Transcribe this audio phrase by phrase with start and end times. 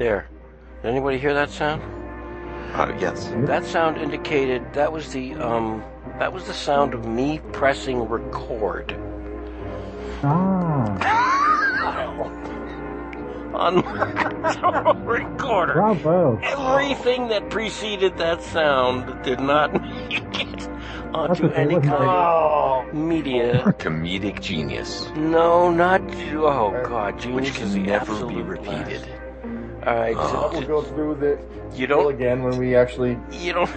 [0.00, 0.26] There.
[0.80, 1.82] Did anybody hear that sound?
[2.74, 3.30] Uh, yes.
[3.40, 5.84] That sound indicated that was the um
[6.18, 8.96] that was the sound of me pressing record
[10.22, 10.86] Ah,
[13.54, 15.74] on my recorder.
[15.74, 16.38] bravo.
[16.44, 20.68] Everything that preceded that sound did not make it
[21.12, 23.62] onto any wasn't kind of media.
[23.78, 26.00] Comedic genius, No, not
[26.36, 29.02] oh god, genius which can the never be repeated.
[29.06, 29.29] last.
[29.86, 30.50] All right, Oh.
[30.52, 31.38] we'll go through the
[31.74, 33.16] you don't again when we actually.
[33.30, 33.70] you don't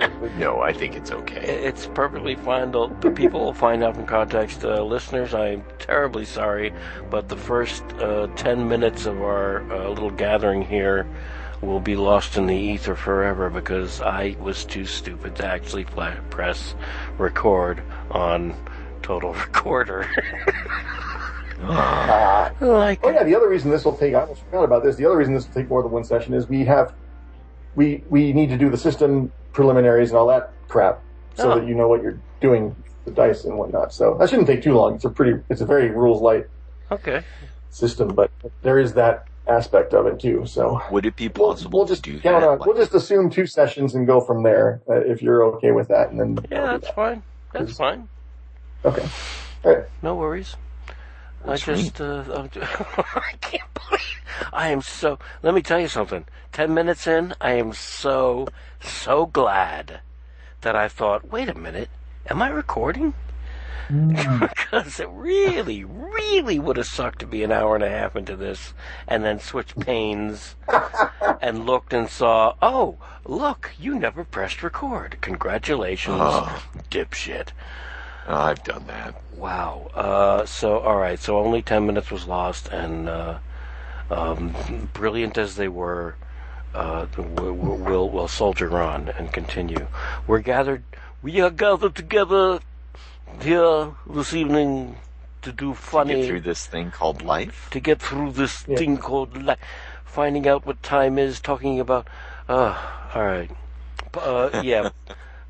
[0.38, 1.40] No, I think it's okay.
[1.64, 2.72] It's perfectly fine.
[2.72, 4.64] The the people will find out from context.
[4.64, 6.72] Uh, listeners, I am terribly sorry,
[7.08, 11.06] but the first uh, 10 minutes of our uh, little gathering here
[11.62, 16.16] will be lost in the ether forever because I was too stupid to actually pla-
[16.30, 16.74] press
[17.18, 18.54] record on
[19.02, 20.06] Total Recorder.
[21.62, 22.52] Ah.
[22.60, 24.14] like, Oh yeah, the other reason this will take.
[24.14, 24.96] I almost forgot about this.
[24.96, 26.92] The other reason this will take more than one session is we have,
[27.76, 31.00] we we need to do the system preliminaries and all that crap,
[31.34, 31.58] so Oh.
[31.58, 33.92] that you know what you're doing, the dice and whatnot.
[33.92, 34.94] So that shouldn't take too long.
[34.94, 36.46] It's a pretty, it's a very rules light
[36.90, 37.22] okay.
[37.70, 38.30] system, but
[38.62, 40.44] there is that aspect of it too.
[40.46, 42.48] So Would it be we'll, we'll just to do count that?
[42.48, 42.58] on.
[42.64, 46.10] We'll just assume two sessions and go from there uh, if you're okay with that,
[46.10, 47.22] and then Yeah, that's fine.
[47.52, 48.08] That's fine.
[48.84, 49.06] okay.
[49.64, 49.84] All right.
[50.02, 50.54] No worries.
[51.46, 54.20] I just, uh, I'm I can't believe,
[54.52, 56.24] I am so, let me tell you something.
[56.52, 58.48] Ten minutes in, I am so,
[58.80, 60.00] so glad
[60.60, 61.88] that I thought, wait a minute,
[62.28, 63.14] am I recording?
[63.90, 68.36] because it really, really would have sucked to be an hour and a half into
[68.36, 68.72] this
[69.08, 70.54] and then switch panes
[71.40, 75.18] and looked and saw, oh, look, you never pressed record.
[75.20, 76.20] Congratulations,
[76.90, 77.48] dipshit.
[78.36, 79.14] I've done that.
[79.36, 79.90] Wow.
[79.94, 81.18] Uh, so, all right.
[81.18, 83.38] So only ten minutes was lost, and uh,
[84.10, 84.54] um,
[84.92, 86.16] brilliant as they were,
[86.74, 89.86] uh, we'll, we'll we'll soldier on and continue.
[90.26, 90.84] We're gathered.
[91.22, 92.60] We are gathered together
[93.40, 94.96] here this evening
[95.42, 97.68] to do funny To Get through this thing called life.
[97.70, 98.76] to get through this Yeah.
[98.78, 99.58] thing called life.
[100.04, 102.08] finding out what time is, talking about.
[102.48, 102.76] Uh,
[103.14, 103.50] all right.
[104.14, 104.90] Uh, yeah.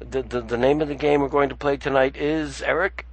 [0.01, 3.07] the, the the name of the game we're going to play tonight is Eric.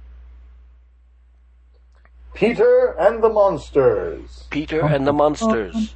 [2.34, 4.44] Peter and the Monsters.
[4.50, 5.94] Peter and the Monsters.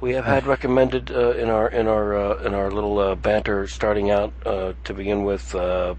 [0.00, 3.66] We have had recommended uh, in our in our uh, in our little uh, banter
[3.66, 5.94] starting out uh, to begin with uh,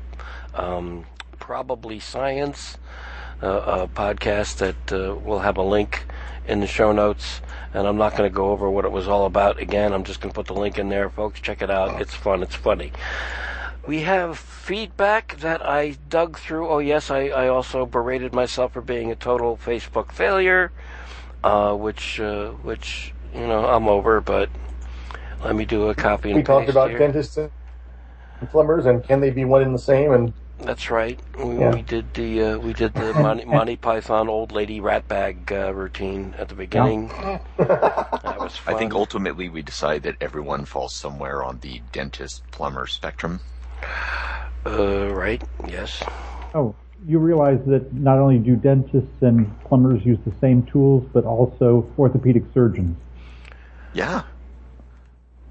[0.53, 1.05] um,
[1.39, 2.77] probably science
[3.41, 3.47] uh,
[3.83, 6.05] a podcast that uh, will have a link
[6.47, 7.41] in the show notes.
[7.73, 9.93] And I'm not going to go over what it was all about again.
[9.93, 11.39] I'm just going to put the link in there, folks.
[11.39, 12.01] Check it out.
[12.01, 12.41] It's fun.
[12.41, 12.91] It's funny.
[13.89, 16.69] We have feedback that I dug through.
[16.69, 20.71] Oh, yes, I, I also berated myself for being a total Facebook failure,
[21.43, 24.51] uh, which, uh, which, you know, I'm over, but
[25.43, 26.99] let me do a copy and We talked about here.
[26.99, 27.49] dentists and
[28.51, 30.11] plumbers, and can they be one and the same?
[30.11, 31.19] And That's right.
[31.43, 31.73] We, Yeah.
[31.73, 35.73] we did the uh, we did the Monty, Monty Python old lady rat bag uh,
[35.73, 37.07] routine at the beginning.
[37.57, 42.85] That was I think ultimately we decide that everyone falls somewhere on the dentist plumber
[42.85, 43.39] spectrum.
[44.65, 45.43] Uh, right.
[45.67, 46.03] Yes.
[46.53, 46.75] Oh,
[47.07, 51.89] you realize that not only do dentists and plumbers use the same tools, but also
[51.97, 52.97] orthopedic surgeons.
[53.93, 54.23] Yeah.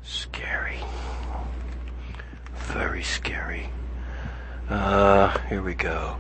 [0.03, 0.79] Scary.
[2.55, 3.71] Very scary.
[4.69, 6.17] Uh, here we go.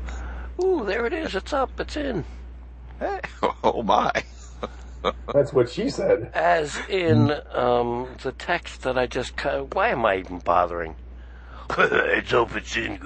[0.62, 1.34] Ooh, there it is.
[1.34, 1.78] It's up.
[1.78, 2.24] It's in.
[2.98, 3.20] Hey,
[3.62, 4.10] oh my.
[5.32, 6.30] that's what she said.
[6.34, 9.38] As in um, the text that I just.
[9.72, 10.96] Why am I even bothering?
[11.78, 12.54] it's up.
[12.56, 12.98] It's in.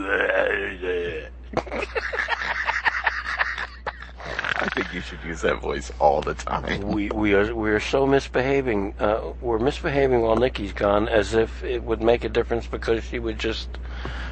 [4.63, 6.81] I think you should use that voice all the time.
[6.87, 8.95] we we are we are so misbehaving.
[8.99, 13.19] Uh, we're misbehaving while Nikki's gone, as if it would make a difference because she
[13.19, 13.69] would just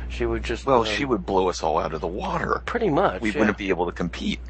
[0.09, 2.63] she would just Well, uh, she would blow us all out of the water.
[2.67, 3.21] pretty much.
[3.21, 3.41] We yeah.
[3.41, 4.41] wouldn't be able to compete.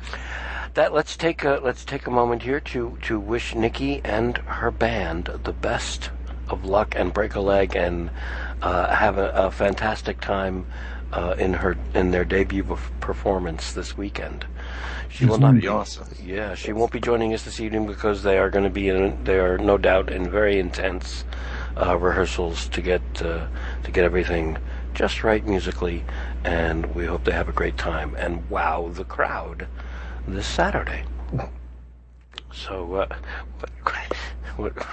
[0.75, 4.71] That let's take a let's take a moment here to to wish Nikki and her
[4.71, 6.11] band the best
[6.50, 8.11] of luck and break a leg and
[8.62, 10.67] uh, have a, a fantastic time
[11.12, 12.65] uh, in her in their debut
[13.01, 14.47] performance this weekend.
[15.09, 16.07] She will not be awesome.
[16.23, 19.23] yeah, she won't be joining us this evening because they are going to be in.
[19.25, 21.25] They are no doubt in very intense
[21.77, 23.47] uh, rehearsals to get uh,
[23.83, 24.59] to get everything
[24.95, 26.05] just right musically,
[26.45, 29.67] and we hope they have a great time and wow the crowd
[30.29, 31.05] this Saturday.
[32.53, 33.06] So, uh,
[33.59, 33.71] what,
[34.56, 34.87] what,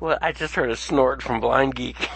[0.00, 1.96] well, I just heard a snort from Blind Geek.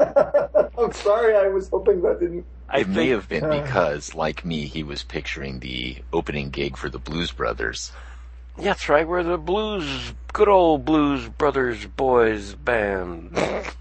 [0.00, 1.36] I'm sorry.
[1.36, 2.46] I was hoping that didn't.
[2.68, 6.88] I it may have been because, like me, he was picturing the opening gig for
[6.88, 7.92] the Blues Brothers.
[8.58, 9.06] Yeah, that's right.
[9.06, 13.36] We're the blues, good old blues brothers boys band.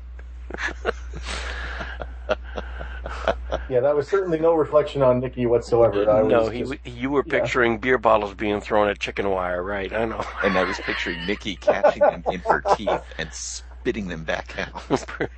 [3.67, 6.09] Yeah, that was certainly no reflection on Nikki whatsoever.
[6.09, 7.31] I no, was he, just- you were yeah.
[7.31, 9.93] picturing beer bottles being thrown at chicken wire, right?
[9.93, 10.25] I know.
[10.41, 14.83] And I was picturing Nikki catching them in her teeth and spitting them back out.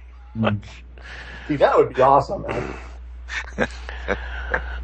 [1.48, 2.44] See, that would be awesome.
[2.44, 2.80] Man.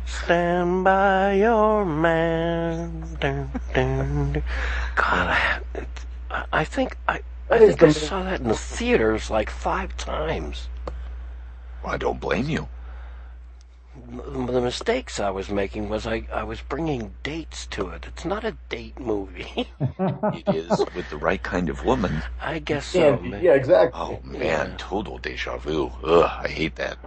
[0.06, 3.18] Stand by your man.
[3.20, 4.44] Dun, dun, dun.
[4.96, 5.62] God, I,
[6.32, 7.22] I- I think I,
[7.52, 10.70] I think I saw that in the theaters like five times.
[11.84, 12.70] I don't blame you.
[14.12, 18.06] The mistakes I was making was I, I was bringing dates to it.
[18.08, 19.68] It's not a date movie.
[20.00, 22.24] It is with the right kind of woman.
[22.42, 23.20] I guess so.
[23.22, 23.44] Yeah, man.
[23.44, 24.00] yeah, exactly.
[24.00, 24.76] Oh man, Yeah.
[24.78, 25.92] total deja vu.
[26.04, 26.98] Ugh, I hate that.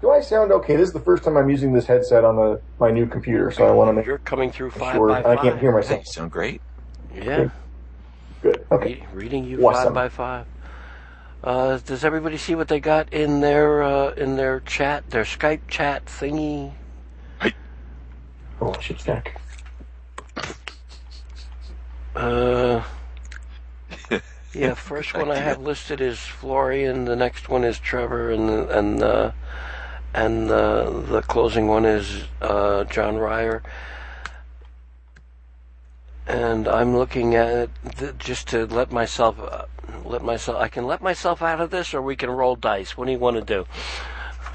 [0.00, 0.76] Do I sound okay?
[0.76, 3.66] This is the first time I'm using this headset on the my new computer, so
[3.66, 6.06] I want to make You're coming through five sure by I can't hear Hey, myself.
[6.06, 6.60] sound great.
[7.14, 7.48] Yeah,
[8.42, 8.64] Good.
[8.72, 8.94] Okay.
[9.12, 9.84] Re- reading you Awesome.
[9.86, 10.46] five by five.
[11.44, 15.62] Uh, does everybody see what they got in their uh, in their chat, their Skype
[15.66, 16.74] chat thingy?
[18.60, 19.40] Oh, shit stack.
[22.14, 22.84] Uh,
[24.54, 27.06] yeah, first one I have listed is Florian.
[27.06, 29.32] The next one is Trevor, and the, and uh,
[30.14, 33.64] and uh, the closing one is uh, John Ryer.
[36.26, 39.64] And I'm looking at it th- just to let myself uh,
[40.04, 40.60] let myself.
[40.60, 42.96] I can let myself out of this, or we can roll dice.
[42.96, 43.66] What do you want to do?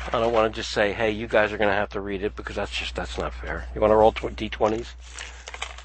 [0.08, 2.24] I don't want to just say, "Hey, you guys are going to have to read
[2.24, 3.66] it," because that's just that's not fair.
[3.76, 4.94] You want to roll tw- d20s?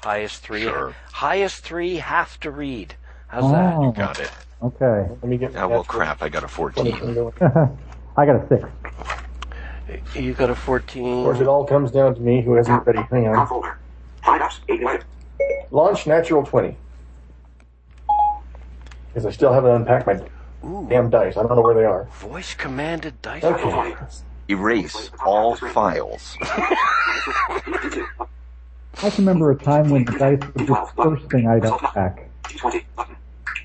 [0.03, 0.63] Highest three.
[0.63, 0.95] Sure.
[1.11, 2.95] Highest three have to read.
[3.27, 3.81] How's that?
[3.81, 4.31] You Got it.
[4.61, 5.07] okay.
[5.09, 5.55] Let me get.
[5.57, 6.21] Oh well, crap.
[6.21, 6.93] I got a 14.
[8.15, 8.63] I got a six.
[10.15, 11.05] You got a 14.
[11.19, 12.99] Of course, it all comes down to me, who hasn't ready.
[13.11, 13.47] Hang on.
[13.47, 13.79] folder.
[14.23, 15.03] Five apps, eight items.
[15.71, 16.75] Launch natural twenty.
[19.07, 20.19] Because I still haven't unpacked my
[20.67, 21.37] Ooh, damn dice.
[21.37, 22.05] I don't know where they are.
[22.19, 23.43] voice commanded dice.
[23.43, 23.95] Okay.
[24.49, 26.35] Erase all files.
[26.41, 26.75] I
[29.09, 32.29] can remember a time when the dice were the first thing I'd unpack.
[32.43, 32.83] D20.
[32.95, 33.15] Button.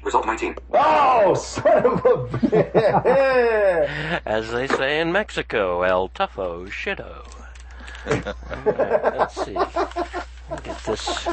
[0.03, 0.57] Result 19.
[0.73, 4.21] Oh, son of a bitch!
[4.25, 7.25] As they say in Mexico, El Tufo Shitto.
[8.07, 9.57] Alright, let's see.
[10.63, 11.29] Get this.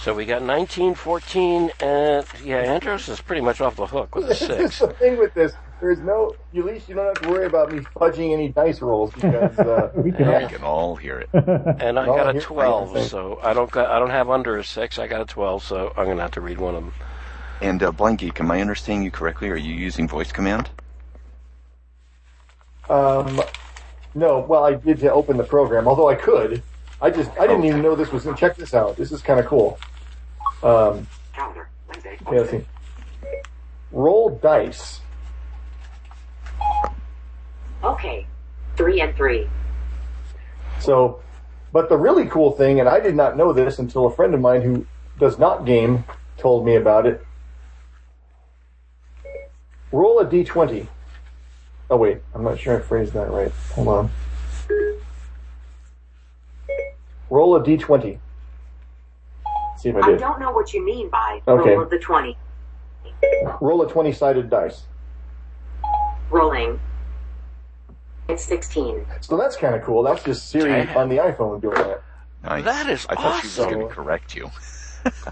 [0.00, 4.26] So we got 19, 14, and yeah, Andros is pretty much off the hook with
[4.26, 4.78] a this is six.
[4.78, 5.52] the thing with this.
[5.80, 6.34] There's no.
[6.56, 9.58] At least you don't have to worry about me fudging any dice rolls because.
[9.58, 11.28] Uh, We can We can all hear it.
[11.34, 14.98] And I got a 12, so I don't got, I don't have under a six.
[14.98, 16.92] I got a 12, so I'm gonna have to read one of them.
[17.60, 19.50] And uh, Blind Geek, am I understanding you correctly?
[19.50, 20.70] Are you using voice command?
[22.88, 23.42] Um,
[24.14, 26.62] no, well, I did to open the program, although I could.
[27.00, 28.26] I just, I didn't even know this was.
[28.38, 28.96] Check this out.
[28.96, 29.78] This is kind of cool.
[30.62, 31.68] Um, Calendar.
[31.88, 32.18] Wednesday.
[32.26, 32.64] okay, let's see.
[33.92, 35.00] Roll dice.
[37.84, 38.26] Okay.
[38.76, 39.48] Three and three.
[40.80, 41.20] So,
[41.72, 44.40] but the really cool thing, and I did not know this until a friend of
[44.40, 44.86] mine who
[45.18, 46.04] does not game
[46.38, 47.24] told me about it.
[49.92, 50.86] Roll a d20.
[51.88, 53.52] Oh wait, I'm not sure I phrased that right.
[53.74, 54.10] Hold on.
[57.36, 58.18] Roll a d20.
[59.76, 60.20] See if I I did.
[60.20, 61.74] don't know what you mean by Okay.
[61.74, 62.34] roll of the 20.
[63.60, 64.84] Roll a 20-sided dice.
[66.30, 66.80] Rolling.
[68.30, 69.04] It's 16.
[69.20, 70.02] So that's kind of cool.
[70.02, 70.96] That's just Siri Damn.
[70.96, 72.02] on the iPhone doing that.
[72.42, 72.64] Nice.
[72.64, 74.50] That is I thought she was going to correct you.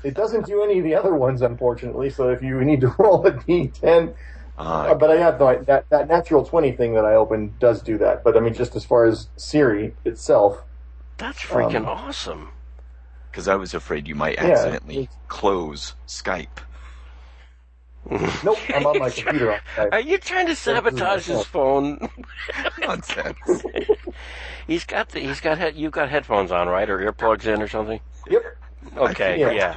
[0.05, 2.11] It doesn't do any of the other ones, unfortunately.
[2.11, 4.15] So if you need to roll a d10,
[4.59, 7.81] Uh, Uh, but I have no that that natural twenty thing that I opened does
[7.83, 8.23] do that.
[8.23, 10.63] But I mean, just as far as Siri itself,
[11.19, 12.51] That's freaking Um, awesome.
[13.31, 16.59] Because I was afraid you might accidentally it's- close Skype.
[18.45, 19.59] nope, I'm on my computer.
[19.91, 22.07] Are you trying to sabotage his phone?
[22.81, 23.39] Nonsense.
[24.67, 27.69] he's got the, he's got head, you've got headphones on, right, or earplugs in or
[27.69, 28.01] something?
[28.29, 28.43] Yep.
[28.99, 29.53] Okay, Yeah.
[29.53, 29.75] yeah.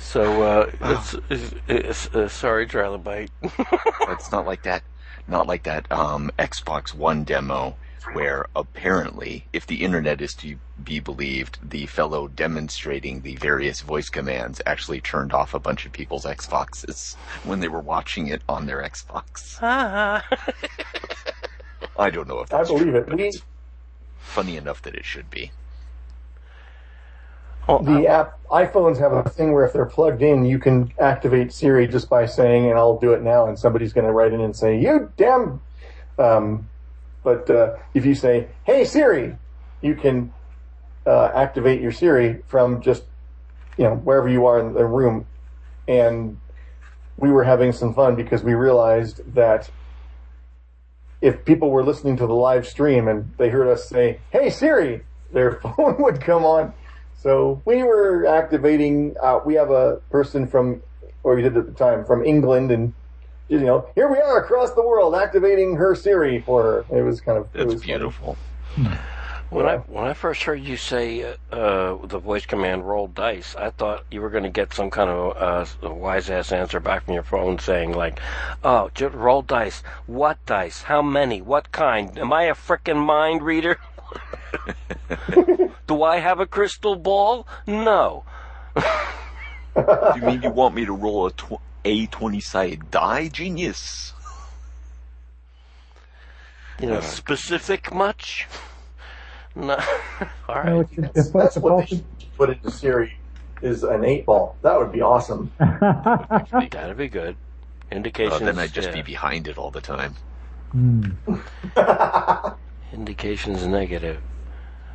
[0.00, 3.30] So, uh, it's, it's, it's, uh, sorry, Trilobite.
[4.10, 4.82] It's not like that.
[5.26, 7.74] Not like that um, Xbox One demo
[8.12, 14.08] where apparently, if the internet is to be believed, the fellow demonstrating the various voice
[14.08, 18.66] commands actually turned off a bunch of people's Xboxes when they were watching it on
[18.66, 19.58] their Xbox.
[21.98, 23.06] I don't know if I believe true, it.
[23.08, 23.42] but it's
[24.18, 25.52] funny enough that it should be.
[27.66, 31.52] Oh, the app iPhones have a thing where if they're plugged in, you can activate
[31.52, 34.40] Siri just by saying, "And I'll do it now," and somebody's going to write in
[34.40, 35.62] and say, "You damn."
[36.18, 36.68] Um,
[37.24, 39.36] but uh, if you say, "Hey Siri,"
[39.80, 40.32] you can
[41.06, 43.02] uh, activate your Siri from just
[43.76, 45.26] you know wherever you are in the room.
[45.88, 46.38] And
[47.16, 49.70] we were having some fun because we realized that
[51.20, 55.02] if people were listening to the live stream and they heard us say, "Hey Siri,"
[55.32, 56.74] their phone would come on.
[57.14, 59.14] So we were activating.
[59.20, 60.82] Uh, we have a person from,
[61.22, 62.92] or we did at the time from England, and
[63.48, 66.98] you know, here we are across the world activating her Siri for her.
[66.98, 67.98] It was kind of it That's was funny.
[67.98, 68.36] beautiful.
[69.50, 73.54] When I when I first heard you say uh, uh, the voice command "roll dice,"
[73.54, 75.36] I thought you were going to get some kind of
[75.84, 78.18] uh, wise ass answer back from your phone saying like,
[78.64, 79.82] "Oh, just roll dice.
[80.06, 80.82] What dice?
[80.82, 81.40] How many?
[81.40, 82.18] What kind?
[82.18, 83.78] Am I a frickin' mind reader?
[85.86, 87.46] Do I have a crystal ball?
[87.66, 88.24] No."
[89.76, 94.12] you mean you want me to roll a tw- a twenty sided die, genius?
[96.80, 98.48] You know, specific much?
[99.54, 99.78] No.
[100.48, 102.04] All No, it's, it's, That's, it's that's what they should
[102.36, 103.16] put into Siri
[103.62, 104.56] is an eight ball.
[104.62, 105.50] That would be awesome.
[105.58, 107.36] That'd be good.
[107.90, 108.40] Uh, Indications.
[108.40, 108.94] then I'd just yeah.
[108.94, 110.14] be behind it all the time.
[110.72, 111.10] Hmm.
[112.92, 114.20] Indications negative.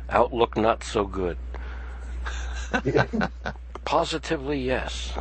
[0.08, 1.38] Outlook not so good.
[3.84, 5.12] Positively yes.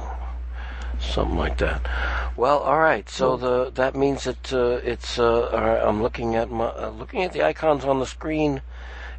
[1.09, 1.81] Something like that.
[2.37, 3.09] Well, all right.
[3.09, 5.17] So the that means that uh, it's.
[5.19, 8.61] Uh, all right, I'm looking at my uh, looking at the icons on the screen.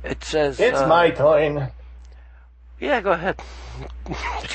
[0.05, 0.61] It says.
[0.61, 1.69] It's uh, my time.
[2.79, 3.39] Yeah, go ahead.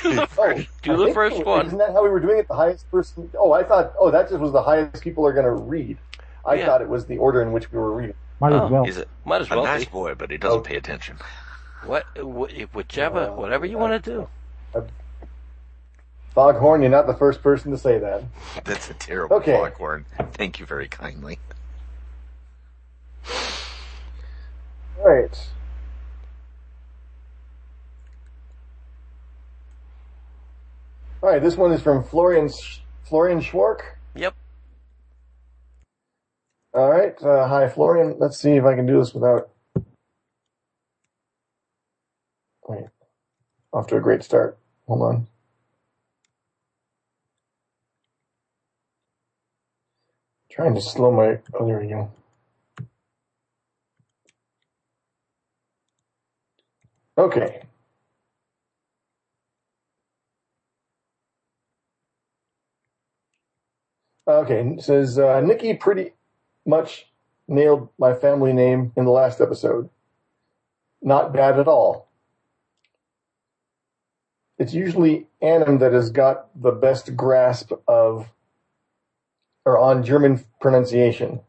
[0.01, 0.67] do the Oh, first.
[0.81, 1.67] Do the think- first one.
[1.67, 2.47] Isn't that how we were doing it?
[2.47, 3.29] The highest person.
[3.37, 3.93] Oh, I thought.
[3.99, 5.97] Oh, that just was the highest people are going to read.
[6.45, 6.65] I Yeah.
[6.65, 8.15] thought it was the order in which we were reading.
[8.39, 8.65] Might Oh.
[8.65, 8.83] as well.
[8.85, 9.91] He's a, Might as a well nice be.
[9.91, 10.63] boy, but he doesn't Oh.
[10.63, 11.17] pay attention.
[11.85, 14.83] What, wh- whichever, whatever you want to do.
[16.35, 18.21] Foghorn, you're not the first person to say that.
[18.65, 19.53] That's a terrible Okay.
[19.53, 20.05] foghorn.
[20.33, 21.39] Thank you very kindly.
[24.99, 25.47] All right.
[31.23, 31.41] All right.
[31.41, 32.49] This one is from Florian
[33.05, 33.97] Florian Schwark.
[34.15, 34.35] Yep.
[36.73, 37.21] All right.
[37.23, 38.17] Uh, hi, Florian.
[38.19, 39.49] Let's see if I can do this without.
[42.67, 42.85] Wait.
[43.71, 44.57] Off to a great start.
[44.87, 45.27] Hold on.
[50.55, 51.39] Trying to slow my.
[51.53, 52.09] Oh, there we go.
[57.17, 57.61] Okay.
[64.25, 66.13] Okay, says uh, Nikki pretty
[66.65, 67.07] much
[67.49, 69.89] nailed my family name in the last episode.
[71.01, 72.07] Not bad at all.
[74.57, 78.31] It's usually Anim that has got the best grasp of
[79.65, 81.41] or on German pronunciation.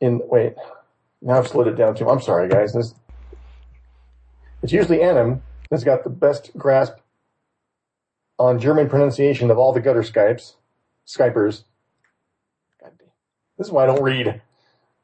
[0.00, 0.54] In wait,
[1.22, 2.08] now I've slowed it down too.
[2.08, 2.72] I'm sorry, guys.
[2.72, 2.94] This
[4.62, 6.94] it's usually Anim that's got the best grasp
[8.38, 10.54] on German pronunciation of all the gutter Skypes,
[11.06, 11.64] Skypers.
[13.58, 14.42] This is why I don't read.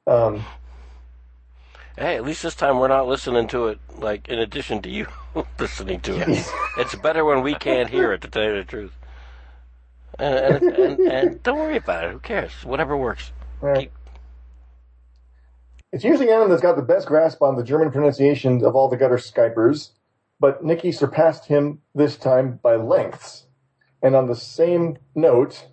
[0.07, 0.45] Um,
[1.97, 5.07] Hey, at least this time we're not listening to it, like, in addition to you
[5.59, 6.47] listening to it.
[6.79, 8.97] It's better when we can't hear it, to tell you the truth.
[10.19, 12.13] And, and, and, and don't worry about it.
[12.13, 12.53] Who cares?
[12.65, 13.33] Whatever works.
[13.61, 13.81] Right.
[13.81, 13.93] Keep-
[15.93, 18.97] It's usually Adam that's got the best grasp on the German pronunciation of all the
[18.97, 19.91] gutter Skypers,
[20.41, 23.47] but Nikki surpassed him this time by lengths.
[24.03, 25.69] And on the same note,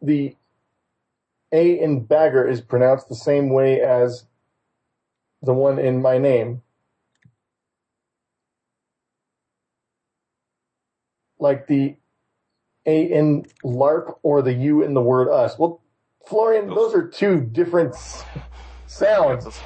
[0.00, 0.34] the
[1.52, 4.24] A in bagger is pronounced the same way as
[5.42, 6.62] the one in my name.
[11.40, 11.96] Like the
[12.86, 15.58] A in LARP or the U in the word us.
[15.58, 15.80] Well,
[16.26, 18.24] Florian, those are two different s-
[18.86, 19.44] sounds.
[19.44, 19.60] Those,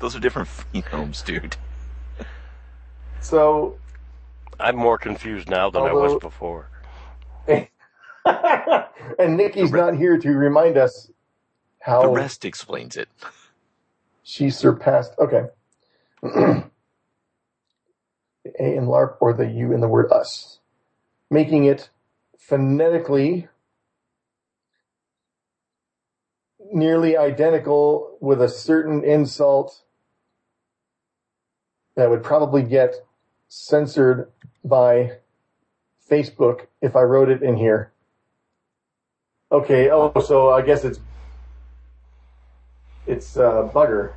[0.00, 1.56] those are different phonemes, dude.
[3.20, 3.76] So,
[4.58, 6.70] I'm more confused now than I was before.
[9.18, 11.10] and Nikki's not here to remind us
[11.80, 12.02] how.
[12.02, 13.08] The rest explains it.
[14.22, 15.12] she surpassed.
[15.18, 15.44] Okay.
[18.44, 20.60] The A in LARP or the U in the word us,
[21.30, 21.90] making it
[22.38, 23.48] phonetically
[26.72, 29.82] nearly identical with a certain insult
[31.94, 32.94] that would probably get
[33.48, 34.30] censored
[34.64, 35.12] by
[36.10, 37.92] Facebook if I wrote it in here.
[39.50, 40.98] Okay, oh, so I guess it's
[43.06, 44.14] it's uh, bugger.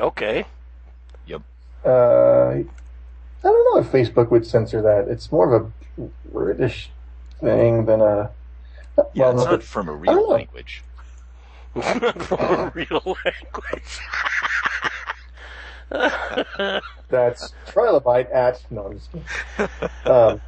[0.00, 0.44] Okay.
[1.26, 1.42] Yep.
[1.84, 2.79] Uh, I don't
[3.74, 5.08] know if Facebook would censor that.
[5.08, 6.90] It's more of a British
[7.40, 8.30] thing than a.
[9.14, 10.34] Yeah, it's no, not from a I don't real know.
[10.34, 10.82] language.
[11.74, 14.00] From a real language.
[17.08, 18.62] That's trilobite at.
[18.70, 19.70] No, I'm just kidding.
[20.04, 20.40] Um,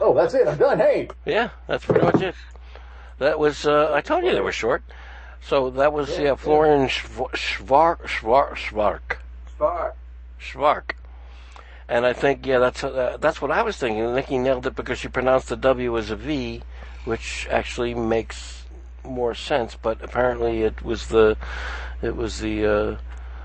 [0.00, 0.46] oh, that's it.
[0.46, 0.78] I'm done.
[0.78, 2.34] Hey, yeah, that's pretty much it.
[3.18, 4.82] That was, uh, I told you they were short.
[5.42, 9.18] So that was, yeah, Florian Schwa- Schwark, Schwark, Schwark.
[10.38, 10.42] Fuck.
[10.42, 10.96] Schwark.
[11.88, 14.14] And I think, yeah, that's uh, that's what I was thinking.
[14.14, 16.62] Nikki nailed it because she pronounced the W as a V,
[17.04, 18.64] which actually makes
[19.04, 19.76] more sense.
[19.80, 21.36] But apparently, it was the
[22.00, 22.96] it was the uh,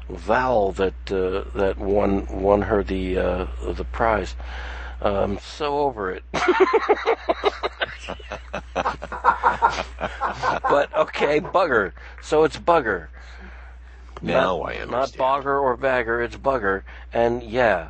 [0.10, 4.36] vowel that uh, that won won her the uh, the prize.
[5.02, 6.24] I'm so over it.
[6.34, 6.44] but
[10.96, 11.92] okay, bugger.
[12.22, 13.08] So it's bugger.
[14.22, 14.92] Now not, I understand.
[14.92, 16.84] Not bogger or bagger, it's bugger.
[17.14, 17.90] And yeah,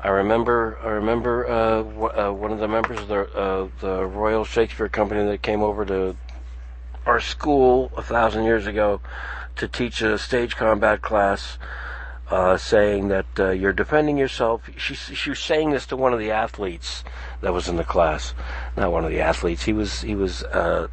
[0.00, 0.78] I remember.
[0.82, 4.88] I remember uh, w- uh, one of the members of the uh, the Royal Shakespeare
[4.88, 6.16] Company that came over to
[7.06, 9.00] our school a thousand years ago
[9.56, 11.58] to teach a stage combat class.
[12.30, 14.62] Uh, saying that uh, you're defending yourself.
[14.78, 17.04] She she was saying this to one of the athletes
[17.42, 18.32] that was in the class,
[18.74, 19.64] not one of the athletes.
[19.64, 20.88] He was he was uh,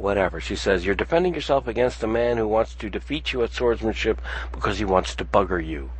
[0.00, 0.40] whatever.
[0.40, 4.20] She says, You're defending yourself against a man who wants to defeat you at swordsmanship
[4.52, 5.90] because he wants to bugger you.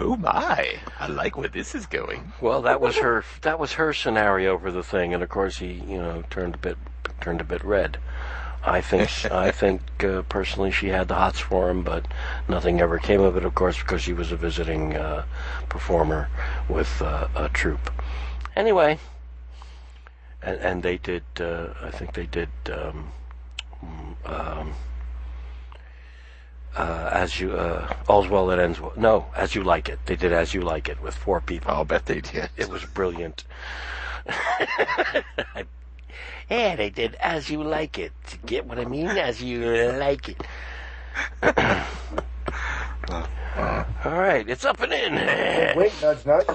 [0.00, 0.76] Oh my!
[1.00, 2.32] I like where this is going.
[2.40, 3.24] Well, that was her.
[3.40, 6.58] That was her scenario for the thing, and of course he, you know, turned a
[6.58, 6.78] bit
[7.20, 7.98] turned a bit red.
[8.64, 12.06] I think I think uh, personally she had the hots for him, but
[12.48, 13.44] nothing ever came of it.
[13.44, 15.24] Of course, because she was a visiting uh,
[15.68, 16.28] performer
[16.68, 17.90] with uh, a troupe.
[18.54, 18.98] Anyway,
[20.42, 21.24] and, and they did.
[21.38, 22.48] Uh, I think they did.
[22.70, 23.12] Um,
[24.24, 24.74] um,
[26.76, 28.92] uh, as you uh, all's well that ends well.
[28.96, 29.98] No, as you like it.
[30.06, 31.70] They did as you like it with four people.
[31.70, 32.48] I'll bet they did.
[32.56, 33.44] It was brilliant.
[36.50, 38.12] yeah, they did as you like it.
[38.46, 39.08] Get what I mean?
[39.08, 39.66] As you
[39.98, 40.46] like it.
[44.04, 45.14] All right, it's up and in.
[45.76, 46.46] wait, nudge, nudge.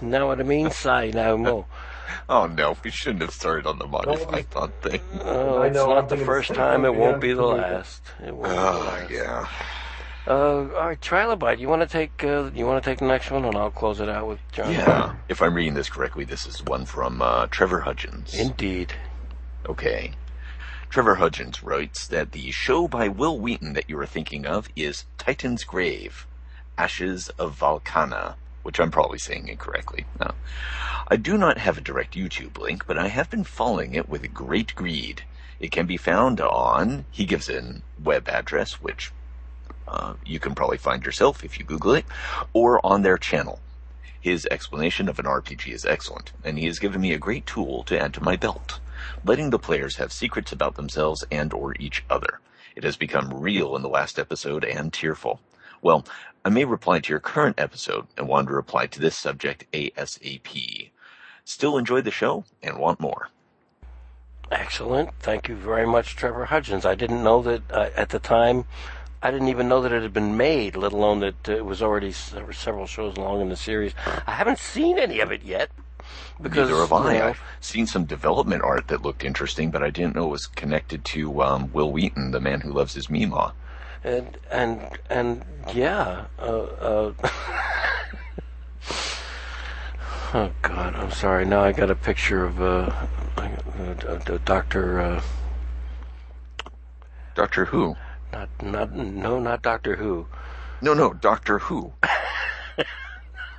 [0.00, 0.70] Know what I mean?
[0.70, 1.66] Sigh now more.
[2.28, 5.00] Oh no, we shouldn't have started on the modified thought thing.
[5.22, 6.84] Oh, I it's know, not I'm the first time.
[6.84, 8.02] It won't be the last.
[8.24, 8.44] It won't.
[8.44, 9.10] be the Oh last.
[9.10, 9.48] yeah.
[10.26, 10.32] Uh,
[10.76, 11.58] all right, Trilobite.
[11.58, 12.22] You want to take?
[12.22, 14.70] Uh, you want to take the next one, and I'll close it out with John.
[14.72, 15.14] Yeah.
[15.28, 18.34] If I'm reading this correctly, this is one from uh, Trevor Hudgens.
[18.34, 18.92] Indeed.
[19.66, 20.12] Okay.
[20.90, 25.04] Trevor Hudgens writes that the show by Wil Wheaton that you are thinking of is
[25.18, 26.26] Titan's Grave,
[26.76, 30.04] Ashes of Valkana, which I'm probably saying incorrectly.
[31.08, 34.32] I do not have a direct YouTube link, but I have been following it with
[34.32, 35.24] great greed.
[35.58, 39.12] It can be found on, he gives an web address, which
[39.88, 42.06] uh, you can probably find yourself if you Google it,
[42.52, 43.60] or on their channel.
[44.20, 47.82] His explanation of an RPG is excellent, and he has given me a great tool
[47.84, 48.78] to add to my belt,
[49.24, 52.40] letting the players have secrets about themselves and or each other.
[52.76, 55.40] It has become real in the last episode and tearful.
[55.82, 56.04] Well,
[56.44, 60.90] I may reply to your current episode and want to reply to this subject ASAP.
[61.44, 63.28] Still enjoy the show and want more.
[64.50, 65.10] Excellent.
[65.20, 66.84] Thank you very much, Trevor Hudgens.
[66.84, 68.64] I didn't know that uh, at the time.
[69.22, 71.82] I didn't even know that it had been made, let alone that uh, it was
[71.82, 73.92] already several, several shows along in the series.
[74.26, 75.70] I haven't seen any of it yet
[76.40, 77.12] because Neither have I.
[77.12, 80.30] you know, I've seen some development art that looked interesting, but I didn't know it
[80.30, 83.52] was connected to um, Wil Wheaton, the man who loves his Mima.
[84.04, 86.26] And and and yeah.
[86.38, 87.12] Uh, uh,
[90.34, 91.44] oh God, I'm sorry.
[91.44, 92.92] Now I got a picture of uh,
[93.36, 95.00] uh, Doctor.
[95.00, 95.22] Uh,
[97.34, 97.96] Doctor Who?
[98.32, 100.26] not not no, not Doctor Who.
[100.80, 101.92] No, no, Doctor Who.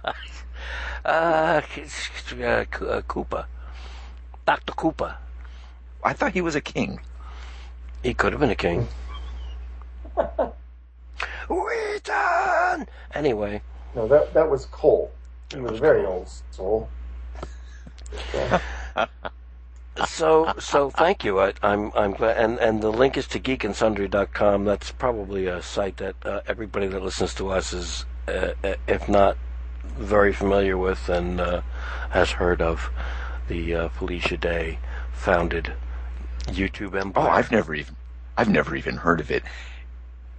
[0.03, 0.11] Uh,
[1.09, 3.45] uh, uh, Koopa.
[4.45, 4.73] Dr.
[4.73, 5.15] Koopa.
[6.03, 6.99] I thought he was a king.
[8.03, 8.87] He could have been a king.
[11.49, 12.87] Wheaton!
[13.13, 13.61] Anyway,
[13.95, 15.11] No, that that was Cole.
[15.53, 16.89] He was a very old soul.
[20.07, 21.39] so so thank you.
[21.39, 24.65] I, I'm I'm glad, and and the link is to geekandsundry.com.
[24.65, 29.09] That's probably a site that uh, everybody that listens to us is, uh, uh, if
[29.09, 29.37] not
[29.97, 31.61] very familiar with, and uh,
[32.11, 32.89] has heard of
[33.47, 34.79] the uh, Felicia Day
[35.11, 35.73] founded
[36.47, 37.21] YouTube Oh.
[37.21, 37.95] I've never even
[38.37, 39.43] I've never even heard of it.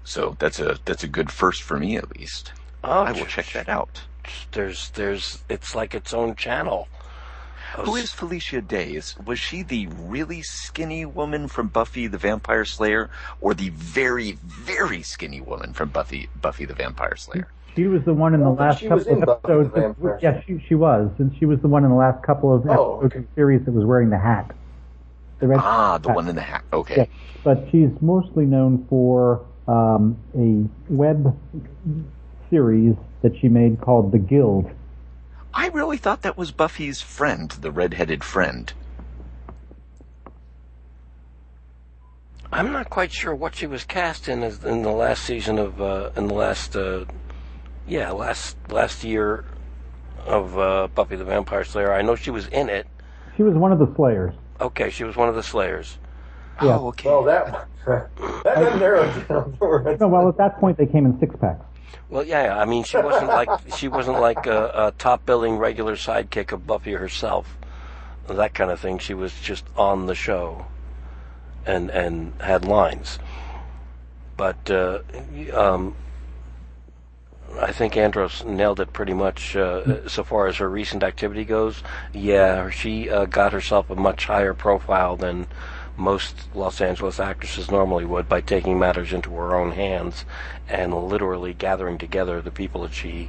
[0.04, 2.52] So that's a that's a good first for me at least.
[2.84, 4.02] Oh, I will check that out.
[4.52, 6.88] There's there's it's like its own channel.
[7.76, 8.90] Who is Felicia Day?
[8.92, 13.08] Is, was she the really skinny woman from Buffy the Vampire Slayer,
[13.40, 17.48] or the very, very skinny woman from Buffy Buffy the Vampire Slayer?
[17.74, 19.72] She was the one in the Oh, but last couple of episodes.
[19.74, 22.52] that- Vampire yes, she, she was, and she was the one in the last couple
[22.54, 23.18] of Oh, episodes okay.
[23.20, 24.50] of the series that was wearing the hat.
[25.38, 26.64] The red Ah, the one in the hat.
[26.74, 26.96] Okay.
[26.96, 27.08] Yes,
[27.42, 31.38] but she's mostly known for um, a web
[32.50, 34.70] series that she made called The Guild.
[35.54, 38.72] I really thought that was Buffy's friend, the red-headed friend.
[42.52, 45.80] I'm not quite sure what she was cast in as, in the last season of
[45.80, 47.06] uh, in the last uh,
[47.86, 49.46] yeah last last year
[50.26, 51.92] of uh, Buffy the Vampire Slayer.
[51.92, 52.86] I know she was in it.
[53.38, 54.34] She was one of the Slayers.
[54.60, 55.96] Okay, she was one of the Slayers.
[56.62, 56.78] Yeah.
[56.78, 57.08] Oh, okay.
[57.08, 59.56] Well, that that doesn't narrow it down.
[60.00, 61.64] No, well, at that point they came in six packs.
[62.08, 65.56] Well, yeah, yeah, I mean she wasn't like she wasn't like a, a top billing
[65.56, 67.56] regular sidekick of Buffy herself,
[68.28, 68.98] that kind of thing.
[68.98, 70.66] She was just on the show,
[71.66, 73.18] and and had lines.
[74.36, 75.00] But uh,
[75.54, 75.94] um,
[77.60, 81.82] I think Andros nailed it pretty much uh, so far as her recent activity goes.
[82.12, 85.46] Yeah, she uh, got herself a much higher profile than
[85.96, 90.24] most Los Angeles actresses normally would by taking matters into her own hands
[90.68, 93.28] and literally gathering together the people that she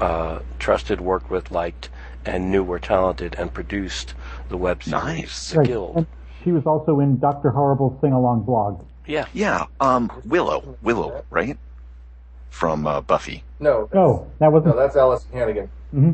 [0.00, 1.88] uh, trusted, worked with, liked,
[2.24, 4.14] and knew were talented and produced
[4.48, 5.50] the web series, Nice.
[5.50, 5.96] The Guild.
[5.96, 6.06] And
[6.44, 8.84] she was also in Doctor Horrible's sing along blog.
[9.06, 9.26] Yeah.
[9.32, 11.58] Yeah, um, Willow, Willow, right?
[12.50, 13.42] From uh, Buffy.
[13.60, 14.76] no, No, that wasn't.
[14.76, 15.70] no, that's Alyson Hannigan.
[15.90, 16.12] hmm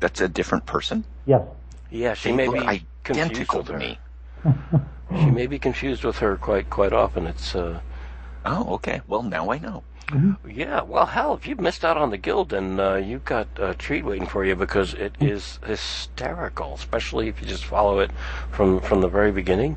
[0.00, 1.04] That's a different person.
[1.26, 1.42] Yes.
[1.90, 3.98] Yeah, she They may look be confused identical to me.
[5.18, 7.26] She may be confused with her quite quite often.
[7.26, 7.80] It's uh,
[8.44, 9.00] Oh, okay.
[9.06, 9.82] Well, now I know.
[10.46, 13.74] Yeah, well, hell, if you've missed out on the guild, then uh, you've got a
[13.74, 18.10] treat waiting for you because it is hysterical, especially if you just follow it
[18.52, 19.76] from from the very beginning.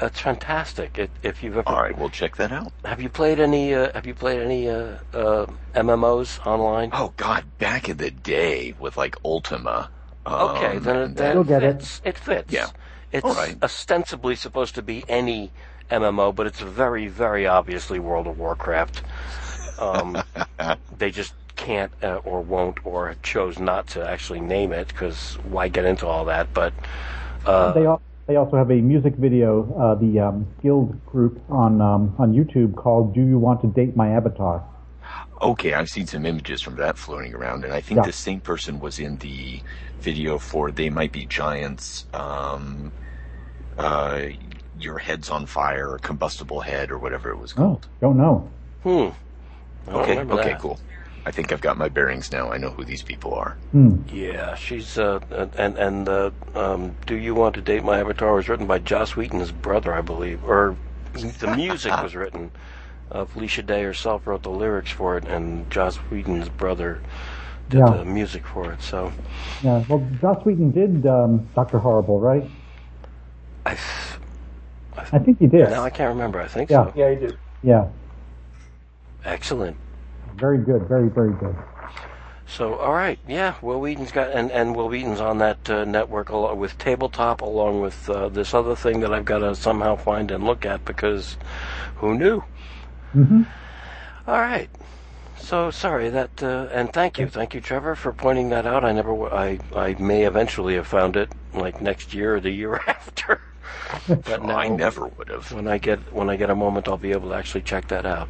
[0.00, 0.98] It's fantastic.
[0.98, 2.72] It, if you've ever All right, we'll check that out.
[2.84, 6.90] have you played any uh, have you played any uh, uh, MMOs online?
[6.92, 9.90] Oh God, back in the day with like Ultima.
[10.26, 11.76] Um, okay, then it, and then You'll it get it.
[11.80, 12.00] fits.
[12.04, 12.52] It fits.
[12.52, 12.68] Yeah.
[13.14, 13.56] It's All right.
[13.62, 15.52] ostensibly supposed to be any
[15.88, 19.02] MMO, but it's very, very obviously World of Warcraft.
[19.78, 20.20] Um,
[20.98, 25.68] they just can't uh, or won't or chose not to actually name it because why
[25.68, 26.52] get into all that?
[26.52, 26.74] But
[27.46, 31.80] uh, They al- they also have a music video, uh, the um, Guild group on
[31.80, 34.64] um, on YouTube called "Do You Want to Date My Avatar?"
[35.42, 38.06] Okay, I've seen some images from that floating around, and I think Yeah.
[38.06, 39.62] the same person was in the
[40.00, 42.92] video for "They Might Be Giants." Um,
[43.78, 44.20] uh,
[44.78, 47.88] your head's on fire, or combustible head, or whatever it was Oh, called.
[48.00, 48.50] don't know.
[48.82, 49.08] hmm.
[49.86, 50.60] Don't okay, okay, that.
[50.60, 50.78] cool.
[51.26, 52.50] I think I've got my bearings now.
[52.52, 53.56] I know who these people are.
[53.72, 53.96] Hmm.
[54.12, 55.20] Yeah, she's uh,
[55.56, 59.16] and and uh, um, "Do You Want to Date My Avatar" was written by Joss
[59.16, 60.76] Whedon's brother, I believe, or
[61.14, 62.50] the music was written.
[63.12, 67.00] Uh, Felicia Day herself wrote the lyrics for it, and Joss Whedon's brother
[67.68, 67.98] did Yeah.
[67.98, 68.82] the music for it.
[68.82, 69.12] So
[69.62, 69.82] Yeah.
[69.88, 72.44] Well, Joss Whedon did um, Doctor Horrible, right?
[73.66, 73.76] I,
[75.12, 75.68] I think he did.
[75.68, 76.40] now I can't remember.
[76.40, 76.84] I think Yeah.
[76.84, 76.92] so.
[76.96, 77.38] Yeah, he did.
[77.62, 77.88] Yeah.
[79.24, 79.76] Excellent.
[80.36, 80.86] Very good.
[80.88, 81.56] Very very good.
[82.46, 86.28] So, all right, yeah, Wil Wheaton's got, and, and Wil Wheaton's on that uh, network
[86.28, 90.30] along with Tabletop, along with uh, this other thing that I've got to somehow find
[90.30, 91.36] and look at because
[91.96, 92.44] who knew?
[93.16, 93.42] Mm-hmm.
[94.28, 94.70] All right.
[95.36, 98.84] So sorry that, uh, and thank you, thank you, Trevor, for pointing that out.
[98.84, 102.50] I never, w- I, I may eventually have found it, like next year or the
[102.50, 103.40] year after.
[104.08, 105.50] but Oh, now, I never would have.
[105.52, 108.06] when I get when I get a moment, I'll be able to actually check that
[108.06, 108.28] out.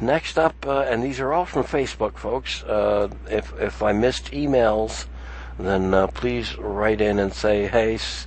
[0.00, 2.62] Next up, uh, and these are all from Facebook, folks.
[2.64, 5.06] Uh, if if I missed emails,
[5.58, 8.26] then uh, please write in and say, "Hey, S-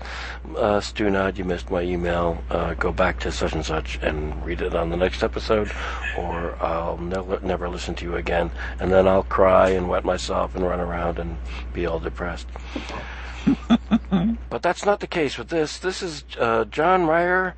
[0.57, 2.43] uh, Stunad, you missed my email.
[2.49, 5.71] Uh, go back to such and such and read it on the next episode,
[6.17, 10.55] or I'll never never listen to you again." And then I'll cry and wet myself
[10.55, 11.37] and run around and
[11.73, 12.47] be all depressed.
[14.49, 15.79] But that's not the case with this.
[15.79, 17.55] This is uh, John Ryer,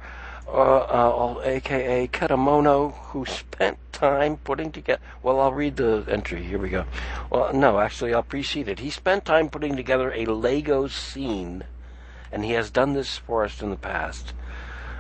[0.48, 5.02] uh, uh, aka Katamono, who spent time putting together.
[5.22, 6.44] Well, I'll read the entry.
[6.44, 6.86] Here we go.
[7.30, 8.80] Well, no, actually, I'll precede it.
[8.80, 11.66] He spent time putting together a Lego scene
[12.36, 14.34] and he has done this for us in the past.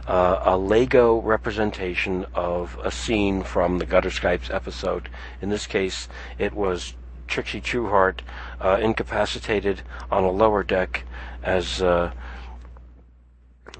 [0.07, 5.09] Uh, a Lego representation of a scene from the Gutter Skypes episode.
[5.41, 6.93] In this case, it was
[7.27, 8.19] Trixie Trueheart
[8.61, 11.03] uh, incapacitated on a lower deck
[11.43, 12.11] as uh,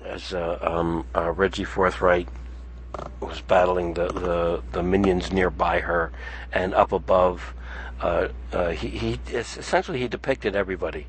[0.03, 2.27] as uh, um, uh, Reggie Forthright
[3.19, 6.11] was battling the, the, the minions nearby her,
[6.53, 7.53] and up above,
[8.01, 11.07] uh, uh, he, he essentially he depicted everybody.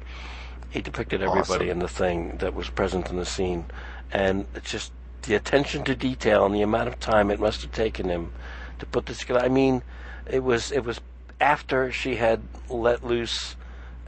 [0.70, 1.68] He depicted everybody Awesome.
[1.68, 3.66] in the thing that was present in the scene,
[4.12, 7.72] and it's just the attention to detail and the amount of time it must have
[7.72, 8.32] taken him
[8.78, 9.40] to put this together.
[9.40, 9.82] I mean,
[10.26, 11.00] it was it was
[11.40, 13.56] after she had let loose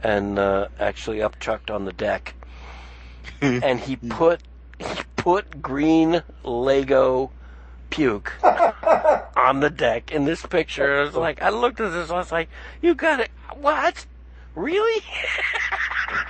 [0.01, 2.35] and uh, actually upchucked on the deck,
[3.41, 4.41] and he put
[4.79, 7.31] he put green Lego
[7.89, 8.33] puke
[9.35, 10.99] on the deck in this picture.
[10.99, 12.49] I was like, I looked at this, I was like,
[12.81, 13.31] you got it?
[13.55, 14.05] What?
[14.55, 15.03] Really?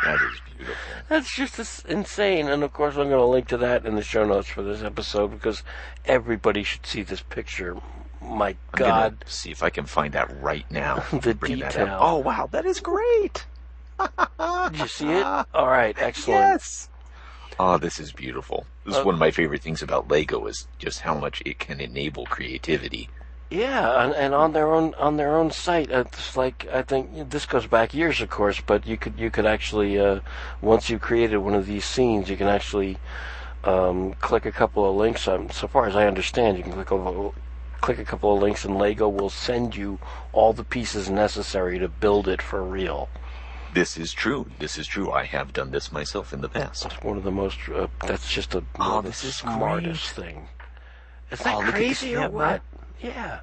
[0.04, 0.76] That is beautiful.
[1.08, 2.48] That's just insane.
[2.50, 4.84] And of course, I'm going to link to that in the show notes for this
[4.84, 5.64] episode because
[6.06, 7.78] everybody should see this picture.
[8.22, 9.26] My I'm God.
[9.28, 11.04] see if I can find that right now.
[11.22, 11.98] The Bring detail.
[12.00, 13.46] Oh wow, that is great.
[14.00, 15.26] Did you see it?
[15.54, 16.40] All right, excellent.
[16.40, 16.90] Yes.
[17.60, 18.66] Oh, this is beautiful.
[18.86, 21.60] This is Uh, one of my favorite things about Lego is just how much it
[21.60, 23.10] can enable creativity.
[23.50, 27.32] Yeah, and, and on their own on their own site, uh, it's like I think
[27.32, 30.20] this goes back years, of course, but you could you could actually uh,
[30.62, 32.98] once you've created one of these scenes, you can actually
[33.64, 35.28] um, click a couple of links.
[35.28, 37.32] On, so far as I understand, you can click over,
[37.82, 40.00] click a couple of links, and Lego will send you
[40.34, 43.10] all the pieces necessary to build it for real.
[43.74, 44.48] This is true.
[44.60, 45.12] This is true.
[45.12, 46.86] I have done this myself in the past.
[46.86, 47.58] It's one of the most.
[47.70, 50.48] Uh, that's just a Oh, one of the this is smartest thing.
[51.32, 52.32] Is that Oh, look at this crazy or camera.
[52.32, 52.62] what?
[53.00, 53.40] Yeah,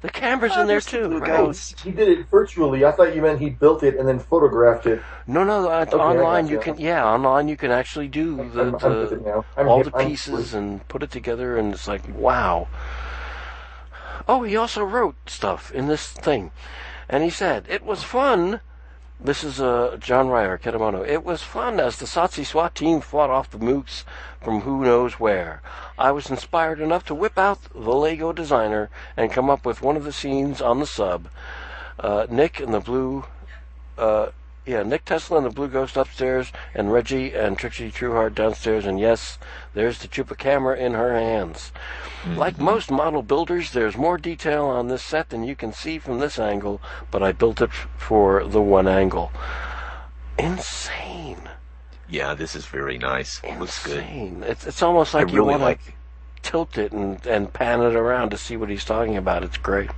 [0.00, 1.74] the camera's Oh, in there there's the too, right?
[1.84, 2.84] He did it virtually.
[2.86, 5.02] I thought you meant he built it and then photographed it.
[5.26, 5.68] No, no.
[5.68, 6.60] Uh, I online, you you.
[6.60, 6.78] can.
[6.80, 9.44] Yeah, online you can actually do I'm, the, I'm the.
[9.58, 12.68] I'm all hip- the pieces and put it together, and it's like wow.
[14.28, 16.52] Oh, he also wrote stuff in this thing,
[17.08, 18.60] and he said it was fun.
[19.20, 21.06] This is uh, John Ryer, Ketamano.
[21.06, 24.04] It was fun as the Satsi SWAT team fought off the mooks
[24.40, 25.62] from who knows where.
[25.98, 29.96] I was inspired enough to whip out the Lego designer and come up with one
[29.96, 31.28] of the scenes on the sub.
[32.00, 33.24] Uh, Nick and the blue
[33.96, 34.30] uh,
[34.64, 39.00] yeah, Nick Tesla and the Blue Ghost upstairs, and Reggie and Trixie Trueheart downstairs, and
[39.00, 39.38] yes,
[39.74, 41.72] there's the Chupacabra in her hands.
[42.22, 42.38] Mm-hmm.
[42.38, 46.20] Like most model builders, there's more detail on this set than you can see from
[46.20, 49.32] this angle, but I built it for the one angle.
[50.38, 51.48] Insane.
[52.08, 53.42] Yeah, this is very nice.
[53.58, 53.98] Looks good.
[53.98, 54.44] Insane.
[54.46, 55.96] It's, it's almost I like you really want to like.
[56.42, 59.42] tilt it and, and pan it around to see what he's talking about.
[59.42, 59.90] It's great.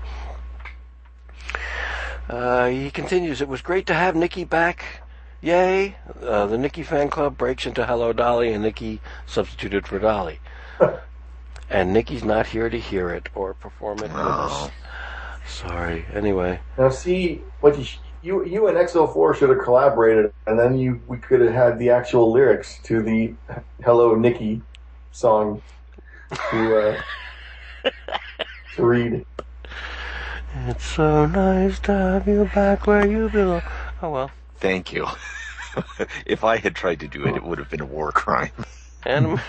[2.28, 5.02] Uh, he continues, it was great to have Nikki back.
[5.40, 5.96] Yay.
[6.22, 10.40] Uh, the Nikki fan club breaks into Hello Dolly, and Nikki substituted for Dolly.
[11.70, 14.10] and Nikki's not here to hear it or perform it.
[14.14, 14.70] Oh.
[15.46, 16.06] Sorry.
[16.14, 16.60] Anyway.
[16.78, 17.84] Now, see what you,
[18.22, 21.90] you you and XO4 should have collaborated, and then you we could have had the
[21.90, 23.34] actual lyrics to the
[23.84, 24.62] "Hello Nikki"
[25.12, 25.62] song
[26.50, 26.78] to
[27.84, 27.90] uh,
[28.76, 29.26] to read.
[30.56, 33.62] It's so nice to have you back where you belong.
[34.00, 34.30] Oh well.
[34.58, 35.08] Thank you.
[36.26, 38.52] if I had tried to do it, it would have been a war crime.
[39.06, 39.40] And I'm,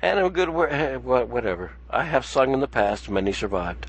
[0.00, 0.72] and I'm good work.
[0.72, 1.72] Eh, whatever.
[1.90, 3.10] I have sung in the past.
[3.10, 3.86] Many survived.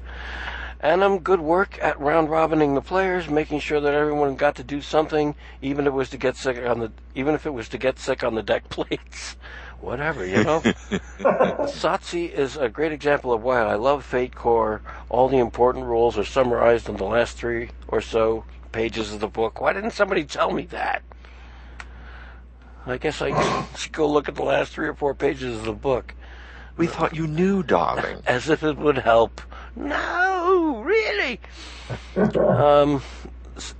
[0.81, 4.63] And I'm good work at round robining the players, making sure that everyone got to
[4.63, 7.69] do something, even if it was to get sick on the, even if it was
[7.69, 9.37] to get sick on the deck plates.
[9.83, 10.61] Whatever, you know.
[11.19, 14.81] Satsi is a great example of why I love Fate Core.
[15.09, 19.27] All the important rules are summarized in the last three or so pages of the
[19.27, 19.59] book.
[19.59, 21.03] Why didn't somebody tell me that?
[22.85, 25.73] I guess I should go look at the last three or four pages of the
[25.73, 26.15] book.
[26.77, 28.21] We thought you knew, darling.
[28.25, 29.41] As if it would help.
[29.75, 31.41] No, really.
[32.37, 33.01] um,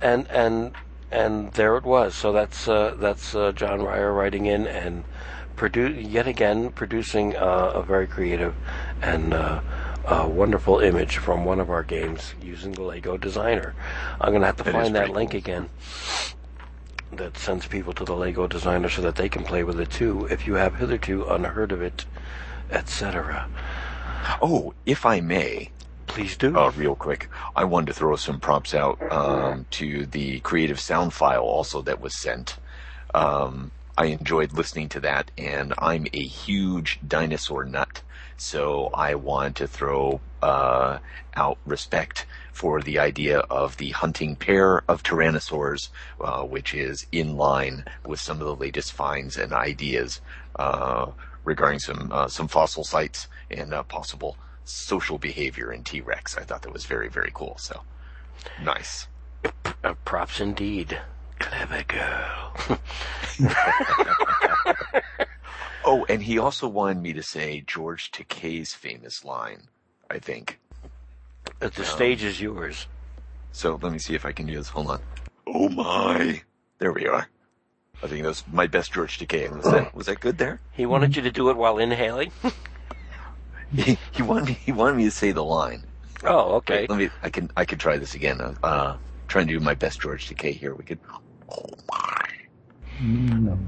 [0.02, 0.72] and and
[1.10, 2.14] and there it was.
[2.14, 5.04] So that's uh, that's uh, John Ryer writing in and
[5.56, 8.54] produ- yet again producing uh, a very creative
[9.02, 9.60] and uh,
[10.06, 13.74] a wonderful image from one of our games using the Lego Designer.
[14.20, 15.38] I'm gonna have to That find that link cool.
[15.38, 15.68] again.
[17.12, 20.26] That sends people to the Lego Designer so that they can play with it too.
[20.30, 22.04] If you have hitherto unheard of it,
[22.70, 23.46] etc.
[24.42, 25.70] Oh, if I may,
[26.06, 26.56] Please do.
[26.56, 31.12] uh, real quick, I wanted to throw some props out um, to the creative sound
[31.12, 32.56] file also that was sent.
[33.14, 38.02] Um, I enjoyed listening to that, and I'm a huge dinosaur nut,
[38.36, 40.98] so I want to throw uh,
[41.36, 47.36] out respect for the idea of the hunting pair of tyrannosaurs, uh, which is in
[47.36, 50.20] line with some of the latest finds and ideas
[50.58, 51.06] uh,
[51.44, 56.36] regarding some uh, some fossil sites and uh, possible social behavior in T-Rex.
[56.36, 57.56] I thought that was very very cool.
[57.58, 57.82] So
[58.60, 59.06] nice.
[60.04, 60.98] Props indeed.
[61.38, 62.54] Clever girl.
[65.84, 69.68] Oh, and he also wanted me to say George Takei's famous line.
[70.10, 70.58] I think.
[71.60, 72.86] Uh, the stage is yours.
[73.52, 74.68] So let me see if I can do this.
[74.70, 75.00] Hold on.
[75.46, 76.42] Oh my!
[76.78, 77.28] There we are.
[78.02, 79.54] I think that's my best George Takei.
[79.54, 80.60] Was that was that good there?
[80.72, 82.32] He wanted you to do it while inhaling.
[83.74, 84.52] He, he wanted me.
[84.64, 85.84] He wanted me to say the line.
[86.22, 86.82] Oh, okay.
[86.82, 87.10] Wait, let me.
[87.24, 87.50] I can.
[87.56, 88.40] I could try this again.
[88.40, 90.76] Uh, uh trying to do my best George Takei here.
[90.76, 91.00] We could.
[91.50, 92.24] Oh my!
[93.00, 93.58] No.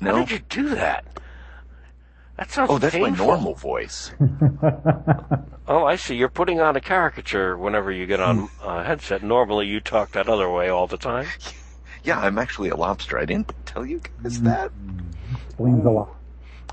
[0.00, 1.04] How did you do that?
[2.36, 3.26] That sounds Oh, that's painful.
[3.26, 4.12] my normal voice.
[5.68, 6.14] Oh, I see.
[6.14, 9.24] You're putting on a caricature whenever you get on a headset.
[9.24, 11.26] Normally, you talk that other way all the time.
[12.04, 13.18] Yeah, I'm actually a lobster.
[13.18, 14.44] I didn't tell you guys mm.
[14.44, 14.70] that.
[15.48, 16.15] Explains a lot.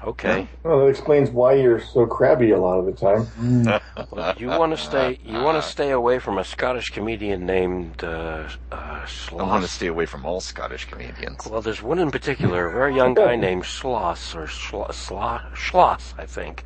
[0.03, 0.47] Okay.
[0.63, 3.81] Well, that explains why you're so crabby a lot of the time.
[4.11, 5.19] Well, you want to stay.
[5.25, 9.69] You want to stay away from a Scottish comedian named uh, uh, I want to
[9.69, 11.47] stay away from all Scottish comedians.
[11.47, 16.13] Well, there's one in particular, a very young guy named Schloss or Schloss, Schloss, Schloss
[16.17, 16.65] I think.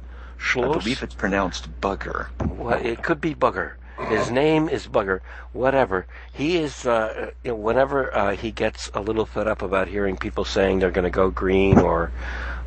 [0.56, 2.28] I believe it's pronounced bugger.
[2.58, 3.74] Well, it could be Bugger.
[4.10, 5.22] His name is Bugger.
[5.54, 6.06] Whatever.
[6.32, 6.86] He is.
[6.86, 11.04] Uh, whenever uh, he gets a little fed up about hearing people saying they're going
[11.06, 12.12] to go green or,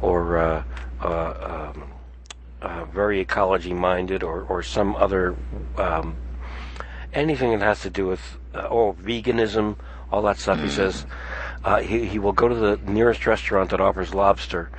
[0.01, 0.65] or uh,
[1.01, 1.93] uh, um,
[2.63, 5.37] uh, very ecology minded or or some other
[5.77, 6.17] um,
[7.13, 9.77] anything that has to do with uh, oh veganism,
[10.11, 10.61] all that stuff.
[10.61, 11.07] He says
[11.65, 14.71] uh, he he will go to the nearest restaurant that offers lobster.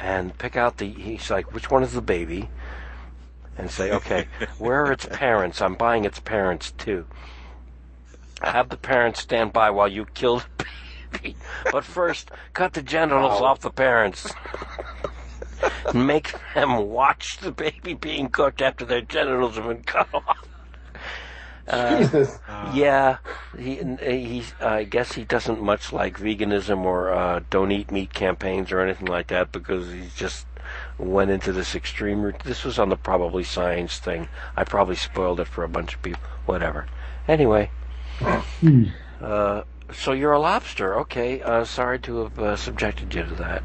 [0.00, 0.86] And pick out the.
[0.86, 2.48] He's like, which one is the baby?
[3.58, 5.60] and say, okay, where are its parents?
[5.60, 7.06] I'm buying its parents too.
[8.40, 10.70] Have the parents stand by while you kill the baby.
[11.70, 14.32] But first, cut the genitals off the parents.
[15.92, 20.48] Make them watch the baby being cooked after their genitals have been cut off.
[21.70, 22.38] Jesus.
[22.74, 23.18] Yeah,
[23.58, 28.72] he, he, I guess he doesn't much like veganism or uh, don't eat meat campaigns
[28.72, 30.46] or anything like that because he just
[30.98, 32.40] went into this extreme route.
[32.44, 34.28] This was on the probably science thing.
[34.56, 36.22] I probably spoiled it for a bunch of people.
[36.46, 36.86] Whatever.
[37.26, 37.70] Anyway,
[39.20, 40.98] uh, so you're a lobster.
[41.00, 41.40] Okay.
[41.42, 43.62] Uh, sorry to have uh, subjected you to that.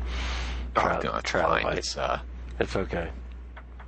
[0.75, 1.61] Oh, Tra- no, it's trilobite.
[1.63, 1.77] fine.
[1.77, 2.19] It's uh,
[2.59, 3.09] It's okay.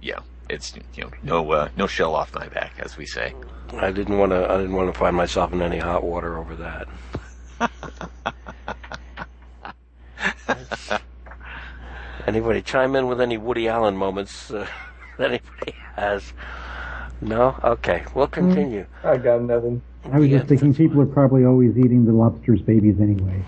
[0.02, 0.19] yeah,
[0.50, 3.34] it's you know, no uh, no shell off my back, as we say.
[3.78, 4.50] I didn't want to.
[4.52, 6.88] I didn't want to find myself in any hot water over that.
[12.28, 14.67] anybody chime in with any Woody Allen moments uh,
[15.17, 16.34] that anybody has?
[17.21, 17.58] No.
[17.63, 18.86] Okay, we'll continue.
[19.04, 19.82] I got nothing.
[20.12, 23.44] I was just thinking people are probably always eating the lobster's babies anyway.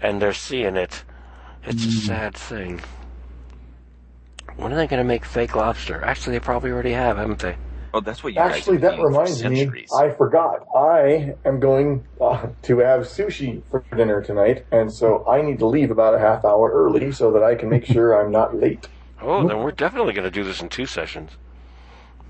[0.00, 1.02] And they're seeing it.
[1.64, 2.80] It's a sad thing.
[4.56, 6.04] When are they going to make fake lobster?
[6.04, 7.56] Actually, they probably already have, haven't they?
[7.92, 9.86] Oh, that's what you Actually, have that been for reminds me.
[9.96, 10.66] I forgot.
[10.74, 15.66] I am going uh, to have sushi for dinner tonight, and so I need to
[15.66, 18.88] leave about a half hour early so that I can make sure I'm not late.
[19.20, 21.30] Oh, then we're definitely going to do this in two sessions.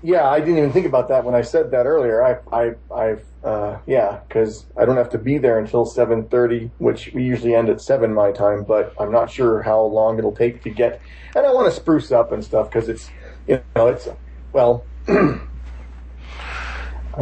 [0.05, 2.23] Yeah, I didn't even think about that when I said that earlier.
[2.23, 6.69] I, I, I, uh, yeah, because I don't have to be there until seven thirty,
[6.77, 8.63] which we usually end at seven my time.
[8.65, 11.01] But I'm not sure how long it'll take to get,
[11.35, 13.09] and I want to spruce up and stuff because it's,
[13.47, 14.07] you know, it's,
[14.53, 15.39] well, Why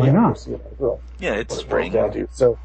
[0.09, 0.45] not?
[0.45, 0.99] yeah, it's What
[1.39, 1.91] it boils spring.
[1.93, 2.27] down to.
[2.31, 2.59] So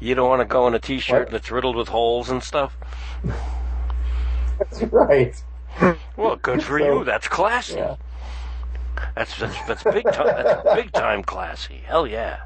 [0.00, 1.30] You don't want to go in a T-shirt What?
[1.30, 2.76] that's riddled with holes and stuff.
[4.58, 5.40] that's right.
[6.16, 7.04] Well, good for So- you.
[7.04, 7.74] That's classy.
[7.76, 7.94] Yeah.
[9.14, 10.26] That's that's that's big time.
[10.26, 11.82] That's big time classy.
[11.86, 12.40] Hell yeah.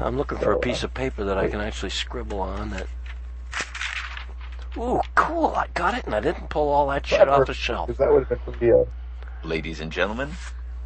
[0.00, 2.70] I'm looking for a piece of paper that I can actually scribble on.
[2.70, 2.86] That.
[4.76, 5.54] Ooh, cool!
[5.54, 7.86] I got it, and I didn't pull all that shit off the shelf.
[7.86, 8.72] Because that would have been pretty.
[8.72, 8.84] Uh,
[9.44, 10.30] Ladies and gentlemen,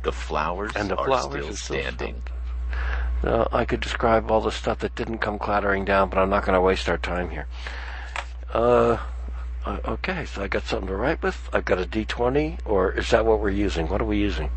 [0.03, 2.23] the flowers, And the are flowers still are still standing.
[3.23, 6.45] No, I could describe all the stuff that didn't come clattering down, but I'm not
[6.45, 7.47] going to waste our time here.
[8.53, 8.99] Uh,
[9.69, 11.51] uh, okay, so I got something to write with.
[11.53, 13.89] I've got a D20, or is that what we're using?
[13.89, 14.51] What are we using?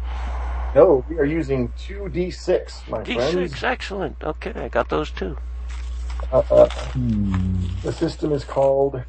[0.76, 3.52] no, we are using two d six, my friends.
[3.52, 4.24] D6, excellent.
[4.24, 5.38] Okay, I got those too.
[6.32, 7.68] Uh, uh, Hmm.
[7.84, 9.06] the system is called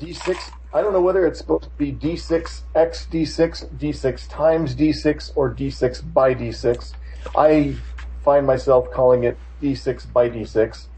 [0.00, 0.52] D6.
[0.72, 5.54] I don't know whether it's supposed to be D6 X D6, D6 times D6, or
[5.54, 6.94] D6 by D6.
[7.36, 7.82] I
[8.24, 10.88] find myself calling it D6 by D6.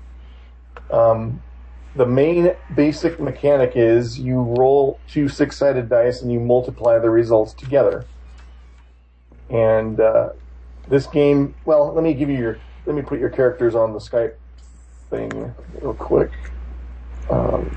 [0.91, 1.43] Um,
[1.97, 7.55] the main basic mechanic is you roll two six-sided dice and you multiply the results
[7.55, 8.05] together.
[9.49, 10.31] And uh,
[10.89, 13.99] this game, well, let me give you your, let me put your characters on the
[13.99, 14.35] Skype
[15.09, 16.31] thing real quick.
[17.31, 17.75] Um,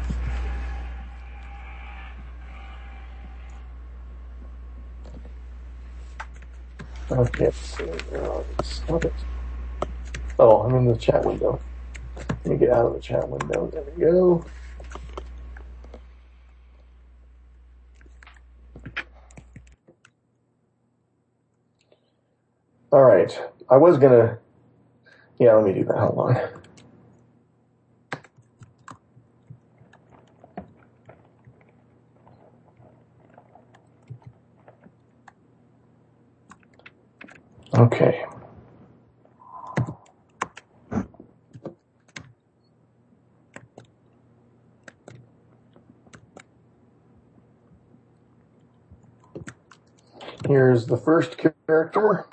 [7.09, 9.13] okay, so, uh, stop it.
[10.37, 11.61] Oh, I'm in the chat window.
[12.45, 13.69] Let me get out of the chat window.
[13.71, 14.45] There we go.
[22.91, 23.31] All right.
[23.69, 24.39] I was gonna.
[25.39, 25.97] Yeah, let me do that.
[25.97, 26.37] Hold on.
[37.87, 38.25] Okay.
[50.49, 52.27] Here's the first character.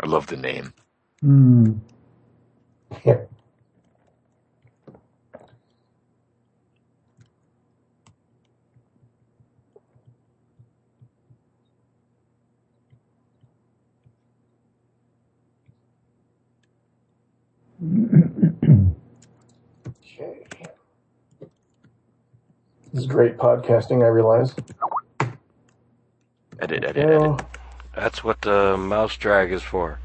[0.00, 0.74] I love the name.
[1.22, 1.74] Hmm.
[3.04, 3.18] Yeah.
[19.88, 20.42] Okay.
[22.98, 24.56] This is great podcasting, I realize.
[26.58, 27.42] Edit, edit, edit.
[27.94, 30.00] That's what the mouse drag is for.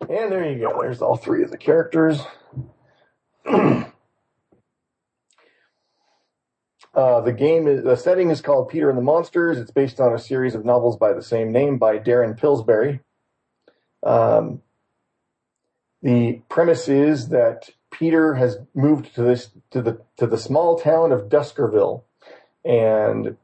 [0.00, 0.73] And there you go.
[0.84, 2.20] There's all three of the characters.
[6.94, 9.58] Uh, the game is the setting is called Peter and the Monsters.
[9.58, 13.00] It's based on a series of novels by the same name by Darren Pillsbury.
[14.04, 14.62] Um,
[16.02, 21.10] the premise is that Peter has moved to this to the to the small town
[21.10, 22.04] of Duskerville,
[22.64, 23.38] and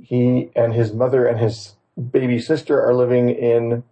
[0.00, 3.82] he and his mother and his baby sister are living in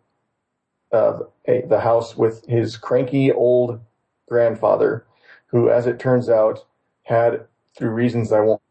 [0.92, 3.80] uh, a, the house with his cranky old
[4.28, 5.06] grandfather,
[5.46, 6.66] who, as it turns out,
[7.04, 8.62] had, through reasons I won't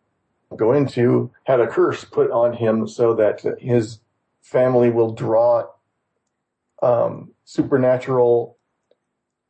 [0.55, 3.99] go into, had a curse put on him so that his
[4.41, 5.67] family will draw
[6.81, 8.57] um, supernatural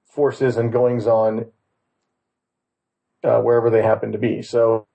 [0.05, 1.45] forces and goings on
[3.23, 4.41] uh, wherever they happen to be.
[4.41, 4.87] So,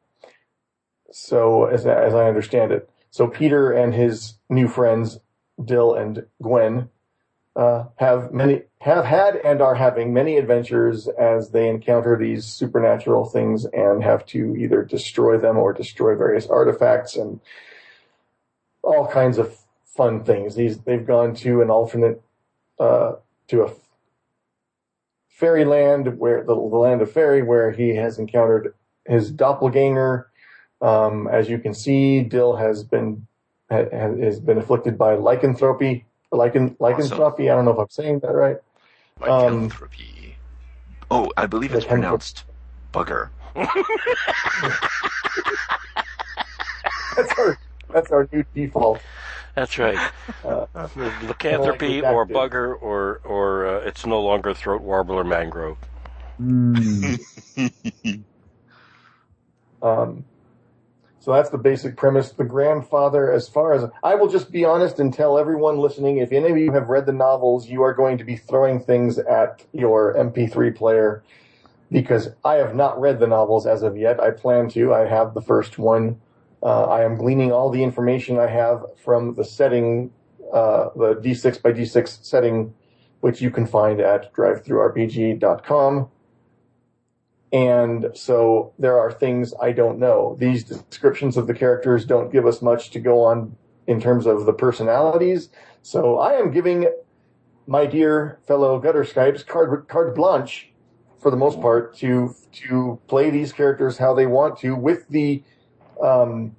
[1.11, 5.19] so as as I understand it, so Peter and his new friends
[5.65, 6.91] Dill and Gwen
[7.57, 13.25] uh, have many have had and are having many adventures as they encounter these supernatural
[13.25, 17.41] things and have to either destroy them or destroy various artifacts and
[18.83, 20.55] all kinds of fun things.
[20.55, 22.23] These they've gone to an alternate
[22.79, 23.15] uh,
[23.49, 23.73] to a
[25.29, 28.75] fairyland where the, the land of fairy where he has encountered
[29.07, 30.29] his doppelganger.
[30.83, 33.27] Um, as you can see, Dill has been
[33.71, 36.05] ha, has been afflicted by lycanthropy.
[36.33, 37.51] Lycan, lycanthropy.
[37.51, 38.57] I don't know if I'm saying that right.
[39.23, 39.71] Um,
[41.11, 42.45] oh, I believe it's lycanthrop- pronounced
[42.93, 43.31] bugger.
[47.17, 47.59] That's our
[47.93, 49.01] that's our new default.
[49.55, 50.11] That's right.
[50.45, 50.67] Uh,
[51.23, 52.33] Lycanthropy Well, or redacted.
[52.33, 55.79] bugger or or uh, it's no longer Throatwobbler Mangrove.
[56.39, 57.15] Hmm.
[59.83, 60.25] Um,
[61.27, 62.31] so that's the basic premise.
[62.31, 66.31] The grandfather, as far as I will just be honest and tell everyone listening, if
[66.31, 69.65] any of you have read the novels, you are going to be throwing things at
[69.73, 71.25] your MP3 player
[71.91, 74.21] because I have not read the novels as of yet.
[74.21, 74.95] I plan to.
[74.95, 76.21] I have the first one.
[76.63, 80.13] Uh, I am gleaning all the information I have from the setting,
[80.53, 82.73] uh, the D6 by D6 setting,
[83.19, 86.09] which you can find at drivethrurpg.com.
[87.53, 90.37] And so there are things I don't know.
[90.39, 94.47] These descriptions of the characters don't give us much to go on in terms of
[94.47, 95.49] the personalities.
[95.83, 96.91] So I am giving
[97.67, 100.73] my dear fellow gutter Skypes carte, carte blanche
[101.21, 105.43] for the most part to, to play these characters how they want to with the,
[106.03, 106.55] um,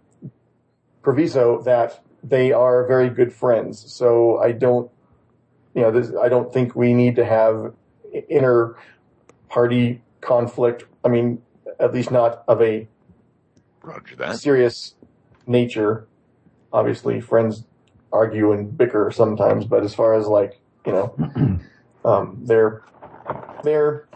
[1.08, 3.94] proviso that they are very good friends.
[3.94, 4.92] So I don't,
[5.74, 7.74] you know, this, I don't think we need to have
[8.28, 8.76] inner
[9.48, 10.86] party conflict.
[11.04, 11.42] I mean,
[11.80, 12.88] at least not of a
[13.84, 14.38] Roger that.
[14.38, 14.96] serious
[15.46, 16.08] nature,
[16.74, 17.66] obviously friends
[18.12, 21.60] argue and bicker sometimes, but as far as like, you know,
[22.06, 22.84] um, they're,
[23.64, 24.08] they're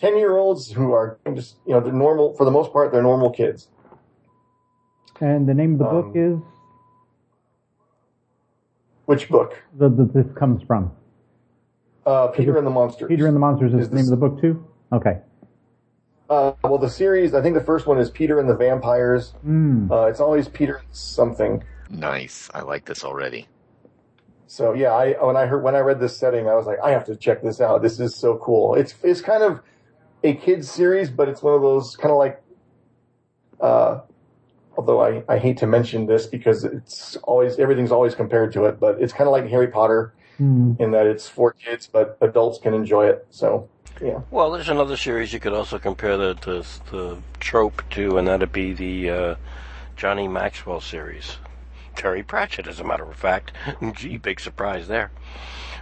[0.00, 3.02] 10 year olds who are just, you know, they're normal, for the most part, they're
[3.02, 3.68] normal kids.
[5.20, 6.40] And the name of the book Um, is
[9.06, 9.62] Which book?
[9.78, 10.90] the, the this comes from.
[12.04, 13.06] Uh, Peter and the Monsters.
[13.08, 14.64] Peter and the Monsters is, Is the name of the book too.
[14.92, 15.18] Okay.
[16.28, 19.34] Uh, well, the series, I think the first one is Peter and the Vampires.
[19.44, 19.90] Mm.
[19.90, 21.64] Uh, it's always Peter something.
[21.90, 22.48] Nice.
[22.54, 23.48] I like this already.
[24.46, 26.90] So yeah, I when I heard when I read this setting, I was like, I
[26.90, 27.80] have to check this out.
[27.82, 28.74] This is so cool.
[28.74, 29.60] It's it's kind of
[30.22, 32.42] a kids series, but it's one of those kind of like.
[33.60, 34.00] Uh,
[34.76, 38.78] although I, I hate to mention this because it's always everything's always compared to it,
[38.78, 40.80] but it's kind of like Harry Potter Mm.
[40.80, 43.26] in that it's for kids, but adults can enjoy it.
[43.30, 43.68] So
[44.02, 48.26] yeah, Well, there's another series you could also compare the the, the trope to, and
[48.28, 49.34] that'd be the uh,
[49.96, 51.36] Johnny Maxwell series.
[51.94, 53.52] Terry Pratchett, as a matter of fact.
[53.94, 55.10] Gee, big surprise there.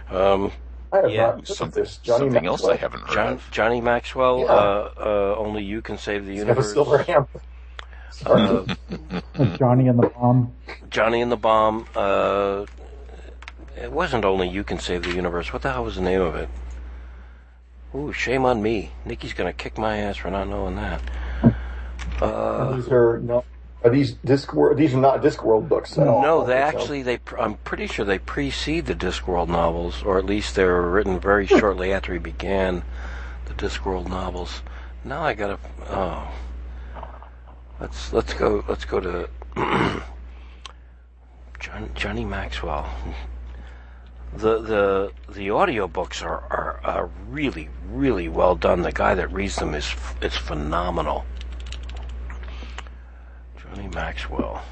[0.09, 0.51] Um,
[0.91, 1.97] I have Yeah, not heard of Something, this.
[1.97, 2.73] Johnny something else Maxwell.
[2.73, 3.51] I haven't heard John, of.
[3.51, 4.45] Johnny Maxwell, Yeah.
[4.45, 6.73] uh, uh, only you can save the He's got a universe.
[6.73, 7.27] silver hammer.
[8.25, 8.75] Uh,
[9.57, 10.53] Johnny and the Bomb.
[10.89, 11.87] Johnny and the Bomb.
[11.95, 12.65] Uh,
[13.81, 15.53] it wasn't only you can save the universe.
[15.53, 16.49] What the hell was the name of it?
[17.93, 18.91] Ooh, shame on me.
[19.05, 21.01] Nikki's gonna kick my ass for not knowing that.
[22.21, 23.43] Uh, these are no.
[23.83, 24.51] Are these disc?
[24.75, 26.21] These are not Discworld books at all.
[26.21, 27.19] no, they actually they.
[27.39, 31.47] I'm pretty sure they precede the Discworld novels, or at least they were written very
[31.47, 32.83] shortly after he began
[33.45, 34.61] the Discworld novels.
[35.03, 35.57] Now I gotta.
[35.89, 36.31] Oh,
[37.79, 38.63] let's let's go.
[38.69, 39.27] Let's go to
[41.59, 42.87] John, Johnny Maxwell.
[44.33, 48.81] The the the audiobooks are, are are really really well done.
[48.81, 51.25] The guy that reads them is is phenomenal.
[53.57, 54.63] Johnny Maxwell.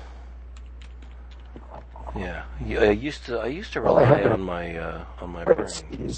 [2.16, 5.43] Yeah, Yeah, I used to I used to rely have on my uh, on my
[5.43, 6.14] brain.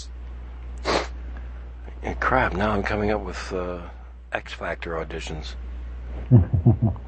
[2.04, 3.82] And crap, now I'm coming up with uh,
[4.32, 5.56] X Factor auditions.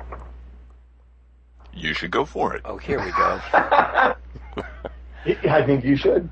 [1.75, 2.61] You should go for it.
[2.65, 3.41] Oh, here we go.
[5.25, 6.29] I think you should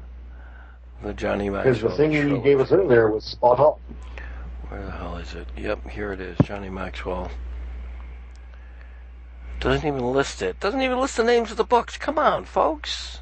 [1.03, 1.73] The Johnny Maxwell.
[1.73, 3.79] because the thing you gave us earlier was spot on.
[4.69, 5.47] Where the hell is it?
[5.57, 6.37] Yep, here it is.
[6.43, 7.29] Johnny Maxwell.
[9.59, 10.59] Doesn't even list it.
[10.59, 11.97] Doesn't even list the names of the books.
[11.97, 13.19] Come on, folks.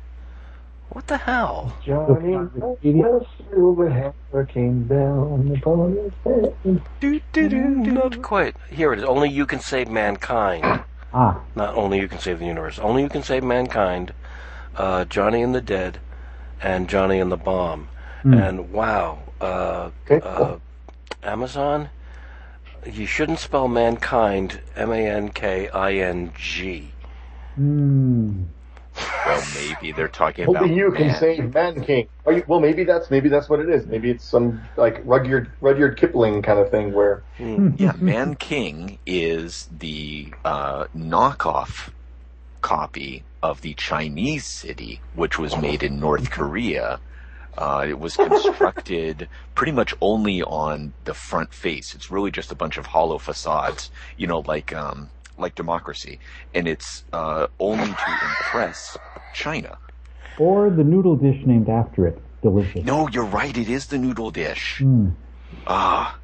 [0.89, 1.76] What the hell?
[1.86, 6.82] Johnny Maxwell, silver hammer came down upon his head.
[6.99, 8.55] Do, do, do, Not quite.
[8.72, 9.05] Here it is.
[9.05, 10.84] Only you can save mankind.
[11.13, 12.80] Ah, Not only you can save the universe.
[12.80, 14.13] Only you can save mankind.
[14.76, 15.99] Uh, Johnny and the Dead,
[16.61, 17.88] and Johnny and the Bomb.
[18.24, 20.61] And wow, uh, Okay, uh, cool.
[21.24, 21.89] Amazon.
[22.86, 26.91] You shouldn't spell mankind M A N K I N G.
[27.59, 28.45] mm.
[29.26, 30.63] Well, maybe they're talking about.
[30.63, 31.20] Only you can man.
[31.20, 32.07] save Man King.
[32.26, 33.86] Are you, well, maybe that's maybe that's what it is.
[33.86, 39.70] Maybe it's some like Rudyard Rudyard Kipling kind of thing where Yeah, Man King is
[39.78, 41.91] the uh, knockoff
[42.61, 46.99] copy of the Chinese city, which was made in North Korea.
[47.57, 51.95] Uh, it was constructed pretty much only on the front face.
[51.95, 56.19] It's really just a bunch of hollow facades, you know, like um, like democracy,
[56.53, 58.97] and it's uh, only to impress
[59.33, 59.77] China.
[60.37, 62.19] Or the noodle dish named after it.
[62.41, 62.85] Delicious.
[62.85, 63.57] No, you're right.
[63.57, 64.79] It is the noodle dish.
[64.81, 65.13] Mm.
[65.67, 66.17] Ah,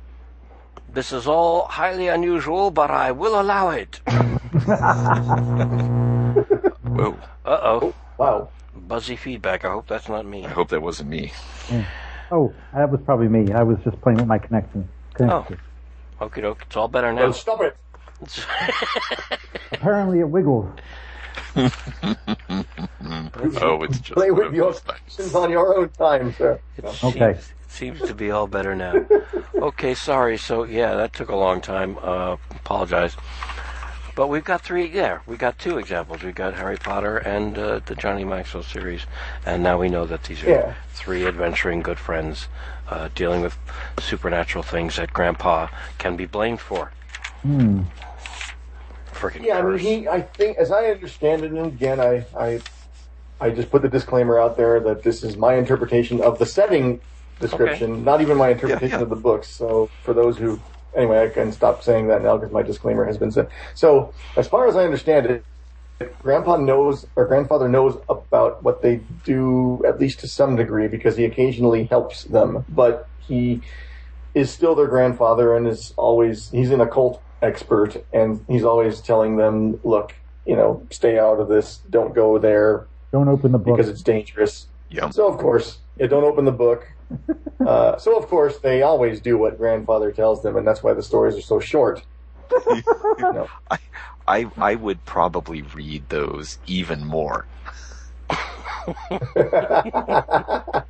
[0.94, 4.00] This is all highly unusual, but I will allow it.
[6.96, 7.18] whoa!
[7.46, 7.94] Uh oh.
[8.18, 8.50] wow.
[8.76, 9.64] Buzzy feedback.
[9.66, 10.46] I hope that's not me.
[10.46, 11.32] I hope that wasn't me.
[12.32, 13.54] Oh, that was probably me.
[13.54, 14.90] I was just playing with my connection.
[15.14, 15.60] connection.
[16.20, 16.64] Okie doke.
[16.66, 17.32] It's all better Oh, now.
[17.32, 17.78] stop it!
[19.72, 20.68] Apparently it wiggles.
[23.62, 25.36] Oh, it's just Play with your those things.
[25.36, 26.60] on your own time, sir.
[26.78, 27.34] It Okay.
[27.34, 28.94] Seems, it seems to be all better now.
[29.56, 30.38] okay, sorry.
[30.38, 31.98] So yeah, that took a long time.
[32.02, 33.16] Uh, apologize.
[34.16, 34.88] But we've got three.
[34.88, 36.24] Yeah, we got two examples.
[36.24, 39.06] We've got Harry Potter and uh, the Johnny Maxwell series,
[39.46, 40.74] and now we know that these are Yeah.
[40.94, 42.48] three adventuring good friends
[42.90, 43.58] uh, dealing with
[44.00, 46.92] supernatural things that Grandpa can be blamed for.
[47.42, 47.82] Hmm.
[49.14, 50.08] Freaking Yeah, I mean, he.
[50.08, 52.62] I think, as I understand it, and again, I, I,
[53.42, 57.02] I just put the disclaimer out there that this is my interpretation of the setting
[57.42, 59.04] description, not even my interpretation yeah.
[59.04, 59.50] of the books.
[59.50, 60.60] So, for those who,
[60.96, 63.50] anyway, I can stop saying that now because my disclaimer has been said.
[63.74, 65.46] So, as far as I understand it,
[66.22, 71.16] Grandpa knows or grandfather knows about what they do at least to some degree because
[71.16, 73.64] he occasionally helps them, but he
[74.34, 79.38] is still their grandfather and is always he's an occult expert, and he's always telling
[79.38, 80.14] them, "Look,
[80.46, 81.78] you know, stay out of this.
[81.90, 83.78] Don't go there Don't open the book.
[83.78, 86.86] because it's dangerous." yeah So of course, yeah, don't open the book.
[87.66, 91.04] Uh, so of course, they always do what grandfather tells them, and that's why the
[91.04, 92.06] stories are so short.
[93.18, 93.48] You know.
[94.28, 97.48] I I would probably read those even more.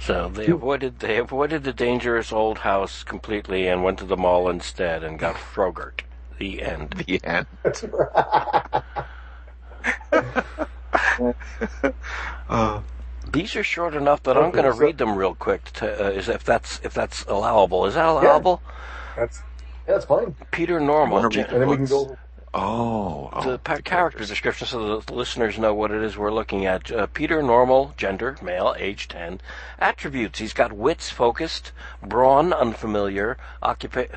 [0.00, 4.48] So they avoided they avoided the dangerous old house completely and went to the mall
[4.48, 6.02] instead and got Frogurt.
[6.38, 7.04] The end.
[7.06, 7.46] The end.
[7.62, 8.82] That's right.
[12.48, 12.80] Uh,
[13.32, 15.64] These are short enough that I'm going to read them real quick.
[15.74, 17.86] To, uh, is if that's if that's allowable?
[17.86, 18.60] Is that allowable?
[19.16, 19.38] That's
[19.86, 20.34] yeah, that's fine.
[20.50, 21.16] Peter Normal.
[21.18, 22.18] Wanna gen- read And then we can go.
[22.54, 26.16] oh, oh, the pa- the character description so that the listeners know what it is
[26.16, 26.90] we're looking at.
[26.90, 29.40] Uh, Peter, normal, gender, male, age 10.
[29.78, 31.70] Attributes, he's got wits focused,
[32.02, 34.16] brawn unfamiliar, occupation,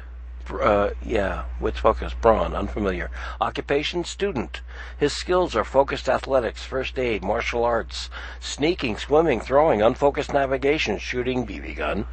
[0.51, 3.09] uh, yeah, wits focused, brawn unfamiliar.
[3.41, 4.61] Occupation, student.
[4.97, 11.45] His skills are focused athletics, first aid, martial arts, sneaking, swimming, throwing, unfocused navigation, shooting,
[11.45, 12.05] BB gun.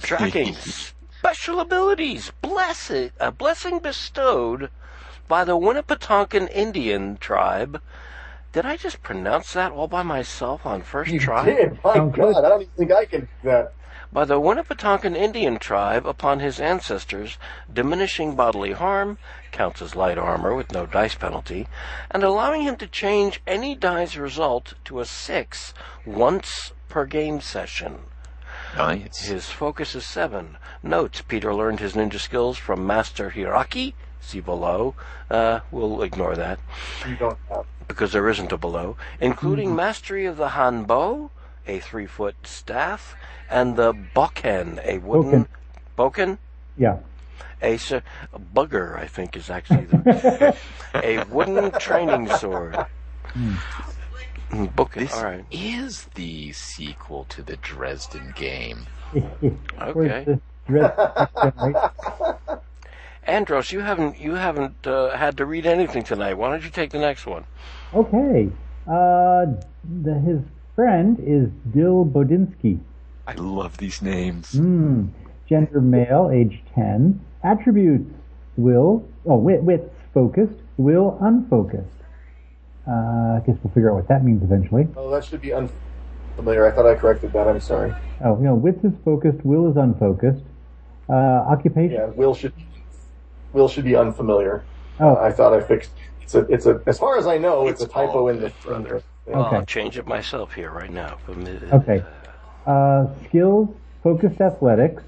[0.00, 0.54] Tracking,
[1.18, 4.70] special abilities, blessing, a blessing bestowed
[5.28, 7.80] by the Winnepetonkan Indian tribe.
[8.52, 11.44] Did I just pronounce that all by myself on first You try?
[11.44, 11.78] did.
[11.82, 12.16] My Sounds.
[12.16, 13.72] God, I don't even think I can do that.
[14.14, 17.36] By the Winnepetonkan Indian tribe upon his ancestors,
[17.72, 19.18] diminishing bodily harm,
[19.50, 21.66] counts as light armor with no dice penalty,
[22.12, 25.74] and allowing him to change any die's result to a six
[26.06, 28.04] once per game session.
[28.76, 29.26] nice.
[29.26, 30.58] His focus is seven.
[30.80, 33.94] Notes: Peter learned his ninja skills from Master Hiraki.
[34.20, 34.94] See below.
[35.28, 36.60] Uh, we'll ignore that
[37.08, 37.66] You don't have.
[37.88, 41.30] because there isn't a below, including mastery of the hanbo,
[41.66, 43.16] a three-foot staff,
[43.50, 45.46] and the bokken, a wooden
[45.98, 46.38] bokken,
[46.76, 46.98] yeah.
[47.62, 47.78] a
[48.54, 50.56] bugger, I think is actually the,
[50.94, 52.76] a wooden training sword.
[54.50, 54.94] Mm, Bokken.
[54.94, 55.44] This All right.
[55.50, 58.86] is the sequel to the Dresden game.
[59.16, 59.92] Okay.
[59.92, 62.60] Where's the dress- right?
[63.26, 66.34] Andros, you haven't you haven't uh, had to read anything tonight.
[66.34, 67.44] Why don't you take the next one?
[67.94, 68.50] Okay.
[68.86, 69.46] Uh,
[70.02, 70.40] the, his
[70.74, 72.80] friend is Dill Bodinsky.
[73.26, 74.52] I love these names.
[74.52, 75.06] Hmm.
[75.48, 77.20] Gender male, age 10.
[77.42, 78.10] Attributes
[78.56, 81.88] will, oh, wit, wits focused, will unfocused.
[82.86, 84.88] Uh, I guess we'll figure out what that means eventually.
[84.96, 86.66] Oh, that should be unfamiliar.
[86.66, 87.48] I thought I corrected that.
[87.48, 87.94] I'm sorry.
[88.22, 90.42] Oh, you know, wits is focused, will is unfocused.
[91.08, 91.96] Uh, occupation.
[91.96, 92.52] Yeah, Will should
[93.52, 94.64] Will should be unfamiliar.
[94.98, 95.90] Oh, I thought I fixed.
[96.24, 96.40] It's a.
[96.52, 96.80] It's a.
[96.86, 98.48] As far as I know, it's, It's a typo in the.
[98.48, 99.02] good, brother.
[99.26, 99.56] Well, Okay.
[99.56, 101.18] I'll change it myself here right now.
[101.72, 102.02] Okay.
[102.66, 103.68] Uh, skills,
[104.02, 105.02] focused athletics,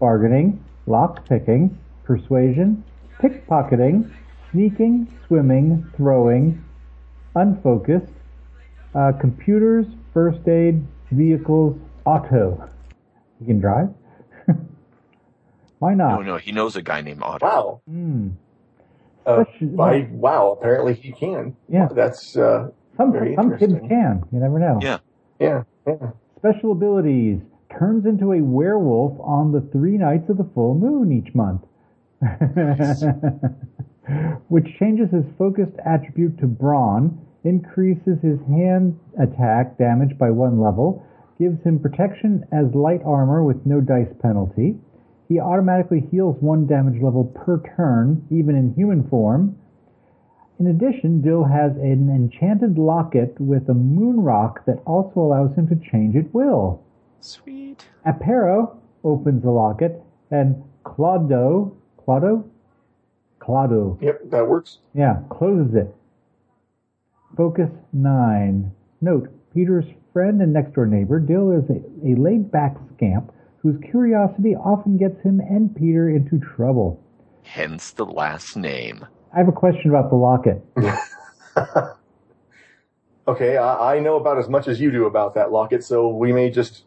[0.00, 2.82] bargaining, lock picking, persuasion,
[3.20, 4.10] pickpocketing,
[4.50, 6.62] sneaking, swimming, throwing,
[7.34, 8.12] unfocused,
[8.94, 12.68] uh, computers, first aid, vehicles, auto.
[13.40, 13.88] You can drive?
[15.78, 16.20] Why No, not?
[16.20, 17.44] no, no, he knows a guy named Otto.
[17.46, 17.80] Wow.
[17.88, 18.28] Hmm.
[19.26, 20.56] Uh, Especially- I, wow.
[20.58, 21.54] Apparently he can.
[21.68, 21.88] Yeah.
[21.94, 22.36] That's.
[22.36, 24.24] Uh, Some, Very some kids can.
[24.32, 24.78] You never know.
[24.82, 24.98] Yeah.
[25.40, 25.62] yeah.
[25.86, 26.10] Yeah.
[26.38, 27.40] Special abilities.
[27.78, 31.62] Turns into a werewolf on the three nights of the full moon each month.
[34.48, 41.04] Which changes his focused attribute to brawn, increases his hand attack damage by one level,
[41.38, 44.76] gives him protection as light armor with no dice penalty.
[45.32, 49.56] He automatically heals one damage level per turn, even in human form.
[50.60, 55.66] In addition, Dill has an enchanted locket with a moon rock that also allows him
[55.68, 56.82] to change at will.
[57.20, 57.82] Sweet.
[58.06, 61.72] Apero opens the locket, and Claudo,
[62.04, 62.44] Claudo,
[63.40, 64.28] Claudo, Yep.
[64.28, 64.80] That works.
[64.92, 65.94] yeah, closes it.
[67.38, 68.70] Focus 9.
[69.00, 73.76] Note, Peter's friend and next door neighbor, Dill is a, a laid back scamp whose
[73.90, 77.00] curiosity often gets him and Peter into trouble.
[77.44, 79.06] Hence the last name.
[79.32, 80.64] I have a question about the locket.
[83.28, 83.56] Okay.
[83.56, 86.50] I, I know about as much as you do about that locket, so we may
[86.50, 86.84] just.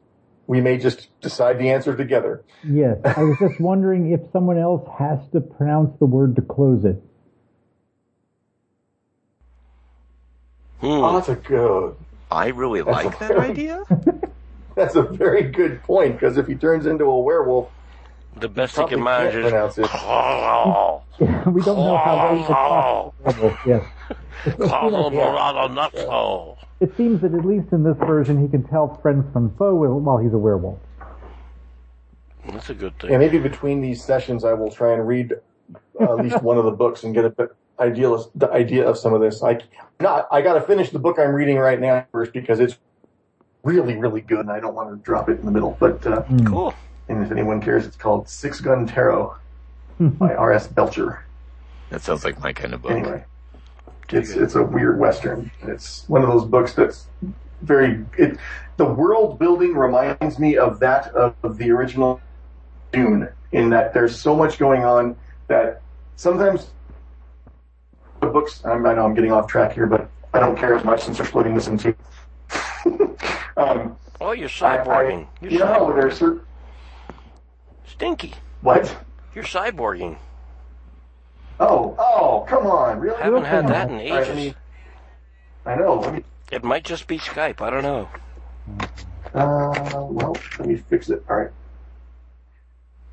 [0.48, 2.44] We may just decide the answer together.
[2.70, 6.84] Yes, I was just wondering if someone else has to pronounce the word to close
[6.86, 7.02] it.
[10.84, 11.16] Oh, Hmm.
[11.16, 11.96] that's a good.
[12.30, 13.84] I really like that idea.
[14.76, 17.70] That's a very good point because if he turns into a werewolf,
[18.36, 19.52] The best he can manage can't is.
[19.52, 19.88] pronounce it.
[19.94, 23.16] Oh, we don't know how well you talk.
[23.66, 23.86] Yes.
[26.82, 30.18] It seems that at least in this version, he can tell friends from foe while
[30.18, 30.80] he's a werewolf.
[32.48, 33.12] That's a good thing.
[33.12, 35.34] Yeah, maybe between these sessions, I will try and read
[36.00, 37.50] uh, at least one of the books and get a bit
[37.80, 39.42] idea the idea of some of this.
[39.42, 39.60] I
[40.00, 42.78] not I got to finish the book I'm reading right now first because it's
[43.66, 45.76] really really good, and I don't want to drop it in the middle.
[45.80, 46.46] But uh, Hmm.
[46.46, 46.74] Cool.
[47.10, 49.36] and if anyone cares, it's called Six Gun Tarot
[50.00, 50.68] by R.S.
[50.68, 51.26] Belcher.
[51.90, 52.92] That sounds like my kind of book.
[52.92, 53.24] Anyway,
[54.10, 55.52] it's it's a weird western.
[55.64, 57.08] It's one of those books that's
[57.62, 58.38] very it.
[58.78, 62.22] The world building reminds me of that of, of the original
[62.92, 65.16] Dune, in that there's so much going on
[65.48, 65.82] that
[66.18, 66.68] sometimes
[68.22, 68.62] the books.
[68.66, 71.20] I'm, I know I'm getting off track here, but I don't care as much since
[71.20, 71.96] we're splitting this in two.
[73.58, 75.28] Um, Oh, you're I- I- cyborging.
[75.42, 75.96] You're you know cyborging.
[76.02, 76.42] there's certain
[77.86, 78.34] Stinky.
[78.62, 78.96] what?
[79.34, 80.18] You're cyborging.
[81.60, 83.22] Oh, oh, come on, really?
[83.22, 84.56] Haven't had that in All right, let ages.
[85.66, 86.02] I know.
[86.12, 87.62] Me It might just be Skype.
[87.62, 88.10] I don't know.
[89.34, 91.24] Uh, well, let me fix it.
[91.30, 91.52] All right.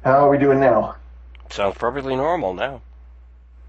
[0.04, 0.96] How are we doing now?
[1.50, 2.80] Sounds perfectly normal now.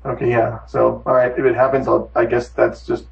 [0.06, 0.60] Okay, yeah.
[0.68, 3.06] So, all right, if it happens, I'll, I guess that's just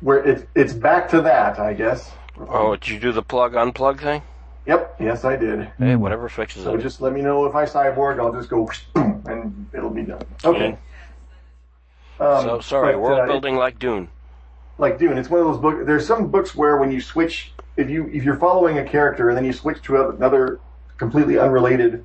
[0.00, 1.58] where it's it's back to that.
[1.58, 2.10] I guess.
[2.38, 4.22] Oh, did you do the plug unplug thing?
[4.66, 4.96] Yep.
[5.00, 5.70] Yes, I did.
[5.78, 6.82] Hey, whatever fixes So it.
[6.82, 8.18] just let me know if I cyborg.
[8.18, 10.22] I'll just go and it'll be done.
[10.44, 10.76] Okay.
[12.18, 14.08] Um, so sorry, but, world uh, building like Dune.
[14.78, 15.18] like Dune.
[15.18, 15.84] It's one of those books.
[15.86, 19.36] There's some books where when you switch, if you if you're following a character and
[19.36, 20.58] then you switch to another
[20.96, 22.04] completely unrelated,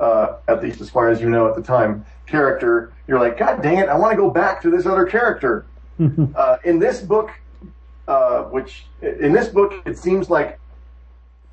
[0.00, 3.62] uh, at least as far as you know at the time, character, you're like, God
[3.62, 5.66] dang it, I want to go back to this other character.
[6.34, 7.30] uh, in this book,
[8.08, 10.58] uh, which in this book, it seems like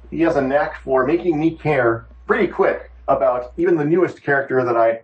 [0.09, 4.63] he has a knack for making me care pretty quick about even the newest character
[4.63, 5.01] that I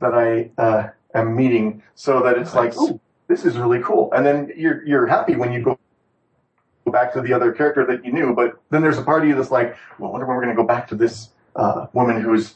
[0.00, 2.90] that I uh, am meeting, so that it's like, Nice.
[2.90, 4.12] ooh, this is really cool.
[4.12, 5.78] And then you're you're happy when you go
[6.92, 9.34] back to the other character that you knew, but then there's a part of you
[9.34, 12.20] that's like, well, I wonder when we're going to go back to this uh, woman
[12.20, 12.54] who's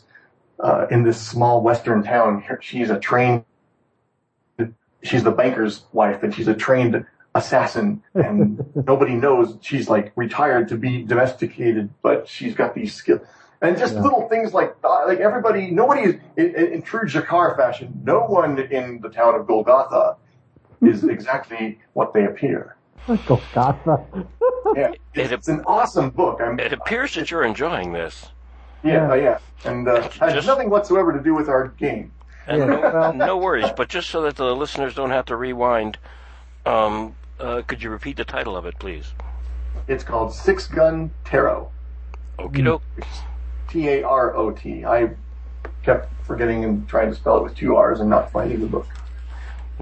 [0.60, 2.44] uh, in this small western town.
[2.60, 3.44] She's a trained,
[5.02, 7.04] she's the banker's wife, and she's a trained
[7.34, 13.20] assassin, and nobody knows she's like retired to be domesticated, but she's got these skills.
[13.62, 14.02] And just Yeah.
[14.02, 18.58] little things like uh, like everybody, nobody in, in, in true Jakar fashion, no one
[18.58, 20.16] in the town of Golgotha
[20.82, 22.76] is exactly what they appear.
[23.26, 24.04] Golgotha.
[24.76, 26.40] Yeah, It- it's, an awesome book.
[26.40, 28.26] I'm, It appears that you're enjoying this.
[28.84, 32.12] yeah, yeah, and uh, has nothing whatsoever to do with our game.
[32.46, 35.34] And Yeah, no, well- no worries, but just so that the listeners don't have to
[35.36, 35.98] rewind,
[36.66, 39.12] um, uh, could you repeat the title of it, please?
[39.88, 41.70] It's called Six Gun Tarot.
[42.38, 42.82] Okie doke.
[43.68, 44.84] T A R O T.
[44.84, 45.10] I
[45.82, 48.86] kept forgetting and trying to spell it with two R's and not finding the book.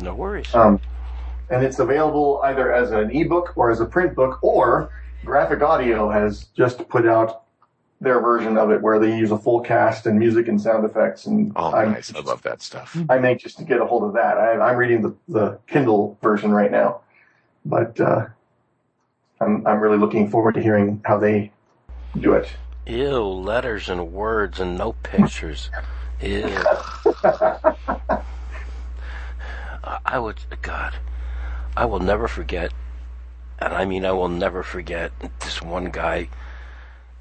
[0.00, 0.54] No worries.
[0.54, 0.80] Um,
[1.50, 4.90] and it's available either as an ebook or as a print book, or
[5.24, 7.42] Graphic Audio has just put out
[8.00, 11.26] their version of it where they use a full cast and music and sound effects.
[11.26, 12.14] And Oh, I'm, nice.
[12.14, 12.96] I love that stuff.
[13.08, 14.36] I'm anxious to get a hold of that.
[14.38, 17.00] I, I'm reading the, the Kindle version right now,
[17.68, 18.26] but uh,
[19.40, 21.52] I'm I'm really looking forward to hearing how they
[22.18, 22.48] do it.
[22.86, 25.70] Ew, letters and words and no pictures.
[26.22, 26.44] Ew.
[29.84, 30.96] I- I would, God,
[31.76, 32.72] I will never forget,
[33.58, 36.28] and I mean I will never forget this one guy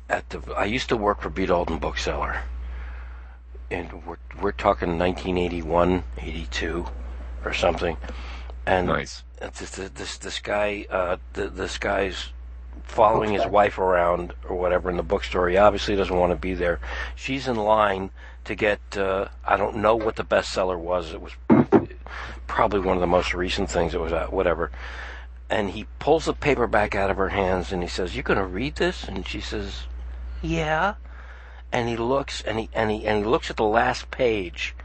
[0.09, 0.39] at the.
[0.53, 1.45] I used to work for B.
[1.45, 2.41] Dalton Bookseller,
[3.71, 6.85] and we're we're talking 1981, 82,
[7.45, 7.97] or something,
[8.65, 9.23] and Nice.
[9.39, 12.29] This this this, this guy uh, th- this guy's
[12.83, 15.49] following his wife around or whatever in the bookstore.
[15.49, 16.79] He obviously doesn't want to be there.
[17.15, 18.11] She's in line
[18.45, 21.13] to get uh, I don't know what the bestseller was.
[21.13, 21.33] It was
[22.47, 24.71] probably one of the most recent things It was out, whatever.
[25.49, 28.45] And he pulls the paperback out of her hands and he says, "You're going to
[28.45, 29.83] read this?" And she says,
[30.41, 30.95] "Yeah."
[31.71, 34.75] And he looks and he and he and he looks at the last page.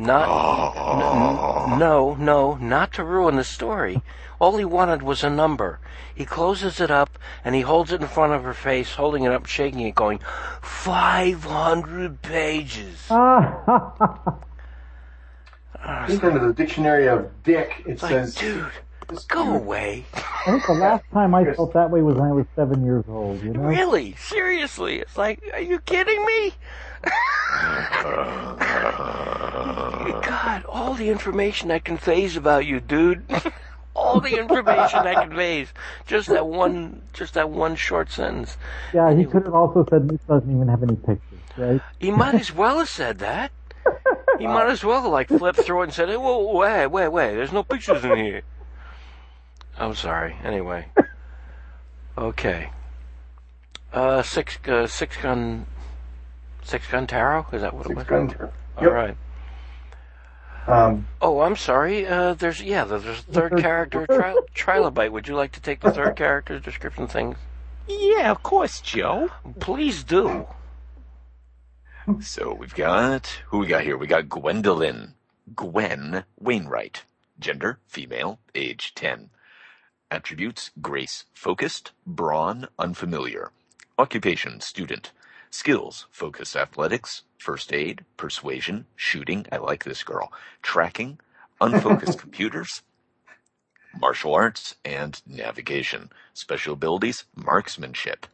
[0.00, 4.00] Not n- no, no, not to ruin the story.
[4.38, 5.78] All he wanted was a number.
[6.14, 9.32] He closes it up and he holds it in front of her face, holding it
[9.32, 10.20] up, shaking it, going,
[10.62, 13.06] 500 pages.
[13.10, 14.38] Ah,
[15.84, 18.70] I think under the dictionary of dick, it It's like, says dude,
[19.08, 20.06] this go dude- away.
[20.14, 23.04] I think the last time I felt that way was when I was seven years
[23.08, 23.42] old.
[23.42, 23.60] You know?
[23.60, 24.14] Really?
[24.16, 25.00] Seriously?
[25.00, 26.54] It's like, are you kidding me?
[30.22, 33.24] God, all the information that conveys about you, dude.
[33.94, 35.72] all the information that conveys.
[36.06, 38.56] Just that one, just that one short sentence.
[38.92, 41.80] Yeah, he could have also said this doesn't even have any pictures, right?
[41.98, 43.52] He might as well have said that.
[44.38, 47.08] He might as well have like flipped through it and said, hey, whoa, wait, wait,
[47.08, 48.42] wait, there's no pictures in here.
[49.78, 50.36] I'm sorry.
[50.42, 50.86] Anyway.
[52.16, 52.70] Okay.
[53.92, 55.66] Uh, six, uh, six gun
[56.62, 57.46] Six gun tarot?
[57.52, 58.06] Is that what it was?
[58.06, 58.28] Six was?
[58.28, 58.52] gun tarot.
[58.76, 58.92] All Yep.
[58.92, 59.16] right.
[60.66, 62.06] Um, Oh, I'm sorry.
[62.06, 65.10] Uh, there's yeah, there's a third third- character, tri- Trilobite.
[65.10, 67.36] Would you like to take the third character description thing?
[67.88, 69.30] Yeah, of course, Joe.
[69.58, 70.46] Please do.
[72.20, 73.96] So we've got who we got here?
[73.96, 75.14] We got Gwendolyn,
[75.54, 77.04] Gwen Wainwright,
[77.38, 79.30] gender female, age ten,
[80.10, 83.50] attributes grace focused, brawn unfamiliar,
[83.98, 85.12] occupation student,
[85.50, 89.46] skills focus athletics, first aid, persuasion, shooting.
[89.52, 90.32] I like this girl.
[90.62, 91.18] Tracking,
[91.60, 92.82] unfocused computers,
[93.98, 96.10] martial arts, and navigation.
[96.32, 98.26] Special abilities, marksmanship.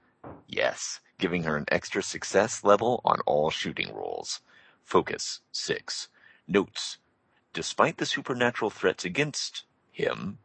[0.46, 4.40] Yes, giving her an extra success level on all shooting rolls.
[4.84, 6.08] Focus 6.
[6.46, 6.98] Notes.
[7.52, 10.38] Despite the supernatural threats against him,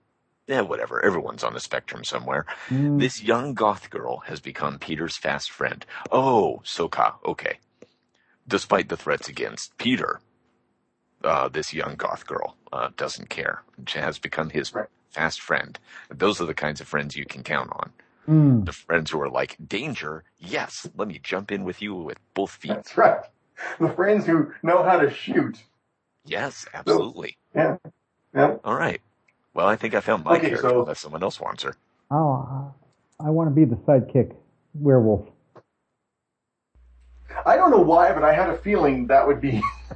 [0.52, 2.46] eh, whatever, everyone's on the spectrum somewhere.
[2.70, 5.86] Mm, This young goth girl has become Peter's fast friend.
[6.12, 7.60] Oh, Soka, okay.
[8.48, 10.20] Despite the threats against Peter,
[11.24, 13.64] uh, this young goth girl uh, doesn't care.
[13.88, 14.88] She has become his Right.
[15.10, 15.78] fast friend.
[16.10, 17.92] Those are the kinds of friends you can count on.
[18.28, 18.66] mm.
[18.66, 22.52] The friends who are like, danger, yes, let me jump in with you with both
[22.52, 22.72] feet.
[22.74, 23.22] that's right.
[23.80, 25.58] The friends who know how to shoot.
[26.26, 27.38] Yes, absolutely.
[27.56, 27.78] Yeah.
[28.34, 28.56] Yeah.
[28.64, 29.02] All right.
[29.54, 31.76] Well, I think I found my Okay, character so- unless someone else wants her.
[32.10, 32.74] Oh,
[33.20, 34.34] I want to be the sidekick
[34.74, 35.28] werewolf.
[37.46, 39.62] I don't know why, but I had a feeling that would be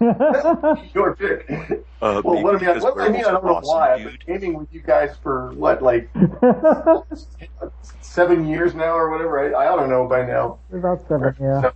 [0.93, 1.47] your pick.
[2.01, 3.67] Uh, Well, maybe what I mean, because what I mean, I don't are know awesome,
[3.69, 3.93] why.
[3.93, 6.09] I've been gaming with you guys for what, like
[8.01, 9.55] seven years now or whatever.
[9.55, 10.59] I, I don't know by now.
[10.71, 11.71] About seven, yeah.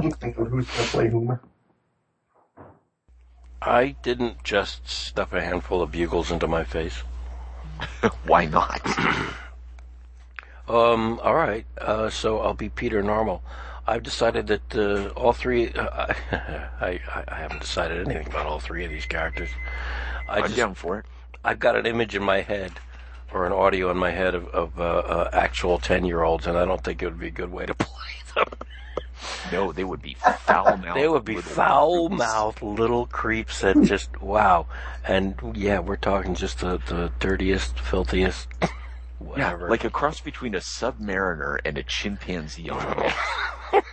[0.00, 1.40] Who's going to play whom.
[3.62, 7.02] I didn't just stuff a handful of bugles into my face.
[8.26, 8.80] Why not?
[10.68, 11.66] Um, all right.
[11.76, 13.42] Uh, so I'll be Peter Normal.
[13.86, 15.72] I've decided that uh, all three.
[15.72, 16.14] Uh,
[16.80, 19.50] I, I I haven't decided anything about all three of these characters.
[20.28, 21.06] I I'm just down for it.
[21.44, 22.72] I've got an image in my head
[23.34, 26.56] or an audio in my head of, of uh, uh, actual ten year olds, and
[26.56, 28.48] I don't think it would be a good way to play them.
[29.50, 30.16] No, they would be
[30.46, 30.96] foul mouthed.
[31.00, 34.66] They would be foul mouthed little creeps that just wow.
[35.06, 38.68] And yeah, we're talking just the, the dirtiest, filthiest, Yeah,
[39.18, 39.68] whatever.
[39.68, 43.12] like a cross between a submariner and a chimpanzee on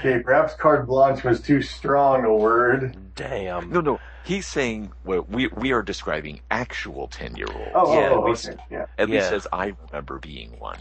[0.00, 2.96] Okay, perhaps carte blanche was too strong a word.
[3.14, 3.70] damn.
[3.70, 4.00] No, no.
[4.24, 7.70] He's saying well, we we are describing actual ten year olds.
[7.74, 8.86] Oh, oh, Yeah, oh, at least, okay, yeah.
[8.98, 9.36] at least Yeah.
[9.36, 10.76] as I remember being one.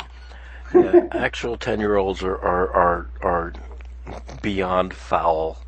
[0.73, 3.53] Yeah, actual ten year olds are, are are are
[4.41, 5.59] beyond foul.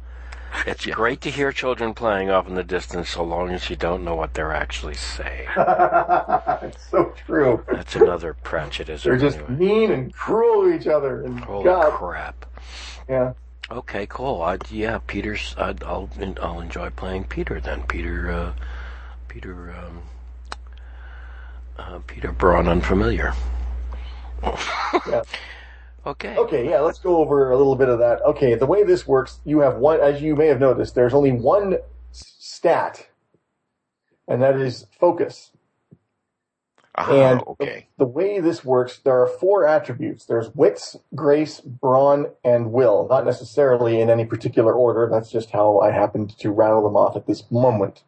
[0.66, 0.94] It's Yeah.
[0.96, 4.16] great to hear children playing off in the distance so long as you don't know
[4.16, 5.48] what they're actually saying.
[5.58, 7.64] it's so true.
[7.72, 9.04] That's another prejudice.
[9.04, 9.58] They're just anyway.
[9.58, 11.24] mean and cruel to each other.
[11.24, 12.46] And Holy God, crap.
[13.10, 13.34] yeah.
[13.72, 14.42] Okay, cool.
[14.42, 15.56] I, yeah, Peter's.
[15.58, 16.10] I, I'll
[16.42, 17.84] I'll enjoy playing Peter then.
[17.84, 18.54] Peter, uh,
[19.30, 20.02] Peter, um,
[21.78, 23.34] uh, Peter brawn, unfamiliar.
[25.08, 25.22] Yeah.
[26.06, 26.36] Okay.
[26.36, 28.22] Okay, yeah, let's go over a little bit of that.
[28.24, 31.32] Okay, the way this works, you have one, as you may have noticed, there's only
[31.32, 31.78] one
[32.12, 33.08] stat,
[34.28, 35.52] and that is focus.
[36.96, 37.88] Ah, And okay.
[37.98, 40.26] the way this works, there are four attributes.
[40.26, 43.08] There's wits, grace, brawn, and will.
[43.10, 45.08] Not necessarily in any particular order.
[45.10, 48.04] That's just how I happened to rattle them off at this moment.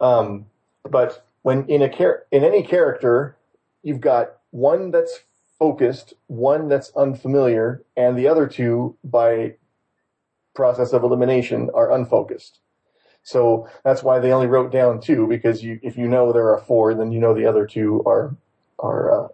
[0.00, 0.46] Um,
[0.84, 3.36] but when in a char- in any character,
[3.82, 5.20] you've got one that's
[5.62, 9.54] focused, one that's unfamiliar, and the other two, by
[10.56, 12.58] process of elimination, are unfocused.
[13.22, 16.58] So that's why they only wrote down two because you, if you know there are
[16.58, 18.34] four, then you know the other two are
[18.80, 19.28] are uh,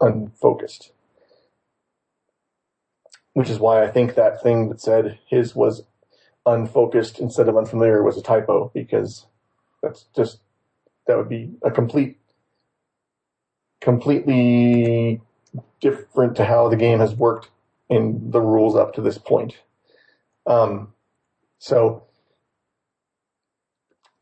[0.00, 0.92] unfocused.
[3.34, 5.82] Which is why I think that thing that said his was
[6.46, 9.26] unfocused instead of unfamiliar was a typo because
[9.82, 10.38] that's just
[11.06, 12.16] that would be a complete
[13.82, 15.20] completely
[15.80, 17.50] different to how the game has worked
[17.90, 19.56] in the rules up to this point.
[20.46, 20.94] Um,
[21.58, 22.04] so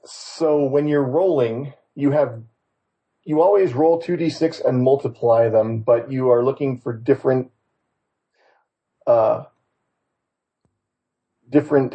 [0.05, 2.43] so when you're rolling, you have
[3.25, 7.53] you always roll 2d6 and multiply them, but you are looking for different
[9.07, 9.45] uh
[11.49, 11.95] different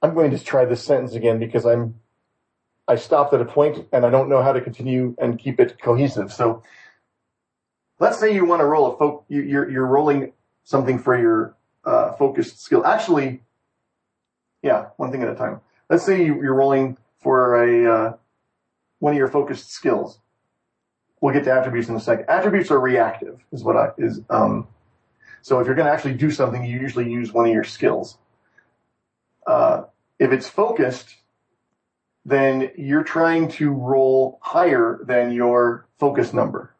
[0.00, 2.00] I'm going to try this sentence again because I'm
[2.86, 5.80] I stopped at a point and I don't know how to continue and keep it
[5.80, 6.32] cohesive.
[6.32, 6.62] So
[7.98, 10.32] let's say you want to roll a folk, you, you're you're rolling
[10.64, 12.84] something for your uh, focused skill.
[12.84, 13.42] Actually,
[14.62, 15.60] yeah, one thing at a time.
[15.88, 18.16] Let's say you, you're rolling for a uh,
[18.98, 20.18] one of your focused skills.
[21.20, 22.26] We'll get to attributes in a second.
[22.28, 24.66] Attributes are reactive, is what I is um,
[25.40, 28.18] So if you're going to actually do something, you usually use one of your skills.
[29.46, 29.84] Uh,
[30.18, 31.16] if it's focused,
[32.24, 36.74] then you're trying to roll higher than your focus number.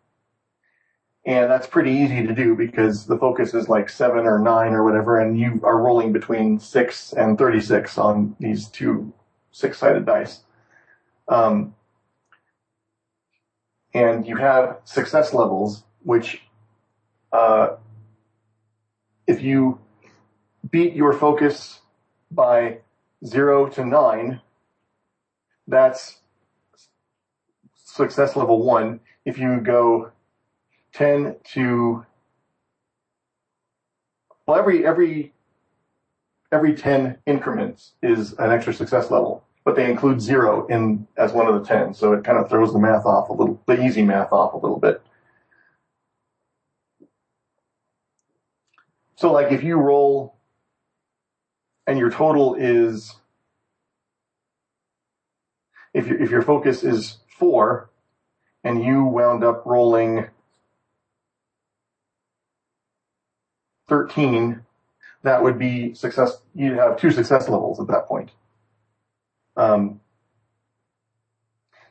[1.26, 4.84] And that's pretty easy to do because the focus is like seven or nine or
[4.84, 9.12] whatever, and you are rolling between six and 36 on these two
[9.50, 10.40] six sided dice.
[11.28, 11.74] Um,
[13.94, 16.42] and you have success levels, which,
[17.32, 17.76] uh,
[19.26, 19.78] if you
[20.70, 21.80] beat your focus
[22.30, 22.78] by
[23.24, 24.40] zero to nine,
[25.66, 26.18] that's
[27.74, 29.00] success level one.
[29.24, 30.10] If you go
[30.92, 32.04] 10 to,
[34.46, 35.32] well, every, every,
[36.52, 41.46] every 10 increments is an extra success level, but they include zero in as one
[41.46, 41.94] of the 10.
[41.94, 44.58] So it kind of throws the math off a little, the easy math off a
[44.58, 45.02] little bit.
[49.16, 50.36] So like if you roll
[51.86, 53.14] and your total is,
[55.94, 57.88] if your, if your focus is four
[58.62, 60.26] and you wound up rolling
[63.88, 64.60] 13,
[65.22, 66.36] that would be success.
[66.54, 68.30] You'd have two success levels at that point.
[69.56, 70.00] Um,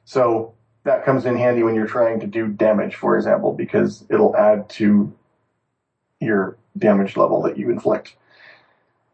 [0.05, 4.35] so that comes in handy when you're trying to do damage, for example, because it'll
[4.35, 5.13] add to
[6.19, 8.15] your damage level that you inflict.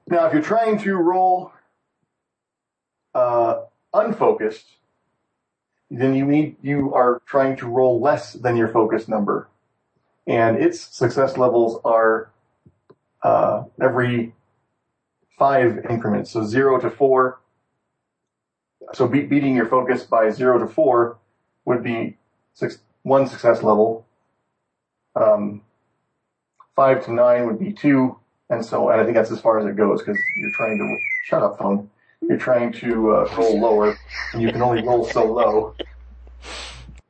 [0.08, 1.52] Now, if you're trying to roll
[3.14, 3.62] uh,
[3.94, 4.66] unfocused,
[5.92, 9.48] then you need you are trying to roll less than your focus number,
[10.28, 12.32] and its success levels are
[13.24, 14.34] uh, every
[15.38, 16.32] five increments.
[16.32, 17.40] So zero to four.
[18.94, 21.18] So be- beating your focus by zero to four
[21.66, 22.18] would be
[22.54, 24.06] six, one success level.
[25.16, 25.62] Um,
[26.76, 28.18] five to nine would be two,
[28.50, 30.98] and so and I think that's as far as it goes because you're trying to
[31.26, 31.90] shut up, phone.
[32.22, 33.98] You're trying to uh, roll lower,
[34.34, 35.76] and you can only roll so low.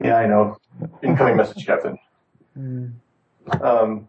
[0.01, 0.57] Yeah, I know.
[1.03, 1.97] Incoming message, Captain.
[3.62, 4.07] Um,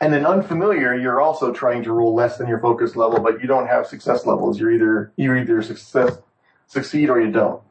[0.00, 3.46] and then unfamiliar, you're also trying to roll less than your focus level, but you
[3.46, 4.58] don't have success levels.
[4.58, 6.18] You're either you either success
[6.66, 7.62] succeed or you don't.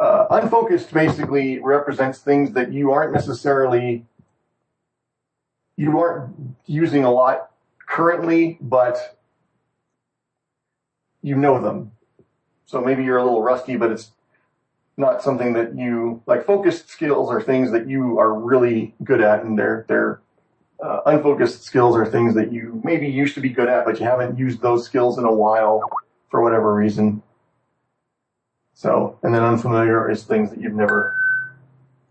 [0.00, 4.04] Uh, unfocused basically represents things that you aren't necessarily
[5.76, 6.34] you aren't
[6.66, 7.50] using a lot
[7.88, 9.18] currently, but
[11.22, 11.92] you know them.
[12.66, 14.12] So maybe you're a little rusty, but it's
[14.96, 16.44] not something that you like.
[16.44, 20.20] Focused skills are things that you are really good at, and they're they're
[20.82, 24.04] uh, unfocused skills are things that you maybe used to be good at, but you
[24.04, 25.80] haven't used those skills in a while
[26.30, 27.22] for whatever reason.
[28.74, 31.14] So, and then unfamiliar is things that you've never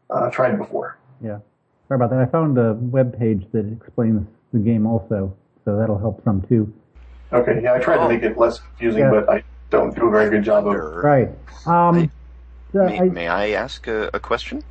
[0.10, 0.98] uh, tried before.
[1.22, 1.40] Yeah.
[1.88, 2.20] Sorry about that.
[2.20, 5.36] I found a web page that explains the game also,
[5.66, 6.74] so that'll help some too.
[7.34, 9.12] Okay, yeah, I tried to make it less confusing, Yeah.
[9.12, 10.76] but I don't do a very good job of.
[10.76, 11.30] Or- Right.
[11.66, 12.12] Um,
[12.74, 14.64] so May, I- may I ask a, a question?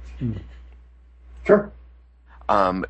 [1.46, 1.70] Sure.
[2.48, 2.84] Um,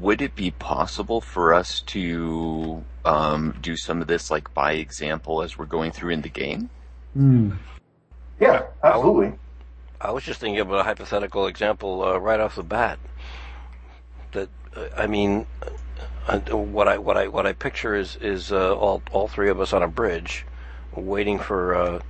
[0.00, 5.42] would it be possible for us to um, do some of this like by example
[5.42, 6.70] as we're going through in the game?
[7.14, 7.50] hmm.
[8.40, 9.34] Yeah, absolutely.
[10.00, 12.98] I was just thinking of a hypothetical example uh, right off the bat.
[14.32, 15.46] That uh, I mean,
[16.28, 19.60] uh, what I what I what I picture is is uh, all all three of
[19.60, 20.46] us on a bridge,
[20.94, 22.00] waiting for uh,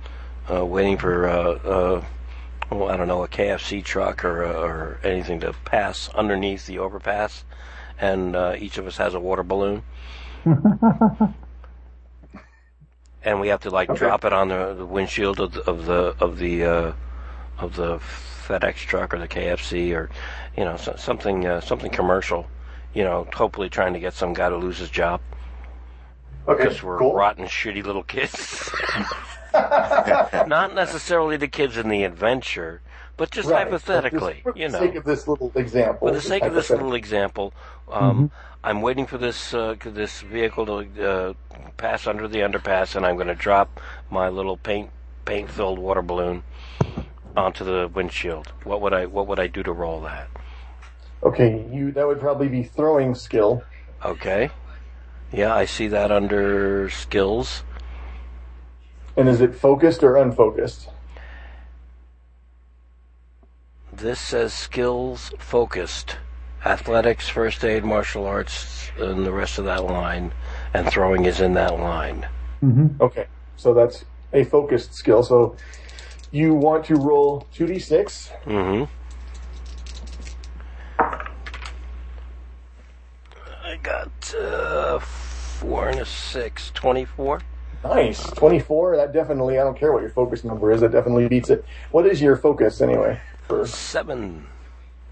[0.51, 1.33] uh, waiting for uh,
[1.67, 2.05] uh,
[2.71, 7.43] well, I don't know a KFC truck or or anything to pass underneath the overpass,
[7.99, 9.83] and uh, each of us has a water balloon.
[13.23, 13.93] and we have to like Okay.
[13.93, 16.93] drop it on the, the windshield of the of the of the uh,
[17.57, 17.97] of the
[18.47, 20.09] FedEx truck or the KFC or
[20.57, 22.47] you know so, something uh, something commercial.
[22.93, 25.21] You know, hopefully trying to get some guy to lose his job
[26.47, 27.13] Okay, because we're cool.
[27.15, 28.69] rotten, shitty little kids.
[29.53, 32.81] Not necessarily the kids in the adventure,
[33.17, 34.79] but just Right, but hypothetically, just for you the know.
[34.79, 36.07] sake of this little example.
[36.07, 37.53] For the sake of this little example,
[37.91, 38.31] um,
[38.63, 41.33] I'm waiting for this uh, this vehicle to uh,
[41.77, 43.79] pass under the underpass, and I'm going to drop
[44.09, 44.89] my little paint
[45.25, 46.43] paint filled water balloon
[47.37, 48.47] onto the windshield.
[48.63, 50.29] What would I What would I do to roll that?
[51.23, 53.63] Okay, you that would probably be throwing skill.
[54.03, 54.51] Okay.
[55.31, 57.63] Yeah, I see that under skills.
[59.15, 60.89] And is it focused or unfocused?
[63.91, 66.17] This says skills focused,
[66.65, 70.33] athletics, first aid, martial arts, and the rest of that line,
[70.73, 72.27] and throwing is in that line.
[72.99, 75.23] Okay, so that's a focused skill.
[75.23, 75.55] So
[76.31, 78.29] you want to roll 2d6.
[78.45, 78.91] Mm-hmm.
[83.83, 86.71] Got uh, four and a six.
[86.73, 87.41] 24.
[87.83, 88.23] Nice.
[88.31, 91.65] 24, that definitely, I don't care what your focus number is, that definitely beats it.
[91.91, 93.19] What is your focus anyway?
[93.47, 94.47] For, Seven.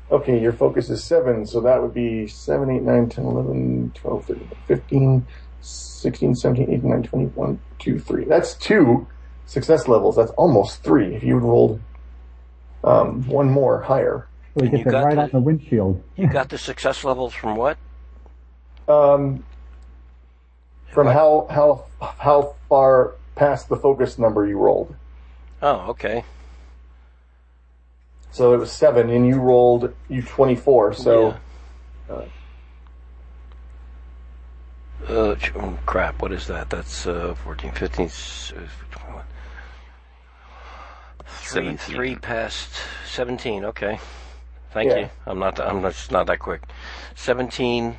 [0.10, 4.26] okay, your focus is 7, so that would be 7, 8, 9, 10, 11, 12,
[4.26, 5.28] 13, 15,
[5.60, 8.24] 16, 17, 18, 19, 20, 1, 2, 3.
[8.26, 9.06] That's two
[9.46, 10.16] success levels.
[10.16, 11.82] That's almost three if you rolled
[12.86, 14.28] um, one more higher.
[14.56, 16.02] We And get you got right the- on the windshield.
[16.16, 17.78] You got the success levels from what?
[18.92, 19.44] Um,
[20.92, 21.86] from how, how,
[22.18, 24.94] how far past the focus number you rolled.
[25.62, 26.26] Oh, okay.
[28.32, 31.38] So it was 7 and you rolled you 24, so...
[32.10, 32.22] Yeah.
[35.08, 36.70] Uh, ch- oh, crap, what is that?
[36.70, 38.62] That's uh, 14, 15, s- uh,
[38.92, 39.24] 21.
[41.26, 42.70] Three, three past
[43.08, 44.00] 17, okay.
[44.72, 44.98] Thank Yeah.
[45.00, 45.10] you.
[45.26, 46.62] I'm not, I'm not, just not that quick.
[47.16, 47.98] 17,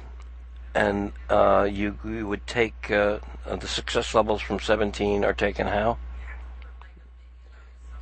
[0.75, 5.67] and uh, you, you would take uh, uh, the success levels from 17 are taken
[5.67, 5.99] how?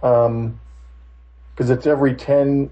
[0.03, 0.61] Um,
[1.55, 2.71] because it's every 10.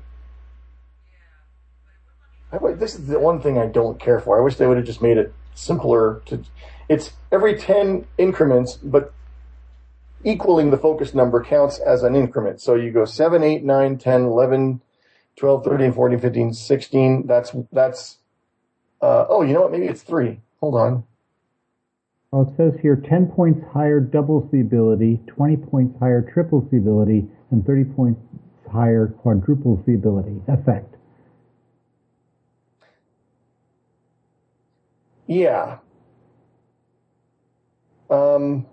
[2.53, 4.41] I, this is the one thing I don't care for.
[4.41, 6.23] I wish they would have just made it simpler.
[6.27, 6.43] To,
[6.89, 9.13] it's every 10 increments, but
[10.25, 12.61] equaling the focus number counts as an increment.
[12.61, 14.81] So you go 7, 8, 9, 10, 11,
[15.37, 17.27] 12, 13, 14, 15, 16.
[17.27, 18.17] That's, that's,
[19.01, 19.73] uh, oh, you know what?
[19.73, 20.41] Maybe it's three.
[20.61, 21.05] Hold on.
[22.31, 26.77] Well, it says here 10 points higher doubles the ability, 20 points higher triples the
[26.77, 28.21] ability, and 30 points
[28.71, 30.95] higher quadruples the ability effect.
[35.27, 35.79] Yeah.
[38.11, 38.67] Um.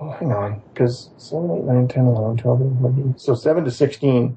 [0.00, 3.18] Oh, hang on, because 7, 8, 9, 10, 11, 12, 13, 14.
[3.18, 4.36] So 7 to 16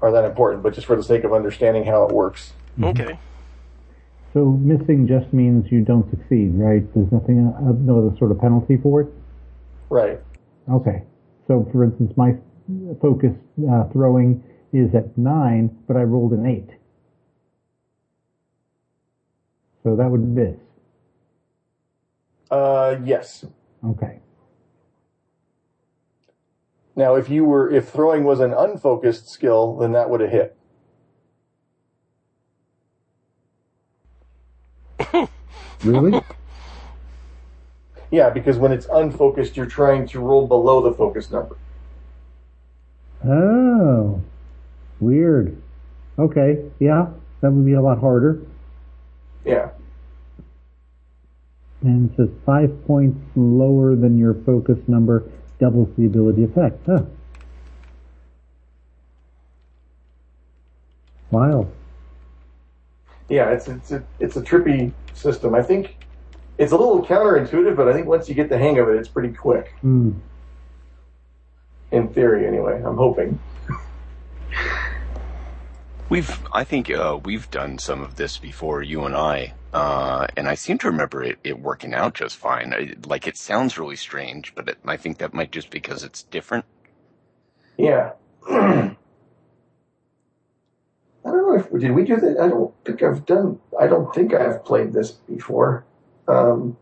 [0.00, 2.52] are that important, but just for the sake of understanding how it works.
[2.82, 3.18] Okay.
[4.34, 6.82] So missing just means you don't succeed, right?
[6.94, 9.08] There's nothing, uh, no other sort of penalty for it?
[9.90, 10.20] Right.
[10.70, 11.02] Okay.
[11.46, 12.36] So, for instance, my
[13.00, 13.32] focus
[13.70, 16.68] uh, throwing is at 9, but I rolled an 8.
[19.82, 20.56] So that would miss.
[22.50, 23.44] Uh, yes.
[23.84, 24.20] Okay.
[26.96, 30.56] Now, if you were, if throwing was an unfocused skill, then that would have hit.
[35.84, 36.20] Really?
[38.10, 41.56] Yeah, because when it's unfocused, you're trying to roll below the focus number.
[43.24, 44.20] oh.
[45.00, 45.56] Weird.
[46.18, 46.64] Okay.
[46.80, 47.08] Yeah.
[47.40, 48.40] That would be a lot harder.
[49.48, 49.70] Yeah.
[51.80, 55.24] And it says five points lower than your focus number
[55.58, 56.84] doubles the ability effect.
[56.86, 57.02] Huh.
[61.30, 61.68] Wow.
[63.28, 65.54] Yeah, it's it's a, it's a trippy system.
[65.54, 65.96] I think
[66.56, 69.08] it's a little counterintuitive, but I think once you get the hang of it, it's
[69.08, 69.72] pretty quick.
[69.80, 70.12] Hmm.
[71.90, 72.82] In theory, anyway.
[72.84, 73.38] I'm hoping.
[76.08, 80.48] We've, I think, uh, we've done some of this before, you and I, uh, and
[80.48, 82.72] I seem to remember it, it working out just fine.
[82.72, 86.22] I, like, it sounds really strange, but it, I think that might just because it's
[86.22, 86.64] different.
[87.76, 88.12] Yeah.
[88.50, 88.96] I
[91.24, 92.40] don't know if did we do that.
[92.40, 93.60] I don't think I've done.
[93.78, 95.84] I don't think I've played this before.
[96.26, 96.78] Um,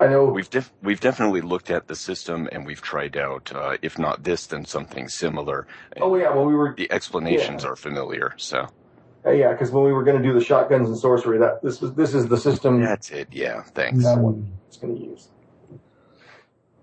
[0.00, 0.24] I know.
[0.24, 4.24] We've def- we've definitely looked at the system and we've tried out, uh, if not
[4.24, 5.66] this, then something similar.
[6.00, 6.74] oh yeah, well we were.
[6.76, 7.70] The explanations Yeah.
[7.70, 8.66] are familiar, so
[9.24, 11.80] Uh, yeah, because when we were going to do the shotguns and sorcery, that this
[11.80, 13.28] was this is the system that's it.
[13.32, 14.02] Yeah, thanks.
[14.04, 15.28] that one is going to use.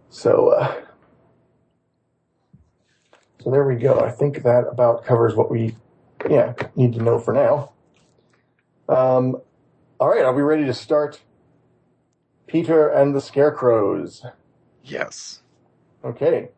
[0.09, 0.81] So, uh,
[3.43, 3.99] so there we go.
[3.99, 5.75] I think that about covers what we,
[6.29, 7.71] yeah, need to know for now.
[8.89, 9.37] Um,
[9.99, 11.19] all right, are we ready to start?
[12.51, 14.25] Peter and the Scarecrows.
[14.83, 15.41] Yes.
[16.03, 16.49] Okay.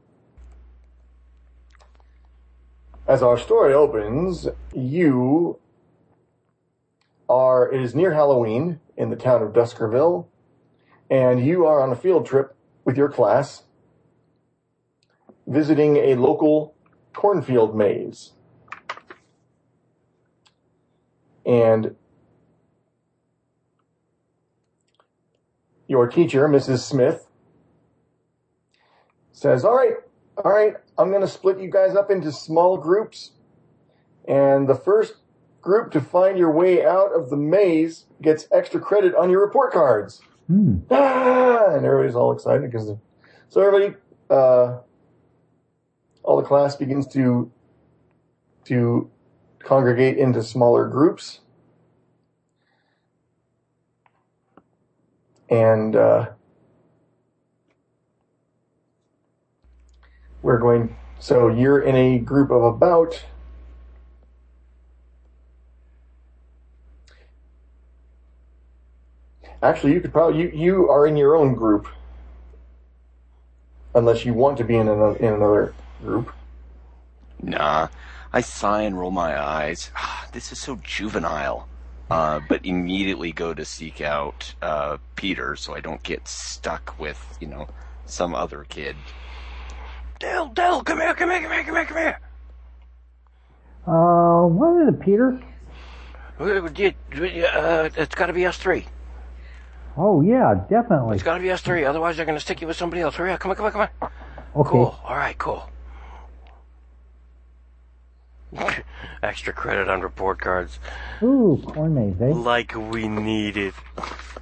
[3.08, 5.60] As our story opens, you
[7.30, 10.26] are, it is near Halloween in the town of Duskerville,
[11.12, 12.56] and you are on a field trip
[12.86, 13.64] with your class
[15.46, 16.74] visiting a local
[17.14, 18.32] cornfield maze.
[21.46, 21.96] And
[25.94, 26.80] your teacher, Mrs.
[26.80, 27.28] Smith,
[29.32, 29.94] says, All right,
[30.44, 33.34] all right, I'm going to split you guys up into small groups.
[34.28, 35.18] And the first
[35.62, 39.72] group to find your way out of the maze gets extra credit on your report
[39.72, 40.20] cards.
[40.48, 40.78] Hmm.
[40.90, 42.92] Ah, and everybody's all excited because
[43.50, 43.96] so everybody,
[44.32, 44.80] uh,
[46.24, 47.52] all the class begins to
[48.66, 49.12] to
[49.60, 51.42] congregate into smaller groups,
[55.54, 56.26] and uh,
[60.42, 60.96] we're going.
[61.20, 63.24] So you're in a group of about.
[69.62, 71.88] Actually, you could probably you, you are in your own group,
[73.94, 76.34] unless you want to be in another in another group.
[77.42, 77.90] Nah.
[78.36, 79.92] I sigh and roll my eyes.
[80.34, 81.68] This is so juvenile.
[82.14, 87.38] Uh, but immediately go to seek out uh, Peter so I don't get stuck with,
[87.42, 87.68] you know,
[88.06, 88.96] some other kid.
[90.20, 92.20] Dale, Dale, come here, come here, come here, come here, come here.
[93.88, 95.42] Uh, what is it, Peter?
[96.40, 98.86] Uh, uh, it's got to be us three.
[99.98, 101.16] Oh yeah, definitely.
[101.16, 101.84] It's got to be us three.
[101.84, 103.16] Otherwise, they're going to stick you with somebody else.
[103.16, 103.40] Hurry up!
[103.40, 104.10] Come on, come on, come on.
[104.56, 104.70] Okay.
[104.70, 105.00] Cool.
[105.04, 105.68] All right, cool.
[109.24, 110.80] Extra credit on report cards,
[111.22, 112.34] Ooh, corn maze, eh?
[112.34, 113.74] like we need it.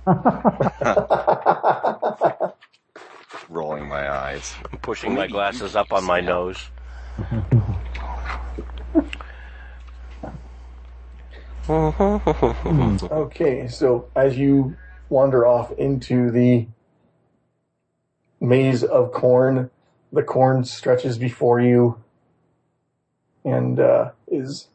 [3.50, 4.56] Rolling my eyes.
[4.72, 6.70] I'm pushing my glasses up on my nose.
[11.70, 14.76] Okay, so as you
[15.10, 16.68] wander off into the
[18.42, 19.70] maze of corn,
[20.12, 22.02] the corn stretches before you
[23.46, 24.70] and uh, is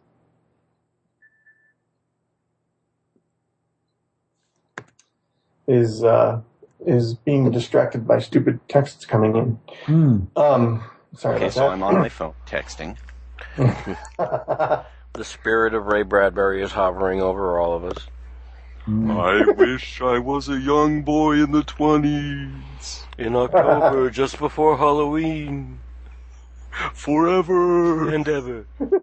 [5.69, 6.41] is uh,
[6.87, 9.61] is being distracted by stupid texts coming in.
[9.87, 10.21] Hmm.
[10.37, 10.85] Um,
[11.17, 11.71] sorry Okay, about so that.
[11.71, 12.99] I'm on my phone texting.
[15.15, 18.11] The spirit of Ray Bradbury is hovering over all of us.
[19.07, 23.09] I wish I was a young boy in the 20s.
[23.19, 25.86] In October, just before Halloween,
[26.95, 28.15] Forever.
[28.15, 28.67] and ever.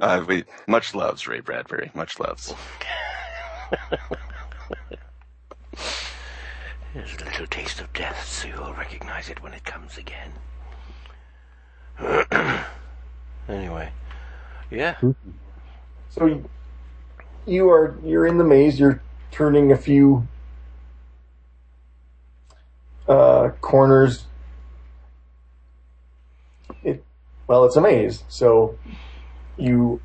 [0.00, 1.90] Uh, wait, much loves, Ray Bradbury.
[1.94, 2.52] Much loves.
[6.92, 10.32] There's a little taste of death, so you'll recognize it when it comes again.
[13.48, 13.90] anyway,
[14.70, 14.96] yeah.
[16.10, 16.42] So
[17.46, 18.78] you are you're in the maze.
[18.78, 19.00] You're
[19.30, 20.28] turning a few
[23.08, 24.26] uh, corners.
[26.82, 27.02] It
[27.46, 28.24] well, it's a maze.
[28.28, 28.78] So
[29.56, 30.00] you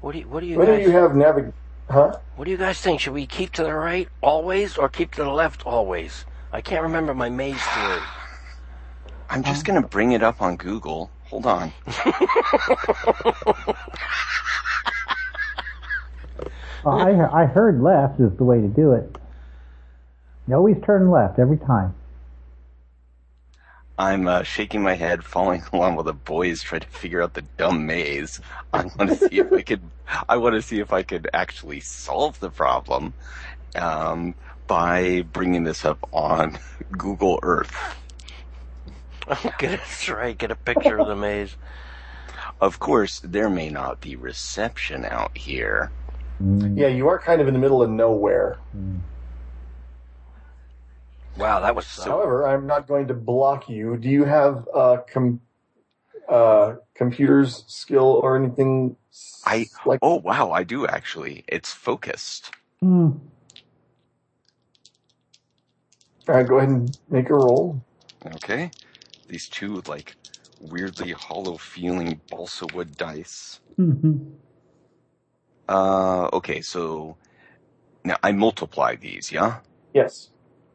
[0.00, 1.52] What do you What do you whether guys you have navig,
[1.90, 2.18] huh?
[2.36, 3.00] What do you guys think?
[3.00, 6.24] Should we keep to the right always, or keep to the left always?
[6.52, 8.00] I can't remember my maze theory.
[9.30, 11.10] I'm just gonna bring it up on Google.
[11.24, 11.72] Hold on.
[16.84, 19.18] Well, I, I heard left is the way to do it.
[20.46, 21.94] You always turn left every time.
[23.98, 27.42] I'm uh, shaking my head, following along while the boys try to figure out the
[27.56, 28.40] dumb maze.
[28.72, 29.82] I want to see if I could.
[30.28, 33.14] I want to see if I could actually solve the problem
[33.74, 34.34] um,
[34.66, 36.58] by bringing this up on
[36.92, 37.74] Google Earth.
[39.58, 40.38] get it straight.
[40.38, 41.56] Get a picture of the maze.
[42.60, 45.90] Of course, there may not be reception out here.
[46.38, 48.58] Yeah, you are kind of in the middle of nowhere.
[51.36, 52.04] Wow, that was so.
[52.04, 53.96] However, I'm not going to block you.
[53.96, 55.40] Do you have uh, com-
[56.28, 58.96] uh, computers skill or anything?
[59.44, 60.00] I like.
[60.02, 61.44] oh wow, I do actually.
[61.48, 62.52] It's focused.
[62.80, 63.10] Hmm.
[66.28, 67.80] All right, go ahead and make a roll.
[68.26, 68.70] Okay,
[69.28, 70.16] these two like
[70.60, 73.60] weirdly hollow feeling balsa wood dice.
[73.78, 74.32] Mhm.
[75.68, 77.16] Uh, okay, so
[78.04, 79.60] now I multiply these, yeah?
[79.92, 80.30] Yes.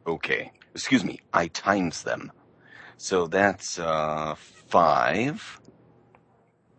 [0.06, 0.52] Okay.
[0.74, 2.32] Excuse me, I times them.
[2.96, 5.60] So that's, uh, five.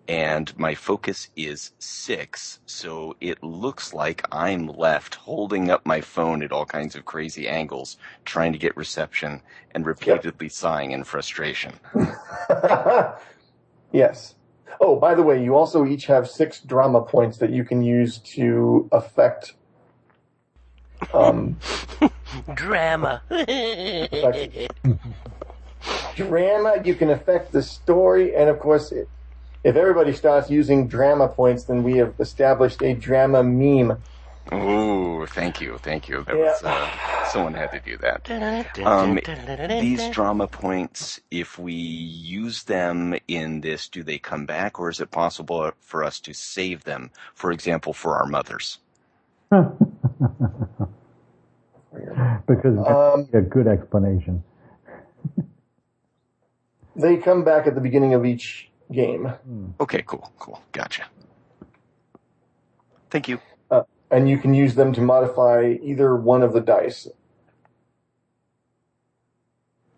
[0.08, 6.44] And my focus is six, so it looks like I'm left holding up my phone
[6.44, 9.41] at all kinds of crazy angles, trying to get reception
[9.72, 11.80] and repeatedly sighing in frustration.
[13.94, 14.36] yes.
[14.82, 18.18] Oh, by the way, you also each have six drama points that you can use
[18.36, 19.54] to affect.
[21.13, 21.59] Um,
[22.53, 23.23] Drama.
[26.15, 26.81] drama.
[26.84, 29.09] You can affect the story, and of course, it,
[29.63, 34.03] if everybody starts using drama points, then we have established a drama meme.
[34.53, 36.23] Ooh, thank you, thank you.
[36.25, 36.45] That Yeah.
[36.45, 36.89] was uh,
[37.21, 38.31] someone had to do that.
[38.84, 39.19] Um,
[39.67, 45.01] these drama points, if we use them in this, do they come back, or is
[45.01, 47.11] it possible for us to save them?
[47.35, 48.80] For example, for our mothers.
[52.48, 54.44] Because Um, a good explanation.
[56.95, 59.34] They come back at the beginning of each game,
[59.80, 61.06] Okay, cool, cool, gotcha.
[63.10, 63.40] Thank you.
[64.11, 67.07] and you can use them to modify either one of the dice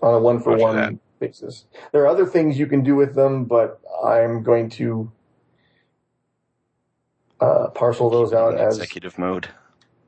[0.02, 1.66] on a one for Roger one basis.
[1.92, 5.12] There are other things you can do with them, but I'm going to
[7.42, 9.50] uh, parcel those out In as executive mode.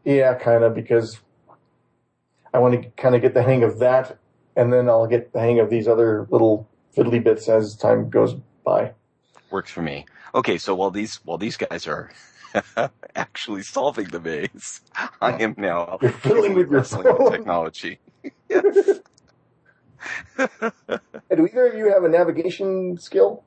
[0.05, 1.19] yeah, kind of because
[2.53, 4.17] I want to kind of get the hang of that,
[4.55, 8.35] and then I'll get the hang of these other little fiddly bits as time goes
[8.63, 8.93] by.
[9.51, 10.05] Works for me.
[10.35, 12.11] Okay, so while these while these guys are
[13.15, 14.81] actually solving the maze,
[15.21, 17.31] I am now You're fiddling with your wrestling with phone.
[17.31, 17.99] technology.
[21.29, 23.43] And do either of you have a navigation skill?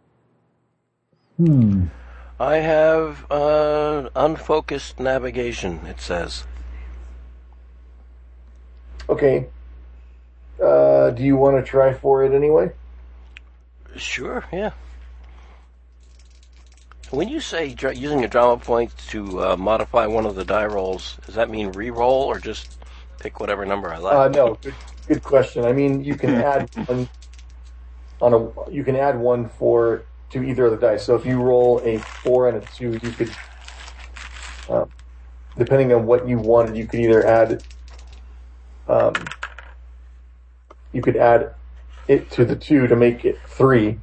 [1.37, 1.87] Hmm.
[2.39, 5.87] I have uh, unfocused navigation.
[5.87, 6.45] It says.
[9.11, 9.49] Okay.
[10.63, 12.71] Uh, do you want to try for it anyway?
[13.97, 14.71] Sure, yeah.
[17.11, 20.67] When you say dra- using a drama point to uh, modify one of the die
[20.67, 22.69] rolls, does that mean re-roll or just
[23.19, 24.15] pick whatever number I like?
[24.15, 24.55] Uh, no.
[24.63, 24.75] Good,
[25.09, 25.65] good question.
[25.65, 27.09] I mean, you can add one
[28.21, 28.71] on a.
[28.71, 31.05] You can add one for to either of the dice.
[31.05, 33.35] So if you roll a four and a two, you could,
[34.69, 34.85] uh,
[35.59, 37.65] depending on what you wanted, you could either add.
[38.91, 39.15] Um,
[40.93, 41.55] you could add
[42.09, 44.01] it to the two to make it three,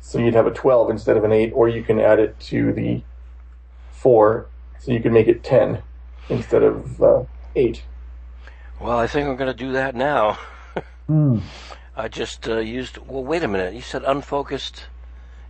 [0.00, 2.72] so you'd have a twelve instead of an eight, or you can add it to
[2.72, 3.02] the
[3.92, 4.48] four,
[4.80, 5.82] so you can make it ten
[6.28, 7.22] instead of uh,
[7.54, 7.84] eight.
[8.80, 10.38] Well, I think I'm going to do that now.
[11.06, 11.40] Hmm.
[11.94, 12.96] I just uh, used.
[12.96, 13.74] Well, wait a minute.
[13.74, 14.84] You said unfocused.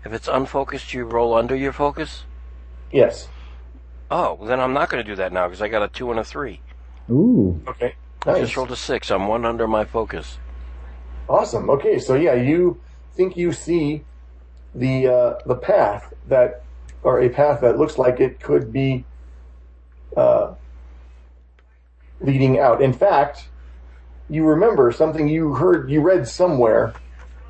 [0.05, 2.25] If it's unfocused, you roll under your focus.
[2.91, 3.29] Yes.
[4.11, 6.19] Oh, then I'm not going to do that now because I got a two and
[6.19, 6.61] a three.
[7.09, 7.63] Ooh.
[7.69, 7.95] Okay.
[8.27, 9.11] I just rolled a six.
[9.11, 10.39] I'm one under my focus.
[11.29, 11.71] Awesome.
[11.71, 12.81] Okay, so yeah, you
[13.15, 14.05] think you see
[14.75, 16.63] the uh, the path that,
[17.03, 19.05] or a path that looks like it could be
[20.17, 20.55] uh,
[22.21, 22.83] leading out.
[22.83, 23.49] In fact,
[24.29, 26.95] you remember something you heard, you read somewhere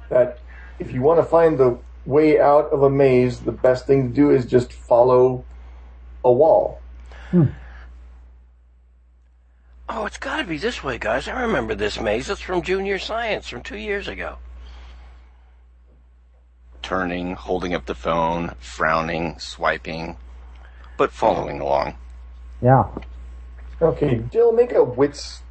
[0.08, 0.38] that
[0.78, 4.14] if you want to find the way out of a maze, the best thing to
[4.14, 5.44] do is just follow
[6.24, 6.80] a wall.
[9.88, 11.28] Oh, it's got to be this way, guys.
[11.28, 12.30] I remember this maze.
[12.30, 14.38] It's from junior science from two years ago.
[16.82, 20.16] Turning, holding up the phone, frowning, swiping,
[20.96, 21.96] but following along.
[22.62, 22.84] Yeah.
[23.80, 25.42] Okay, Dill, make a wits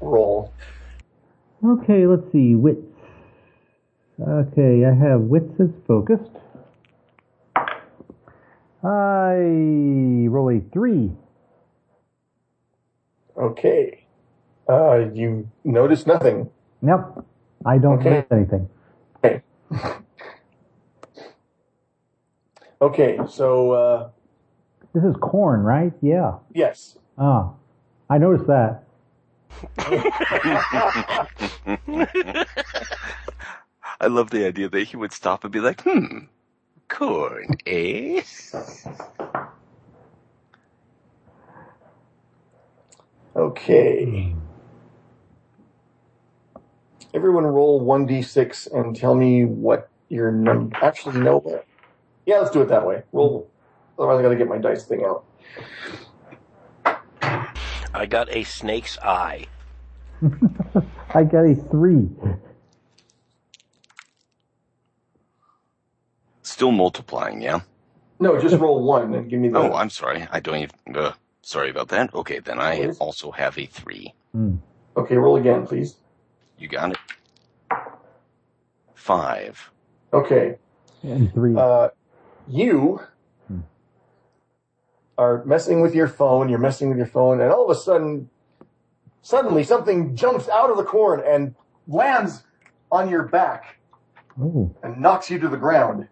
[0.00, 0.52] roll.
[1.64, 2.54] Okay, let's see.
[2.54, 2.80] Wits.
[4.20, 6.30] Okay, I have wits as focused.
[8.82, 9.36] I
[10.28, 11.12] roll a three.
[13.38, 14.06] Okay.
[14.68, 16.50] Uh, you notice nothing.
[16.82, 17.24] Yep.
[17.64, 18.10] I don't Okay.
[18.10, 18.68] miss anything.
[19.24, 19.42] Okay.
[22.80, 24.08] okay, so, uh,
[24.94, 25.92] This is corn, right?
[26.02, 26.38] Yeah.
[26.54, 26.98] yes.
[27.18, 27.52] Ah,
[28.10, 28.82] I noticed that.
[34.00, 36.18] I love the idea that he would stop and be like, hmm,
[36.88, 38.22] corn, eh?
[43.36, 44.34] Okay.
[47.12, 51.62] Everyone roll 1d6 and tell me what your num Actually, no.
[52.24, 53.02] Yeah, let's do it that way.
[53.12, 53.50] Roll.
[53.98, 55.24] Otherwise, I gotta get my dice thing out.
[57.94, 59.46] I got a snake's eye.
[61.14, 62.08] I got a three.
[66.42, 67.60] Still multiplying, yeah?
[68.18, 69.58] No, just roll one and give me the.
[69.58, 70.26] Oh, I'm sorry.
[70.30, 71.12] I don't even, uh,
[71.46, 72.12] sorry about that.
[72.14, 72.98] Okay, then I worries.
[72.98, 74.12] also have a three.
[74.32, 74.56] Hmm.
[74.96, 75.96] Okay, roll again, please.
[76.58, 76.98] You got it?
[78.94, 79.70] Five.
[80.12, 80.56] Okay.
[81.02, 81.54] And three.
[81.56, 81.88] Uh,
[82.48, 83.00] you
[83.48, 83.60] Hmm.
[85.18, 88.28] are messing with your phone, you're messing with your phone, and all of a sudden,
[89.22, 91.54] suddenly something jumps out of the corn and
[91.86, 92.42] lands
[92.90, 93.78] on your back
[94.40, 94.74] oh.
[94.82, 96.08] and knocks you to the ground.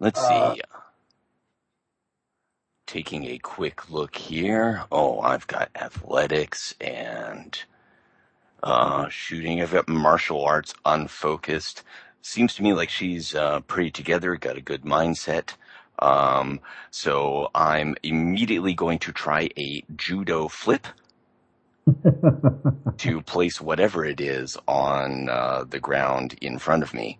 [0.00, 0.62] Let's Uh, see.
[2.88, 4.84] Taking a quick look here.
[4.90, 7.62] Oh, I've got athletics and
[8.62, 9.60] uh, shooting.
[9.60, 11.82] I've got martial arts unfocused.
[12.22, 15.52] Seems to me like she's uh, pretty together, got a good mindset.
[15.98, 16.60] Um,
[16.90, 20.86] so I'm immediately going to try a judo flip
[22.96, 27.18] to place whatever it is on uh, the ground in front of me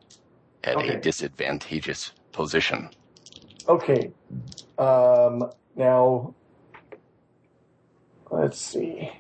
[0.64, 0.94] at Okay.
[0.94, 2.88] a disadvantageous position.
[3.68, 4.12] Okay.
[4.78, 6.34] Um, now,
[8.30, 9.10] let's see.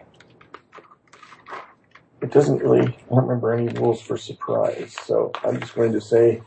[2.22, 6.00] It doesn't really, I don't remember any rules for surprise, so I'm just going to
[6.00, 6.40] say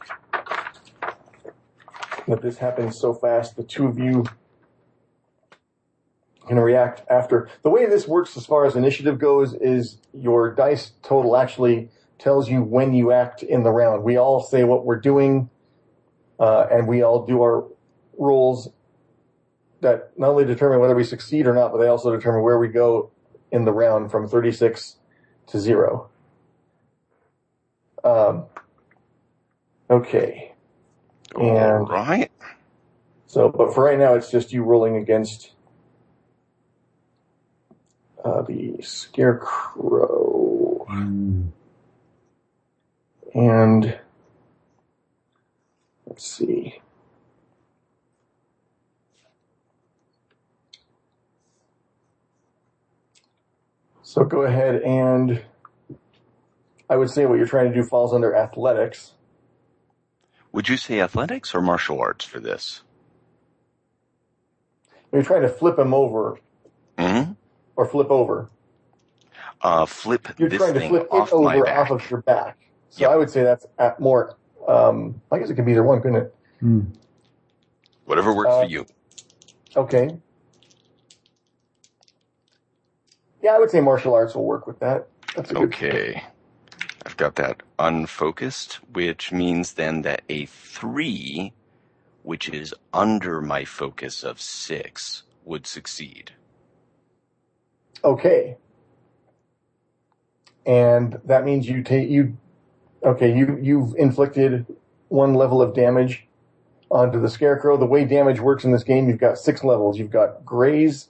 [2.28, 4.26] that this happens so fast, the two of you
[6.48, 7.50] can react after.
[7.62, 12.50] The way this works as far as initiative goes is your dice total actually tells
[12.50, 14.04] you when you act in the round.
[14.04, 15.50] We all say what we're doing,
[16.40, 17.71] uh, and we all do our
[18.22, 18.70] rolls
[19.82, 22.68] that not only determine whether we succeed or not, but they also determine where we
[22.70, 23.12] go
[23.52, 24.98] in the round from 36
[25.48, 26.10] to 0.
[28.04, 28.46] Um,
[29.90, 30.54] okay.
[31.36, 32.32] All And right.
[33.28, 35.54] so, but for right now, it's just you rolling against
[38.24, 40.86] uh, the scarecrow.
[43.34, 43.98] And
[46.08, 46.82] let's see.
[54.12, 55.42] So go ahead and
[56.90, 59.14] I would say what you're trying to do falls under athletics.
[60.52, 62.82] Would you say athletics or martial arts for this?
[65.14, 66.38] You're trying to flip him over
[67.00, 67.32] hmm
[67.78, 68.50] or flip over.
[69.62, 71.78] Uh, flip You're this trying to thing flip it off my over back.
[71.78, 72.58] off of your back.
[72.90, 73.12] So Yep.
[73.12, 74.36] I would say that's at more.
[74.68, 76.36] Um, I guess it could be either one, couldn't it?
[76.60, 76.82] Hmm.
[78.04, 78.86] Whatever works Uh, for you.
[79.78, 80.18] Okay.
[83.42, 85.08] Yeah, I would say martial arts will work with that.
[85.36, 85.64] That's a good.
[85.64, 86.24] Okay.
[87.06, 91.54] I've got that unfocused, which means then that a three,
[92.24, 96.32] which is under my focus of six, would succeed.
[98.04, 98.58] Okay.
[100.66, 102.38] And that means you take you.
[103.04, 104.68] Okay, you you've inflicted
[105.08, 106.28] one level of damage
[106.92, 107.78] onto the scarecrow.
[107.78, 109.98] The way damage works in this game, you've got six levels.
[109.98, 111.10] You've got graze,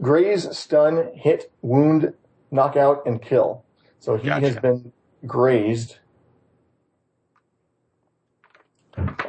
[0.00, 2.14] graze, stun, hit, wound,
[2.50, 3.64] knockout, and kill.
[4.00, 4.92] So he has been
[5.26, 5.98] grazed.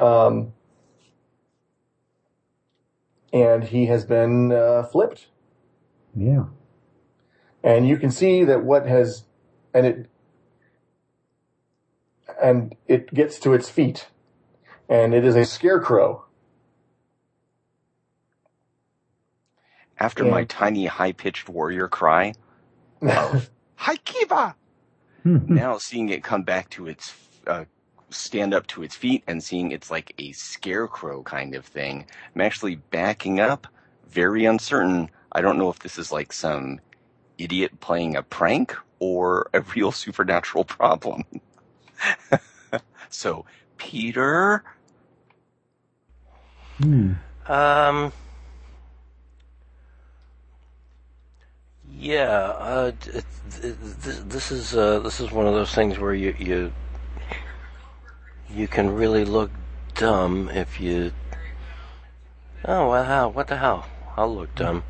[0.00, 0.52] Um,
[3.32, 5.28] and he has been uh, flipped.
[6.14, 6.46] Yeah.
[7.64, 9.24] and you can see that what has
[9.74, 10.10] and it
[12.42, 14.08] and it gets to its feet
[14.88, 16.25] and it is a scarecrow
[19.98, 20.30] After Yeah.
[20.30, 22.34] my tiny high-pitched warrior cry,
[23.02, 24.56] Hi Kiva!
[25.24, 27.14] now seeing it come back to its,
[27.46, 27.64] uh,
[28.10, 32.40] stand up to its feet and seeing it's like a scarecrow kind of thing, I'm
[32.40, 33.66] actually backing up,
[34.08, 35.10] very uncertain.
[35.32, 36.80] I don't know if this is like some
[37.38, 41.24] idiot playing a prank or a real supernatural problem.
[43.08, 43.44] so,
[43.78, 44.62] Peter,
[46.78, 47.14] Hmm.
[47.46, 48.12] Um.
[51.98, 52.28] Yeah,
[52.58, 53.24] uh, th-
[53.62, 53.74] th-
[54.26, 56.72] this is uh, this is one of those things where you you
[58.50, 59.50] you can really look
[59.94, 61.12] dumb if you.
[62.66, 63.86] Oh well, hell, what the hell?
[64.16, 64.84] I'll look dumb.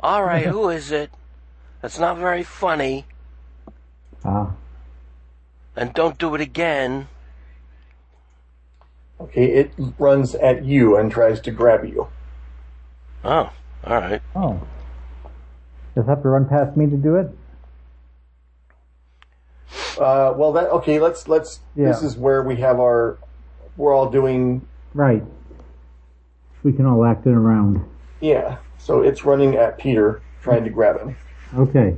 [0.00, 1.10] All right, who is it?
[1.80, 3.06] That's not very funny,
[4.22, 4.52] Ah.
[5.74, 7.08] and don't do it again.
[9.18, 12.08] okay it runs at you and tries to grab you
[13.24, 13.50] Oh,
[13.84, 14.22] all right.
[14.34, 14.60] Oh.
[16.00, 17.28] Does have to run past me to do it?
[19.98, 23.18] uh, well that okay let's let's this is where we have our
[23.76, 25.22] we're all doing Right.
[26.62, 27.84] We can all act it around.
[28.20, 31.16] yeah so it's running at peter trying to grab him
[31.54, 31.96] Okay.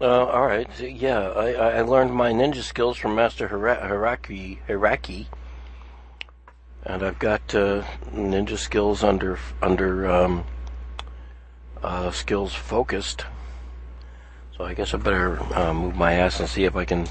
[0.00, 0.68] Uh, all right.
[0.80, 5.26] Yeah, I, I I learned my ninja skills from Master Hira- Hiraki, Hiraki,
[6.86, 7.82] and I've got uh,
[8.14, 10.44] ninja skills under under um,
[11.82, 13.24] uh, skills focused.
[14.56, 17.06] So I guess I better uh, move my ass and see if I can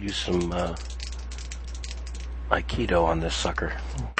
[0.00, 0.74] use some uh,
[2.50, 3.72] aikido on this sucker.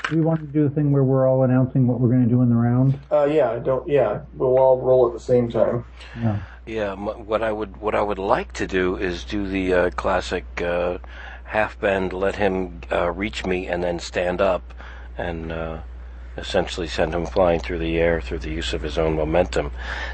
[0.08, 2.28] Do we want to do the thing where we're all announcing what we're going to
[2.28, 2.98] do in the round?
[3.10, 5.84] uh, yeah don't yeah we'll all roll at the same time
[6.20, 6.38] Yeah.
[6.64, 9.90] Yeah, m- what I would what I would like to do is do the uh,
[9.90, 10.98] classic uh,
[11.52, 14.62] half bend, let him uh, reach me, and then stand up,
[15.18, 15.78] and uh,
[16.38, 19.70] essentially send him flying through the air through the use of his own momentum.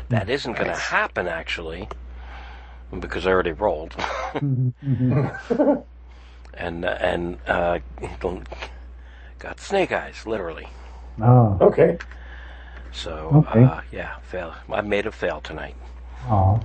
[0.09, 1.89] That isn't going to happen actually,
[2.99, 3.95] because I already rolled,
[6.55, 7.79] and uh, and uh,
[9.39, 10.67] got snake eyes literally.
[11.23, 11.99] Oh, Okay.
[12.91, 13.63] So Okay.
[13.63, 14.55] uh, yeah, fail.
[14.73, 15.77] I made a fail tonight.
[16.29, 16.61] oh.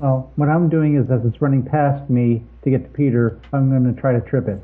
[0.00, 3.70] Well, what I'm doing is as it's running past me to get to Peter, I'm
[3.70, 4.62] going to try to trip it.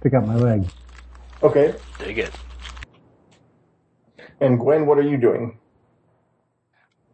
[0.00, 0.64] Pick up my leg.
[1.42, 1.74] Okay.
[1.98, 2.32] Dig it.
[4.40, 5.58] And Gwen, what are you doing?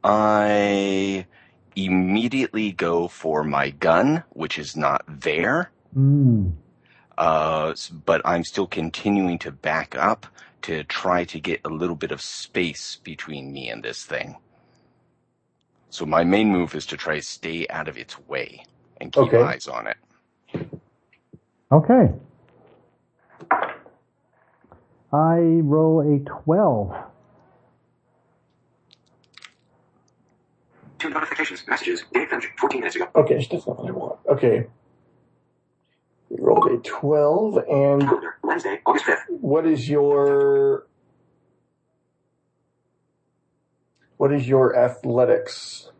[0.04, 1.26] I
[1.74, 5.70] immediately go for my gun, which is not there.
[5.96, 6.52] Mm.
[7.18, 7.74] Uh,
[8.04, 10.26] but I'm still continuing to back up
[10.62, 14.36] to try to get a little bit of space between me and this thing.
[15.97, 18.66] So my main move is to try to stay out of its way
[19.01, 19.39] and keep Okay.
[19.39, 19.97] eyes on it.
[21.73, 22.12] Okay.
[25.10, 26.97] I roll a 12.
[30.98, 31.64] Two notifications.
[31.66, 32.05] Messages.
[32.12, 33.09] Date finished 14 minutes ago.
[33.16, 34.18] Okay, that's not what I want.
[34.28, 34.66] Okay.
[36.31, 38.36] You rolled a 12, and Calendar.
[38.43, 39.23] Wednesday, August 5th.
[39.40, 40.86] what is your.
[44.16, 45.90] What is your athletics?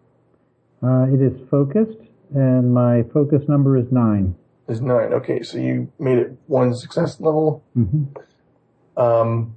[0.83, 1.99] Uh, it is focused,
[2.35, 4.35] and my focus number is 9.
[4.69, 5.13] Is nine.
[5.13, 7.63] Okay, so you made it one success level.
[7.77, 9.01] Mm-hmm.
[9.01, 9.57] Um,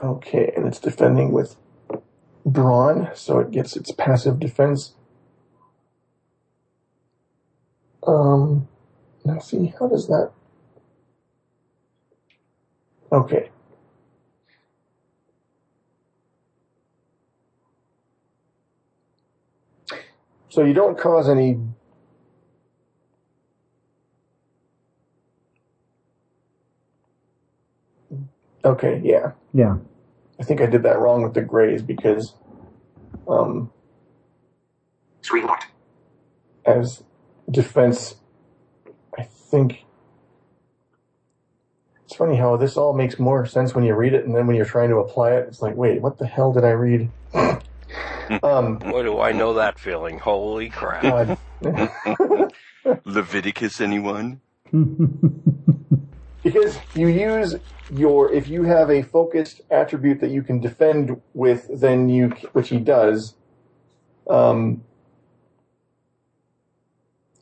[0.00, 1.56] okay, and it's defending with
[2.46, 4.94] brawn, so it gets its passive defense.
[8.06, 8.68] Um,
[9.24, 10.30] now see, how does that?
[13.10, 13.50] Okay.
[20.54, 21.58] So you don't cause any
[28.64, 29.32] Okay, yeah.
[29.52, 29.78] Yeah.
[30.38, 32.34] I think I did that wrong with the graze because
[33.26, 33.72] um,
[35.22, 35.66] Screen locked.
[36.64, 37.02] as
[37.50, 38.14] defense,
[39.18, 39.84] I think
[42.04, 44.54] it's funny how this all makes more sense when you read it, and then when
[44.54, 47.10] you're trying to apply it, it's like, wait, what the hell did I read?
[48.42, 50.18] Um, Boy, do I know that feeling.
[50.18, 51.38] Holy crap.
[51.62, 52.52] God.
[53.04, 54.40] Leviticus, anyone?
[56.42, 57.56] because you use
[57.90, 62.70] your if you have a focused attribute that you can defend with then you which
[62.70, 63.34] he does
[64.28, 64.82] um,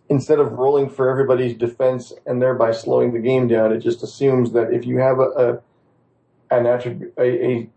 [0.09, 4.53] instead of rolling for everybody's defense and thereby slowing the game down it just assumes
[4.53, 5.63] that if you have a,
[6.51, 7.71] a an attribute a, a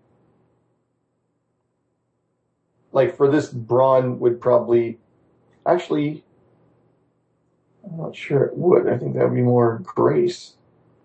[2.96, 4.98] like for this brawn would probably
[5.68, 6.24] actually
[7.86, 8.88] I'm not sure it would.
[8.88, 10.54] I think that would be more grace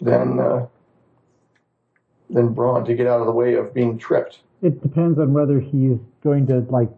[0.00, 0.66] than uh,
[2.30, 4.38] than brawn to get out of the way of being tripped.
[4.62, 6.90] It depends on whether he's going to, like,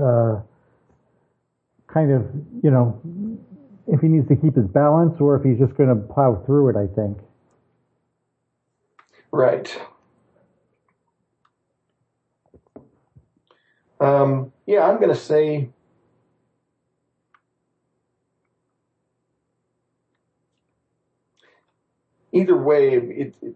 [0.00, 0.40] uh,
[1.88, 2.26] kind of,
[2.62, 3.00] you know,
[3.88, 6.70] if he needs to keep his balance or if he's just going to plow through
[6.70, 7.18] it, I think.
[9.30, 9.80] Right.
[14.04, 15.70] Um, yeah, I'm going to say.
[22.32, 23.54] Either way, it, it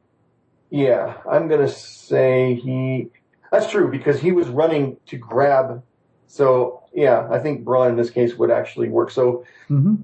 [0.70, 3.08] yeah, I'm going to say he.
[3.50, 5.82] That's true because he was running to grab.
[6.26, 9.10] So yeah, I think brawn in this case would actually work.
[9.10, 9.96] So hmm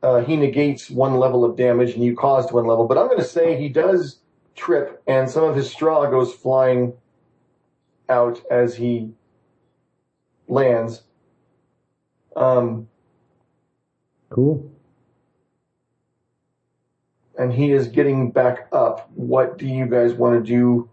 [0.00, 2.86] uh, he negates one level of damage and you caused one level.
[2.86, 4.20] But I'm going to say he does
[4.54, 6.92] trip and some of his straw goes flying
[8.08, 9.10] out as he
[10.48, 11.02] lands.
[12.36, 12.88] Um,
[14.30, 14.70] Cool.
[17.38, 19.10] and he is getting back up.
[19.14, 20.90] What do you guys want to do?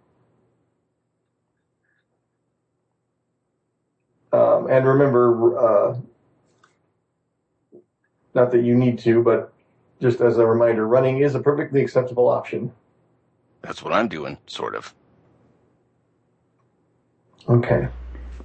[4.32, 5.98] Um, and remember, uh,
[8.34, 9.53] not that you need to, but
[10.02, 12.72] just as a reminder, running is a perfectly acceptable option.
[13.61, 14.94] That's what I'm doing, sort of.
[17.49, 17.88] Okay.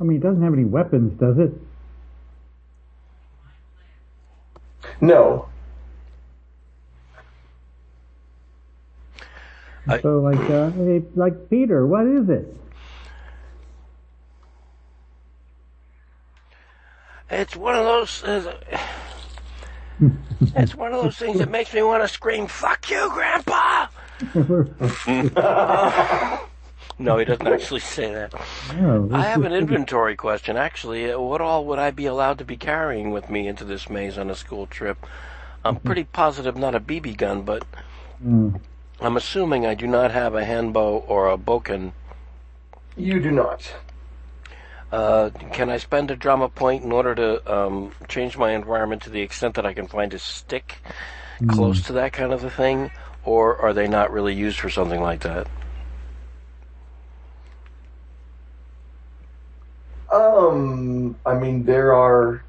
[0.00, 1.52] I mean, it doesn't have any weapons, does it?
[5.00, 5.46] No.
[9.86, 10.70] I- So, like, uh,
[11.14, 12.56] like Peter, what is it?
[17.30, 18.24] It's one of those.
[18.24, 18.56] Uh,
[20.56, 23.86] it's one of those things that makes me want to scream, "Fuck you, Grandpa!"
[27.00, 28.34] No, he doesn't actually say that.
[29.10, 30.56] I have an inventory question.
[30.56, 33.88] Actually, Uh, what all would I be allowed to be carrying with me into this
[33.88, 35.06] maze on a school trip?
[35.64, 37.64] I'm pretty positive not a BB gun, but
[38.22, 38.50] Hmm.
[39.00, 41.92] I'm assuming I do not have a handbow or a bokken.
[42.96, 43.72] You do not.
[44.92, 49.10] Uh, can I spend a drama point in order to um, change my environment to
[49.10, 50.82] the extent that I can find a stick
[51.46, 52.90] close to that kind of a thing,
[53.24, 55.46] or are they not really used for something like that?
[60.12, 62.44] Um, I mean, there are.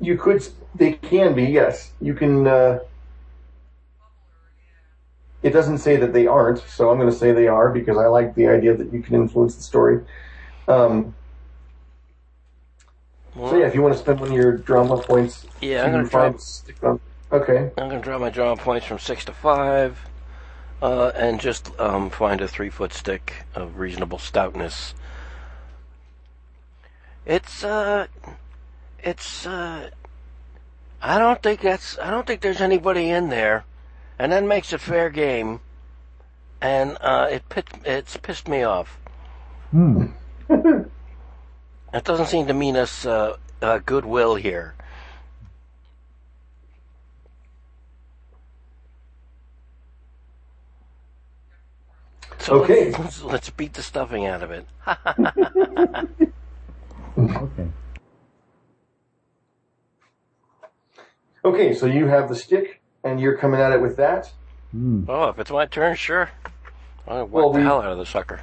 [0.00, 0.46] You could.
[0.74, 1.44] They can be.
[1.44, 2.46] Yes, you can.
[2.46, 2.80] Uh,
[5.42, 8.06] it doesn't say that they aren't, so I'm going to say they are because I
[8.06, 10.02] like the idea that you can influence the story.
[10.66, 11.14] Um,
[13.36, 16.08] so yeah, if you want to spend one of your drama points, Yeah, I'm gonna
[16.08, 16.40] find
[16.80, 17.00] drop-
[17.30, 17.70] Okay.
[17.76, 19.98] I'm going to drop my drama points from six to five,
[20.82, 24.94] uh, and just um, find a three foot stick of reasonable stoutness.
[27.24, 28.06] It's uh,
[29.02, 29.90] it's uh,
[31.02, 33.64] I don't think that's I don't think there's anybody in there,
[34.18, 35.60] and that makes it fair game,
[36.60, 38.98] and uh, it pit, it's pissed me off.
[39.70, 40.06] Hmm.
[41.96, 44.74] That doesn't seem to mean us uh, uh, goodwill here.
[52.46, 52.92] So Okay.
[52.92, 54.66] let's, let's beat the stuffing out of it.
[57.18, 57.66] Okay.
[61.46, 64.30] Okay, so you have the stick, and you're coming at it with that.
[64.72, 65.04] Hmm.
[65.08, 66.28] Oh, if it's my turn, sure.
[67.08, 68.40] I'll whack Well, the we- hell out of the sucker.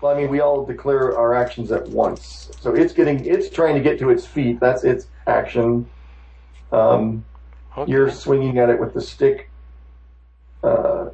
[0.00, 2.50] Well, I mean, we all declare our actions at once.
[2.60, 4.60] So it's getting, it's trying to get to its feet.
[4.60, 5.88] That's its action.
[6.70, 7.24] Um,
[7.76, 7.90] Okay.
[7.90, 9.50] you're swinging at it with the stick.
[10.62, 11.06] Uh,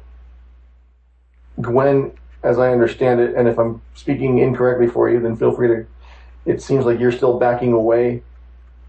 [1.61, 2.11] Gwen,
[2.43, 5.85] as I understand it, and if I'm speaking incorrectly for you, then feel free to.
[6.45, 8.23] It seems like you're still backing away,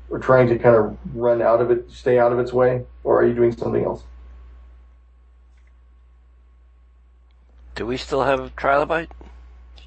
[0.09, 3.21] or trying to kind of run out of it, stay out of its way, or
[3.21, 4.03] are you doing something else?
[7.75, 9.09] Do we still have trilobite?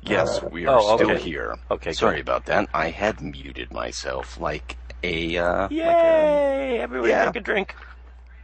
[0.01, 1.21] Yes, Uh, we are oh, still okay.
[1.21, 1.55] here.
[1.71, 2.21] Okay, Sorry good.
[2.21, 2.67] about that.
[2.73, 6.79] I had muted myself like a uh, like a Yay!
[6.81, 7.25] Everybody yeah.
[7.25, 7.75] take a drink.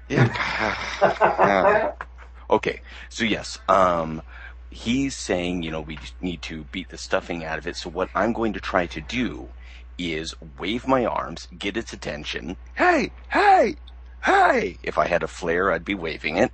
[0.08, 1.94] Yeah.
[2.50, 2.82] okay.
[3.10, 4.22] So yes, um,
[4.70, 7.76] he's saying, you know, we need to beat the stuffing out of it.
[7.76, 9.50] So what I'm going to try to do
[9.98, 12.56] is wave my arms, get its attention.
[12.76, 13.76] Hey, hey,
[14.24, 14.78] hey!
[14.84, 16.52] If I had a flare, I'd be waving it.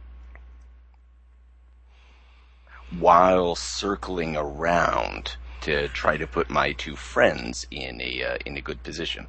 [2.98, 8.62] While circling around to try to put my two friends in a uh, in a
[8.62, 9.28] good position.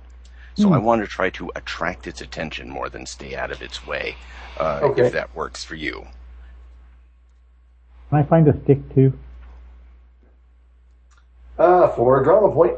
[0.55, 3.87] So I want to try to attract its attention more than stay out of its
[3.87, 4.17] way.
[4.57, 5.07] Uh, Okay.
[5.07, 6.07] If that works for you.
[8.11, 9.13] Can I find a stick too?
[11.59, 12.77] Uh, for a drama point.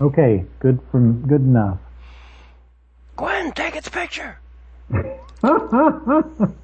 [0.00, 1.78] Okay, good from good enough.
[3.16, 4.38] Gwen, take its picture.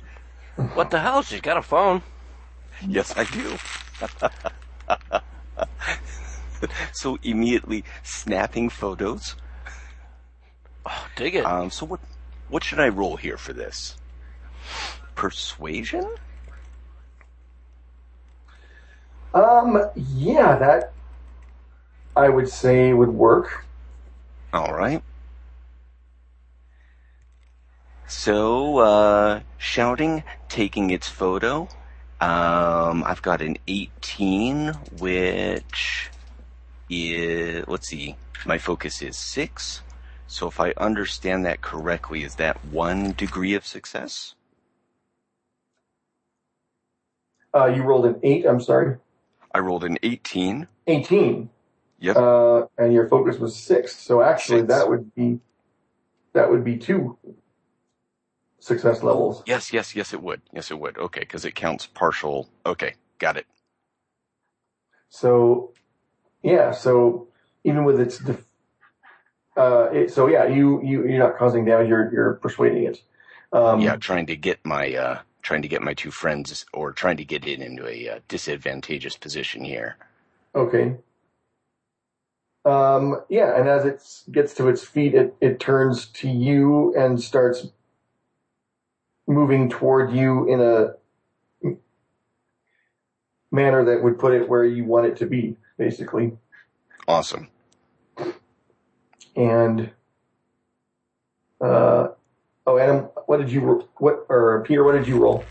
[0.74, 1.20] What the hell?
[1.22, 2.02] She's got a phone.
[2.86, 3.58] Yes, I do.
[6.92, 9.36] so immediately snapping photos.
[10.86, 11.44] Oh, dig it.
[11.44, 12.00] Um, so what
[12.48, 13.96] what should I roll here for this?
[15.14, 16.06] Persuasion?
[19.34, 20.92] Um, yeah, that
[22.16, 23.66] I would say would work.
[24.52, 25.02] All right.
[28.08, 31.68] So, uh, shouting, taking its photo.
[32.20, 36.10] Um, I've got an 18, which
[36.88, 38.16] is, let's see,
[38.46, 39.82] my focus is 6.
[40.28, 44.34] So if I understand that correctly, is that one degree of success?
[47.54, 48.44] Uh, you rolled an eight.
[48.44, 48.96] I'm sorry,
[49.56, 50.68] I rolled an 18.
[50.86, 51.48] eighteen.
[51.98, 52.16] Yep.
[52.16, 53.96] Uh, and your focus was six.
[53.96, 54.68] So actually, Six.
[54.68, 55.40] that would be
[56.34, 57.16] that would be two
[58.58, 59.42] success levels.
[59.46, 60.42] Yes, yes, yes, it would.
[60.52, 60.98] Yes, it would.
[60.98, 62.50] Okay, because it counts partial.
[62.66, 63.46] Okay, got it.
[65.08, 65.72] So,
[66.42, 66.72] yeah.
[66.72, 67.28] So
[67.64, 68.44] even with its, def-
[69.56, 71.88] uh, it, so yeah, you you you're not causing damage.
[71.88, 73.02] You're you're persuading it.
[73.54, 77.16] Um, yeah, trying to get my uh, trying to get my two friends, or trying
[77.16, 79.96] to get it into a uh, disadvantageous position here.
[80.56, 80.96] Okay.
[82.64, 87.22] Um, yeah, and as it gets to its feet, it, it turns to you and
[87.22, 87.68] starts
[89.28, 91.74] moving toward you in a
[93.52, 96.36] manner that would put it where you want it to be, basically.
[97.06, 97.46] Awesome.
[99.36, 99.92] And
[101.60, 102.08] uh,
[102.66, 104.84] oh, Adam, what did you what or Peter?
[104.84, 105.44] What did you roll?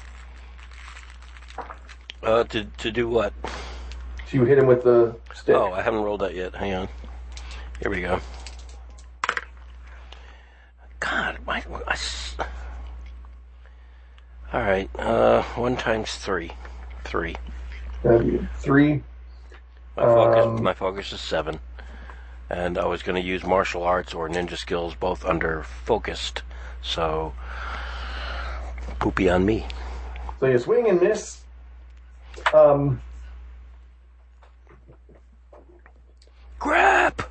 [2.21, 3.33] Uh, to to do what?
[4.27, 5.55] So you hit him with the stick.
[5.55, 6.55] Oh, I haven't rolled that yet.
[6.55, 6.87] Hang on.
[7.81, 8.19] Here we go.
[10.99, 11.63] God, my.
[14.53, 14.89] All right.
[14.97, 16.51] Uh, one times three.
[17.03, 17.35] Three.
[18.03, 19.03] That'd three.
[19.97, 20.45] My focus.
[20.45, 21.59] Um, my focus is seven.
[22.49, 26.43] And I was going to use martial arts or ninja skills both under focused.
[26.81, 27.33] So,
[28.99, 29.65] poopy on me.
[30.39, 31.41] So you swing and miss.
[32.53, 33.01] Um,
[36.59, 37.21] Crap!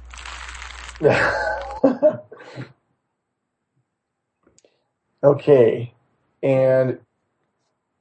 [5.24, 5.94] okay,
[6.42, 6.98] and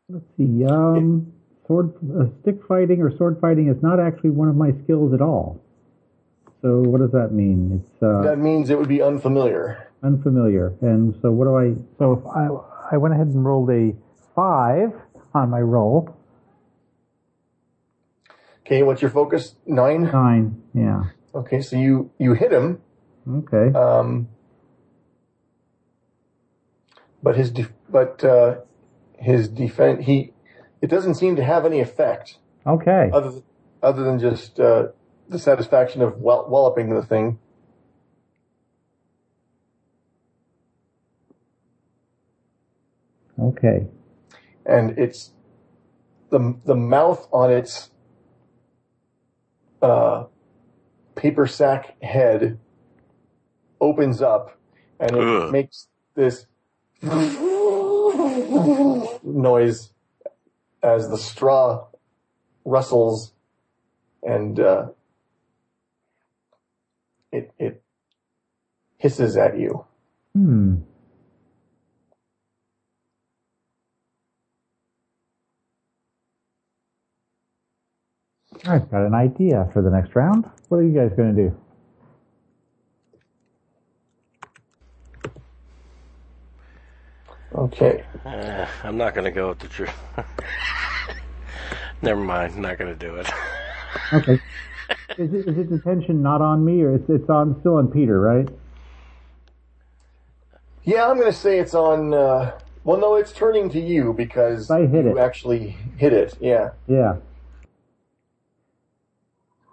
[0.09, 0.65] Let's see.
[0.65, 1.33] Um,
[1.65, 5.21] sword, uh, stick fighting or sword fighting is not actually one of my skills at
[5.21, 5.62] all.
[6.63, 7.83] So what does that mean?
[7.83, 9.89] It's uh, that means it would be unfamiliar.
[10.01, 10.73] unfamiliar.
[10.81, 11.75] And so what do I?
[11.99, 13.93] So if I I went ahead and rolled a
[14.33, 14.93] five
[15.33, 16.15] on my roll.
[18.65, 19.55] Okay, what's your focus?
[19.65, 20.03] Nine.
[20.03, 20.63] Nine.
[20.73, 21.03] Yeah.
[21.35, 22.79] Okay, so you you hit him.
[23.29, 23.77] Okay.
[23.77, 24.29] Um,
[27.21, 28.55] but his def- but uh,
[29.17, 30.31] his defense he
[30.81, 33.09] it doesn't seem to have any effect Okay.
[33.11, 33.43] other th-
[33.81, 34.87] other than just uh,
[35.29, 37.39] the satisfaction of well- walloping the thing.
[43.39, 43.87] Okay.
[44.65, 45.31] and it's
[46.29, 47.89] the the mouth on its
[49.81, 50.25] uh,
[51.15, 52.59] paper sack head
[53.81, 54.57] opens up,
[54.99, 55.51] and it Ugh.
[55.51, 56.47] makes this
[59.23, 59.91] noise
[60.81, 61.87] as the straw
[62.65, 63.33] rustles,
[64.23, 64.87] and uh,
[67.33, 67.83] it it
[68.97, 69.85] hisses at you.
[70.33, 70.75] Hmm.
[78.65, 80.49] I've got an idea for the next round.
[80.69, 81.57] What are you guys going to do?
[87.55, 88.03] Okay.
[88.25, 89.93] Uh, I'm not going to go with the truth.
[92.01, 92.57] Never mind.
[92.57, 93.29] Not going to do it.
[94.13, 94.39] Okay.
[95.17, 98.19] is, it, is its attention not on me, or it's, it's on still on Peter,
[98.19, 98.47] right?
[100.83, 102.13] Yeah, I'm going to say it's on.
[102.13, 105.17] Uh, well, no, it's turning to you because I hit you it.
[105.17, 106.35] actually hit it.
[106.41, 106.71] Yeah.
[106.87, 107.15] Yeah.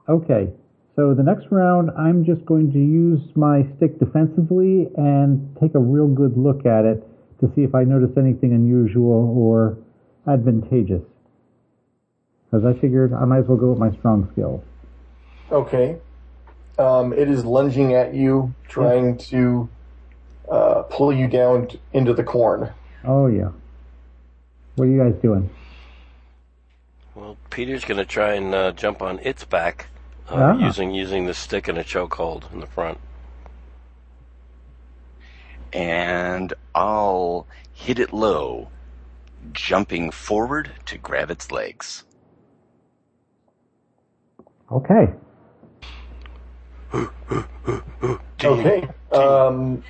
[0.09, 0.53] Okay.
[0.97, 5.79] So the next round, I'm just going to use my stick defensively and take a
[5.79, 7.03] real good look at it
[7.41, 9.79] to see if I notice anything unusual or
[10.29, 11.03] advantageous.
[12.51, 14.63] Because I figured I might as well go with my strong skills.
[15.51, 15.97] Okay.
[16.79, 19.69] Um, it is lunging at you, trying to
[20.51, 22.73] uh, pull you down t- into the corn.
[23.05, 23.51] Oh yeah.
[24.77, 25.51] What are you guys doing?
[27.15, 29.89] Well, Peter's going to try and uh, jump on its back
[30.29, 30.59] uh, Ah.
[30.59, 32.99] using using the stick and a chokehold in the front.
[35.73, 38.69] and I'll hit it low,
[39.53, 42.03] jumping forward to grab its legs.
[44.73, 45.13] Okay.
[48.43, 48.89] Okay.
[49.13, 49.83] Um,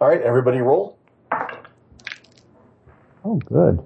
[0.00, 0.98] all right, everybody roll.
[3.24, 3.82] Oh, good.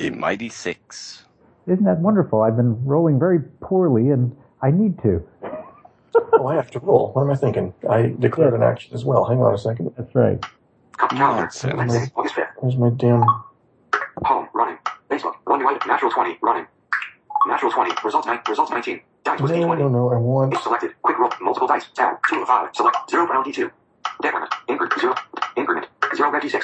[0.00, 1.24] A mighty six.
[1.66, 2.42] Isn't that wonderful?
[2.42, 5.22] I've been rolling very poorly, and I need to.
[6.32, 7.12] Oh, I have to roll.
[7.12, 7.74] What am I thinking?
[7.88, 9.24] I declared an action as well.
[9.24, 9.92] Hang on a second.
[9.96, 10.40] That's right.
[10.96, 11.42] Copy calendar.
[11.42, 11.74] Nonsense.
[11.76, 12.48] Wednesday, August 5th.
[12.58, 13.22] Where's my damn?
[14.24, 14.48] Home.
[14.54, 14.78] Running.
[15.10, 15.34] Facebook.
[15.44, 15.86] One new item.
[15.88, 16.38] Natural 20.
[16.42, 16.66] Running.
[17.46, 17.92] Natural 20.
[18.04, 18.40] Results 9.
[18.48, 19.00] Results 19.
[19.28, 19.78] Dice was No, D20.
[19.78, 20.12] no, no.
[20.12, 20.56] I want.
[20.62, 20.94] Selected.
[21.02, 21.30] Quick roll.
[21.40, 21.86] Multiple dice.
[21.94, 22.18] Tab.
[22.30, 22.70] 2 of 5.
[22.74, 22.96] Select.
[23.10, 23.70] 0 round D2.
[24.22, 24.54] Decrement.
[24.68, 25.00] Increment.
[25.00, 25.14] 0.
[25.56, 25.86] Increment.
[26.16, 26.62] 0 red D6.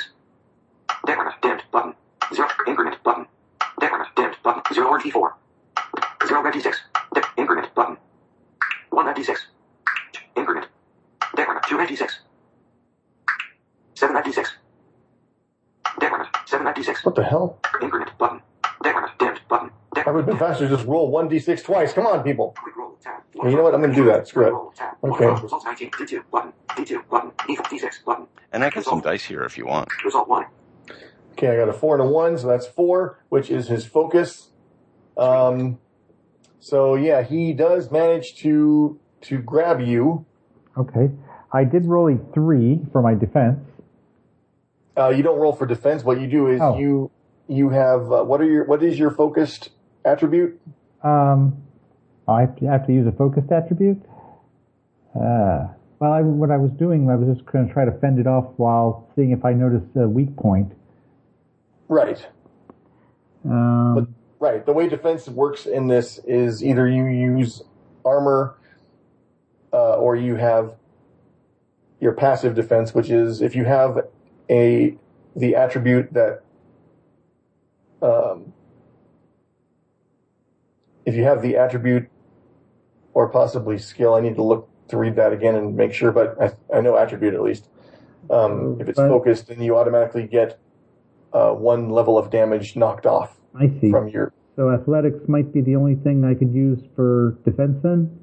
[1.07, 1.35] Decrement.
[1.43, 1.63] Dimmed.
[1.73, 1.95] Button.
[2.35, 2.49] 0.
[2.67, 3.03] Increment.
[3.03, 3.27] Button.
[3.81, 4.09] Decrement.
[4.17, 4.37] Dimmed.
[4.43, 4.63] Button.
[4.75, 5.33] 0 orange D4.
[6.27, 6.75] 0 red D6.
[7.15, 7.25] Dip.
[7.37, 7.75] Increment.
[7.75, 7.97] Button.
[8.91, 9.37] 1 red D6.
[10.37, 10.67] Increment.
[11.37, 11.65] Decrement.
[11.69, 12.11] 2 red D6.
[13.95, 14.47] 7 red D6.
[16.01, 16.29] Decrement.
[16.47, 17.05] 7 red D6.
[17.05, 17.59] What the hell?
[17.83, 18.11] Increment.
[18.19, 18.41] Button.
[18.83, 19.13] Decrement.
[19.19, 19.41] Dimmed.
[19.49, 19.71] Button.
[20.07, 20.69] I would have been faster.
[20.69, 21.93] to Just roll one d6 twice.
[21.93, 22.55] Come on, people.
[22.61, 23.23] Quick roll tab.
[23.35, 23.75] Yeah, you know what?
[23.75, 24.29] I'm gonna do that.
[24.29, 24.83] Screw it.
[25.05, 25.27] Okay.
[25.43, 25.91] Results 19.
[25.91, 26.53] D2 button.
[26.71, 27.31] D2 button.
[27.33, 28.27] D4 D6 button.
[28.53, 29.89] And I got some dice here if you want.
[30.05, 30.47] Result 1.
[31.33, 34.51] Okay, I got a four and a one, so that's four, which is his focus.
[35.17, 35.79] Um,
[36.61, 40.27] so yeah, he does manage to to grab you.
[40.79, 41.11] Okay.
[41.53, 43.59] I did roll a three for my defense.
[44.97, 46.05] Uh, you don't roll for defense.
[46.05, 46.79] What you do is Oh.
[46.79, 47.11] you
[47.49, 49.71] you have uh, what are your what is your focused
[50.05, 50.61] attribute?
[51.03, 51.63] Um,
[52.27, 54.03] I have to, I have to use a focused attribute.
[55.15, 55.69] Uh,
[55.99, 58.27] well, I, what I was doing, I was just going to try to fend it
[58.27, 60.73] off while seeing if I noticed a weak point.
[61.89, 62.27] Right.
[63.45, 64.09] Um, But-
[64.41, 64.67] Right.
[64.67, 67.63] The way defense works in this is either you use
[68.05, 68.57] armor,
[69.73, 70.75] uh, or you have
[71.99, 74.07] your passive defense, which is if you have
[74.51, 74.97] a
[75.35, 76.43] the attribute that
[78.03, 78.53] um,
[81.07, 82.09] if you have the attribute
[83.13, 84.15] or possibly skill.
[84.15, 86.97] I need to look to read that again and make sure, but I, I know
[86.97, 87.69] attribute at least.
[88.31, 90.59] Um, if it's But- focused, then you automatically get
[91.33, 93.91] uh, one level of damage knocked off I see.
[93.91, 98.19] from your So athletics might be the only thing I could use for defense then?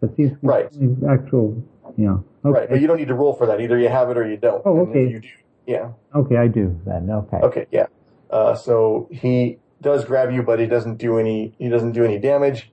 [0.00, 0.66] That seems Right.
[1.08, 1.62] actual,
[1.96, 2.18] yeah.
[2.44, 2.60] Okay.
[2.60, 3.60] Right, but you don't need to roll for that.
[3.60, 4.62] Either you have it or you don't.
[4.64, 5.08] Oh, okay.
[5.08, 5.28] You do,
[5.66, 5.90] yeah.
[6.14, 7.10] Okay, I do then.
[7.10, 7.36] Okay.
[7.38, 7.86] Okay, yeah.
[8.30, 11.54] Uh, so he does grab you, but he doesn't do any.
[11.58, 12.70] He doesn't do any damage.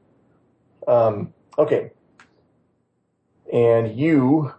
[0.87, 1.91] Um, okay.
[3.51, 4.53] And you.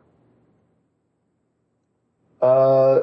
[2.40, 3.00] Uh,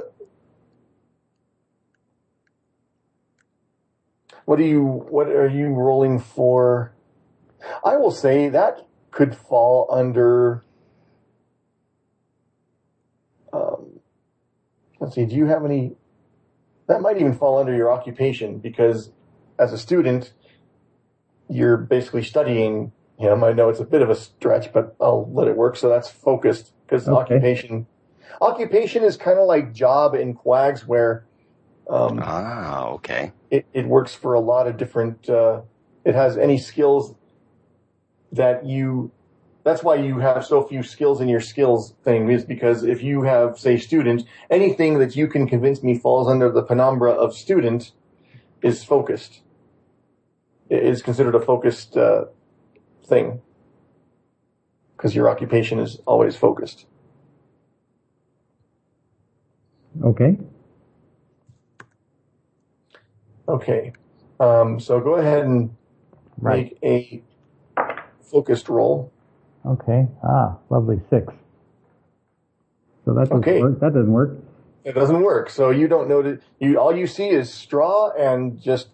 [4.45, 4.83] what are you?
[4.83, 6.93] What are you rolling for?
[7.83, 10.63] I will say that could fall under.
[13.51, 13.99] Um,
[14.99, 15.25] let's see.
[15.25, 15.95] Do you have any?
[16.87, 19.11] That might even fall under your occupation because,
[19.59, 20.34] as a student,
[21.49, 23.43] you're basically studying him.
[23.43, 25.75] I know it's a bit of a stretch, but I'll let it work.
[25.77, 27.15] So that's focused because Okay.
[27.35, 27.88] occupation.
[28.41, 31.25] Occupation is kind of like job in QAGS, where
[31.89, 33.31] um, Ah, okay.
[33.51, 35.61] it, it works for a lot of different uh,
[36.05, 37.15] it has any skills
[38.31, 39.11] that you
[39.63, 43.23] that's why you have so few skills in your skills thing is because if you
[43.23, 47.91] have say student anything that you can convince me falls under the penumbra of student
[48.63, 49.42] is focused It
[50.81, 52.25] is considered a focused uh,
[53.05, 53.41] thing
[54.97, 56.85] because your occupation is always focused
[60.03, 60.37] Okay.
[63.47, 63.93] okay
[64.39, 65.75] um, so go ahead and
[66.39, 66.71] Right.
[66.71, 67.23] make a
[68.21, 69.11] focused roll
[69.65, 70.07] Okay.
[70.21, 70.99] Ah, lovely.
[71.09, 71.33] Six.
[73.05, 73.61] So that doesn't Okay.
[73.61, 73.79] work.
[73.79, 74.37] That doesn't work.
[74.83, 75.49] It doesn't work.
[75.49, 78.89] So you don't know that you all you see is straw and just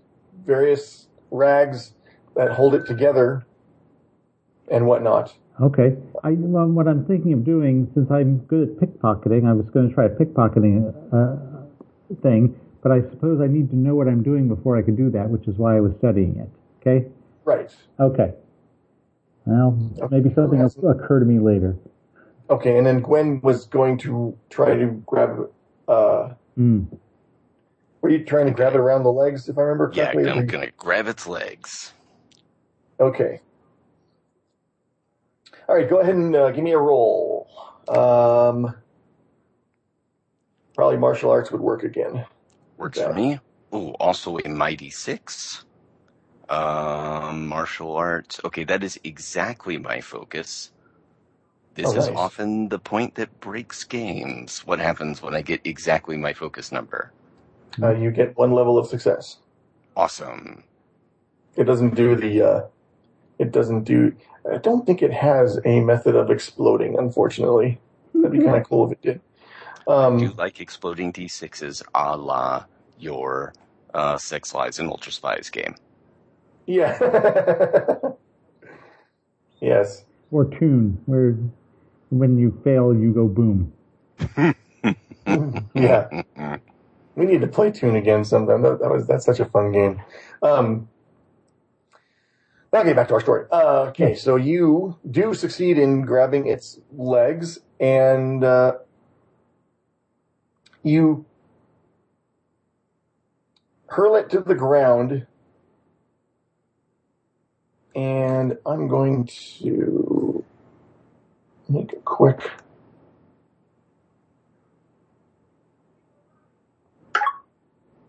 [0.45, 1.93] various rags
[2.35, 3.45] that hold it together
[4.69, 5.33] and whatnot.
[5.61, 5.97] Okay.
[6.23, 9.89] I, well, what I'm thinking of doing, since I'm good at pickpocketing, I was going
[9.89, 14.23] to try a pickpocketing uh, thing, but I suppose I need to know what I'm
[14.23, 16.49] doing before I could do that, which is why I was studying it.
[16.81, 17.07] Okay?
[17.43, 17.75] Right.
[17.99, 18.33] Okay.
[19.45, 19.71] Well,
[20.11, 21.75] maybe something will occur to me later.
[22.49, 25.49] Okay, and then Gwen was going to try to grab
[25.87, 26.29] uh
[28.01, 30.23] Were you trying to grab it around the legs if I remember correctly?
[30.25, 30.33] Yeah?
[30.33, 31.93] I'm gonna grab its legs.
[32.99, 33.41] Okay.
[35.67, 37.47] All right, go ahead and uh, give me a roll.
[37.87, 38.75] Um,
[40.75, 42.25] probably martial arts would work again.
[42.77, 43.07] Works Yeah.
[43.07, 43.39] for me.
[43.73, 45.65] Ooh, also a mighty six.
[46.49, 48.39] Um, martial arts.
[48.43, 50.71] Okay, that is exactly my focus.
[51.75, 54.65] This Oh, is often the point that breaks games.
[54.65, 57.11] What happens when I get exactly my focus number?
[57.81, 59.37] Uh, you get one level of success.
[59.95, 60.63] Awesome.
[61.55, 62.41] It doesn't do the.
[62.41, 62.61] Uh,
[63.39, 64.15] it doesn't do.
[64.51, 66.97] I don't think it has a method of exploding.
[66.97, 67.79] Unfortunately,
[68.13, 69.21] that'd be kind of cool if it did.
[70.15, 72.65] Do Um, you like exploding D6s a la
[72.97, 73.53] your
[73.93, 75.75] uh, Sex Lies and Ultra Spies game?
[76.67, 76.97] yeah.
[79.61, 80.05] yes.
[80.31, 81.35] Or Toon, where
[82.09, 83.73] when you fail, you go boom.
[85.75, 86.23] Yeah.
[87.19, 88.61] We need to play Toon again sometime.
[88.61, 90.01] That, that was that's such a fun game.
[90.41, 90.87] Um,
[92.73, 93.45] okay, back to our story.
[93.51, 98.75] Uh, okay, so you do succeed in grabbing its legs, and uh,
[100.81, 101.25] you
[103.87, 105.27] hurl it to the ground.
[107.93, 110.45] And I'm going to
[111.67, 112.49] make a quick.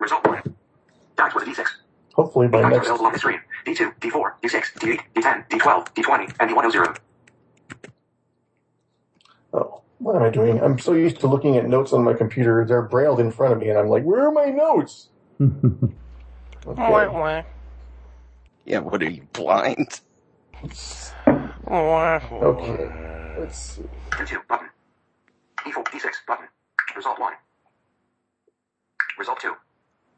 [0.00, 0.42] Result one.
[1.16, 1.64] Dice with a D6.
[2.14, 2.86] Hopefully by Dice are next.
[2.86, 3.40] available on the screen.
[3.66, 6.96] D2, D4, D6, D8, D10, D12, D20, and D100.
[9.52, 10.60] Oh, what am I doing?
[10.60, 12.64] I'm so used to looking at notes on my computer.
[12.66, 15.08] They're brailled in front of me, and I'm like, where are my notes?
[16.66, 16.82] Okay.
[18.66, 20.02] Yeah, what are you, blind?
[21.26, 22.90] Okay.
[23.40, 23.82] Let's see.
[24.10, 24.68] D2, button.
[25.60, 26.46] D4, D6, button.
[26.94, 27.32] Result 1.
[29.18, 29.54] Result 2.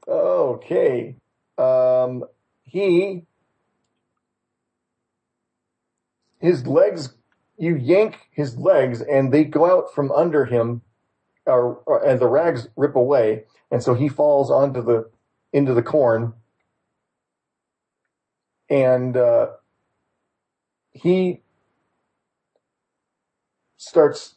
[0.07, 1.17] Okay.
[1.59, 2.25] Um,
[2.65, 3.25] he,
[6.41, 7.15] his legs,
[7.57, 10.83] you yank his legs, and they go out from under him,
[11.47, 15.11] or, or and the rags rip away, and so he falls onto the
[15.53, 16.33] into the corn,
[18.71, 19.49] and uh,
[20.93, 21.43] he
[23.77, 24.37] starts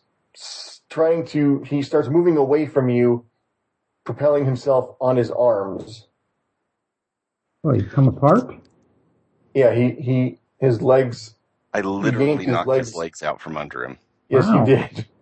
[0.89, 1.63] trying to.
[1.63, 3.25] He starts moving away from you,
[4.05, 6.07] propelling himself on his arms.
[7.63, 8.55] Oh, you come apart?
[9.53, 11.35] Yeah, he he his legs.
[11.73, 12.87] I literally his knocked legs.
[12.89, 13.97] his legs out from under him.
[14.29, 14.59] Yes, Wow.
[14.65, 15.05] you did.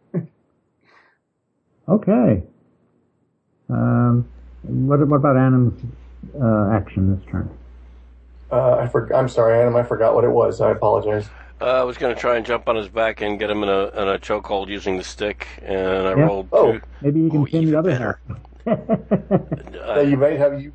[1.89, 2.41] Okay.
[3.69, 4.25] Um,
[4.61, 5.83] what, what about Anim's
[6.41, 7.49] uh, action this turn?
[8.49, 9.75] Uh, I for, I'm sorry, Adam.
[9.75, 10.61] I forgot what it was.
[10.61, 11.27] I apologize.
[11.59, 13.69] Uh, I was going to try and jump on his back and get him in
[13.69, 16.25] a in a chokehold using the stick, and I Yeah.
[16.25, 16.47] rolled.
[16.53, 16.79] Oh.
[17.01, 17.93] Maybe you can Oh, pin the other
[18.65, 19.05] better.
[19.29, 19.97] half.
[19.97, 20.73] Uh, you might have you.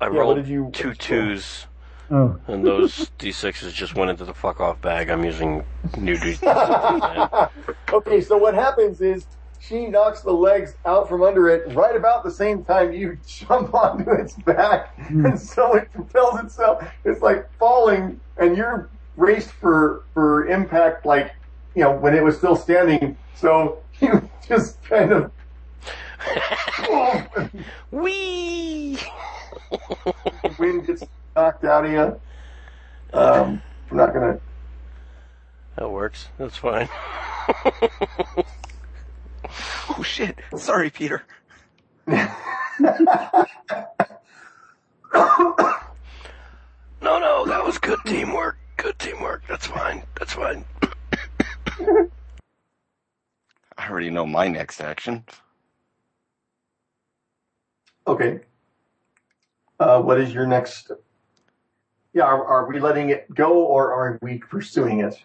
[0.00, 1.66] I yeah, what rolled did you- two twos,
[2.10, 5.08] oh, and those d6s just went into the fuck off bag.
[5.10, 5.64] I'm using
[5.98, 7.50] new d6s.
[7.92, 9.26] okay, so what happens is
[9.60, 13.72] she knocks the legs out from under it right about the same time you jump
[13.84, 16.84] onto its back, and so it propels itself.
[17.04, 21.34] It's like falling, and you're raced for for impact, like
[21.74, 23.16] you know when it was still standing.
[23.36, 25.30] So you just kind of.
[27.90, 28.98] Wee.
[30.58, 31.04] wind gets
[31.36, 32.20] knocked out of you.
[33.12, 34.38] Um, I'm not gonna.
[35.76, 36.28] That works.
[36.38, 36.88] That's fine.
[39.96, 40.38] Oh shit!
[40.56, 41.22] Sorry, Peter.
[42.06, 42.26] No,
[47.02, 48.56] no, that was good teamwork.
[48.76, 49.42] Good teamwork.
[49.48, 50.02] That's fine.
[50.18, 50.64] That's fine.
[53.76, 55.24] I already know my next action.
[58.06, 58.40] Okay.
[59.80, 60.90] Uh, what is your next?
[62.12, 65.16] Yeah, are, are we letting it go or are we pursuing it?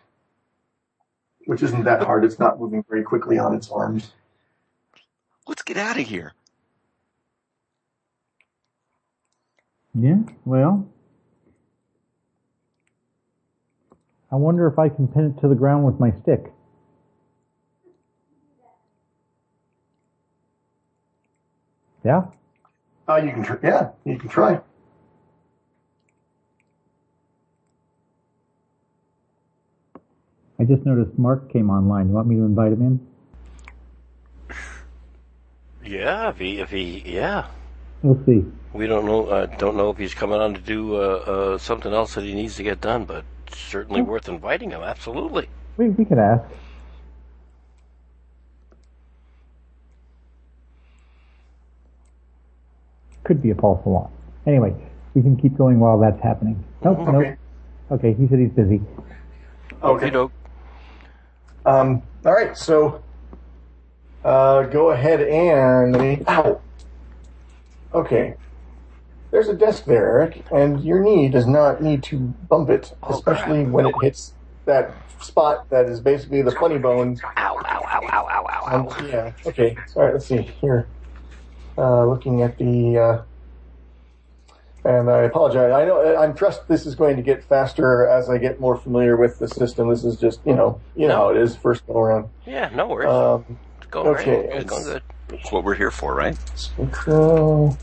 [1.45, 2.25] Which isn't that hard.
[2.25, 4.11] It's not moving very quickly on its arms.
[5.47, 6.33] Let's get out of here.
[9.95, 10.87] yeah, well.
[14.31, 16.53] I wonder if I can pin it to the ground with my stick.
[22.05, 22.25] Yeah?
[23.09, 23.57] Uh, you can try.
[23.63, 24.59] Yeah, you can try.
[30.59, 32.09] I just noticed Mark came online.
[32.09, 33.07] You want me to invite him in?
[35.83, 37.47] Yeah, if he, if he, yeah.
[38.03, 38.45] We'll see.
[38.73, 39.25] We don't know.
[39.25, 42.35] Uh, don't know if he's coming on to do uh, uh, something else that he
[42.35, 44.81] needs to get done, but certainly worth inviting him.
[44.81, 45.49] Absolutely.
[45.77, 46.43] We, we could ask.
[53.29, 54.09] Could be a false alarm.
[54.47, 54.73] Anyway,
[55.13, 56.63] we can keep going while that's happening.
[56.83, 57.11] Nope, Okay.
[57.11, 57.37] nope.
[57.91, 58.81] Okay, he said he's busy.
[59.83, 60.07] Okay.
[60.07, 60.31] Okey-doke.
[61.63, 62.57] Um, all right.
[62.57, 63.03] So,
[64.25, 66.23] uh, go ahead and let me.
[66.27, 66.59] Ow.
[67.93, 68.33] Okay.
[69.29, 73.13] There's a desk there, Eric, and your knee does not need to bump it, Oh,
[73.13, 73.73] especially crap.
[73.73, 74.33] when it hits
[74.65, 74.91] that
[75.21, 77.31] spot that is basically the funny bone Ow!
[77.37, 77.61] Ow!
[77.63, 78.01] Ow!
[78.11, 78.27] Ow!
[78.27, 78.47] Ow!
[78.49, 78.75] Ow!
[78.75, 79.05] Um, Ow!
[79.05, 79.31] yeah.
[79.45, 79.77] Okay.
[79.95, 80.13] All right.
[80.13, 80.87] Let's see here.
[81.79, 82.97] Uh, looking at the.
[82.97, 83.23] Uh,
[84.83, 85.71] and I apologize.
[85.71, 89.15] I know I'm trust this is going to get faster as I get more familiar
[89.15, 89.89] with the system.
[89.89, 92.27] This is just you know you know how it is first go around.
[92.45, 93.09] Yeah, no worries.
[93.09, 94.57] Um, it's going okay, great.
[94.57, 95.03] It's going it's- good.
[95.29, 96.35] That's what we're here for, right?
[97.05, 97.77] so,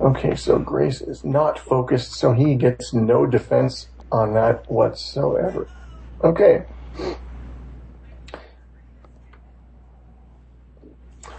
[0.00, 5.68] okay, so Grace is not focused, so he gets no defense on that whatsoever.
[6.24, 6.64] Okay.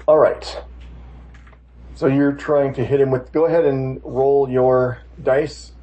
[0.09, 0.63] All right.
[1.93, 3.31] So you're trying to hit him with.
[3.31, 5.73] Go ahead and roll your dice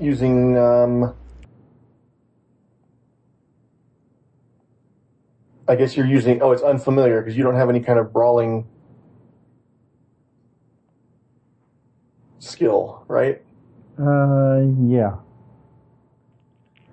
[0.00, 0.58] using.
[0.58, 1.14] Um,
[5.68, 6.42] I guess you're using.
[6.42, 8.66] Oh, it's unfamiliar because you don't have any kind of brawling
[12.40, 13.40] skill, right?
[13.96, 15.18] Uh, yeah.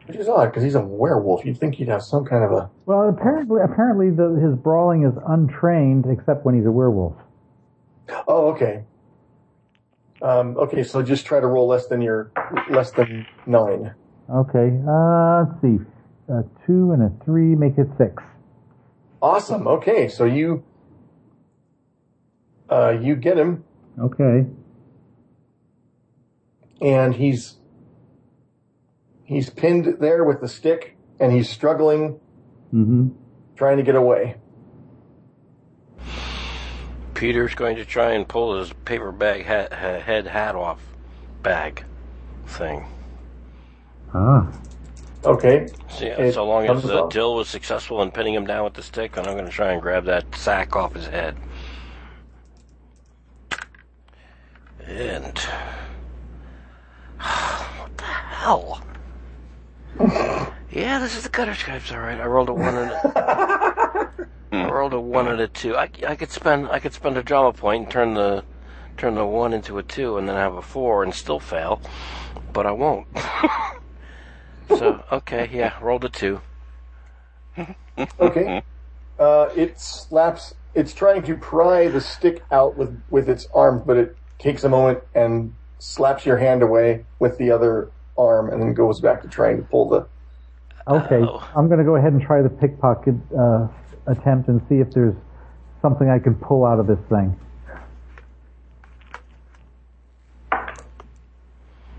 [0.07, 1.45] Which is odd because he's a werewolf.
[1.45, 2.69] You'd think he'd have some kind of a.
[2.85, 7.15] Well, apparently, apparently the, his brawling is untrained except when he's a werewolf.
[8.27, 8.83] Oh, okay.
[10.21, 12.31] Um, okay, so just try to roll less than your
[12.69, 13.93] less than nine.
[14.29, 15.77] Okay, uh, let's see.
[16.29, 18.23] A two and a three make it six.
[19.21, 19.67] Awesome.
[19.67, 20.63] Okay, so you
[22.69, 23.63] uh, you get him,
[23.99, 24.45] Okay.
[26.81, 27.57] and he's
[29.25, 32.19] he's pinned there with the stick, and he's struggling,
[32.73, 33.09] Mm-hmm.
[33.55, 34.35] trying to get away.
[37.13, 40.81] Peter's going to try and pull his paper bag hat, ha- head hat off
[41.41, 41.83] bag
[42.47, 42.85] thing.
[44.13, 44.51] Ah.
[45.23, 45.67] Okay.
[45.89, 47.07] So, yeah, It so long as comes uh.
[47.07, 49.71] Dill was successful in pinning him down with the stick, and I'm going to try
[49.71, 51.37] and grab that sack off his head.
[54.85, 55.37] And
[57.19, 58.83] what the hell?
[59.99, 61.93] Yeah, this is the gutter Skypes.
[61.93, 64.09] All right, I rolled a one and a,
[64.51, 65.75] I rolled a one and a two.
[65.75, 68.43] I, I could spend I could spend a drama point and turn the
[68.97, 71.81] turn the one into a two and then have a four and still fail,
[72.51, 73.07] but I won't.
[74.67, 76.41] so okay, yeah, rolled a two.
[78.19, 78.63] Okay.
[79.17, 80.55] Uh, it slaps.
[80.73, 84.69] It's trying to pry the stick out with with its arms, but it takes a
[84.69, 89.27] moment and slaps your hand away with the other arm, and then goes back to
[89.27, 90.07] trying to pull the.
[90.87, 91.47] Okay, Oh.
[91.55, 93.67] I'm going to go ahead and try the pickpocket uh,
[94.07, 95.15] attempt and see if there's
[95.81, 97.39] something I can pull out of this thing.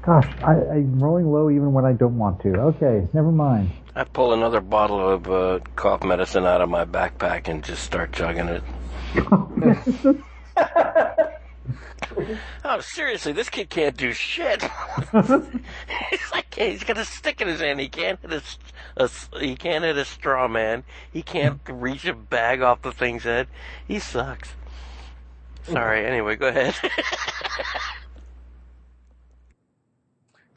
[0.02, 2.54] Gosh, I, I'm rolling low even when I don't want to.
[2.60, 3.70] Okay, never mind.
[3.96, 8.12] I pull another bottle of uh, cough medicine out of my backpack and just start
[8.12, 8.62] chugging it.
[12.64, 14.62] oh, seriously, this kid can't do shit.
[15.12, 17.80] he's like, he's got a stick in his hand.
[17.80, 18.58] He can't hit a, s-
[18.96, 20.84] a s- he can't hit a straw man.
[21.12, 23.48] He can't reach a bag off the thing's head.
[23.86, 24.50] He sucks.
[25.64, 26.04] Sorry.
[26.06, 26.74] Anyway, go ahead.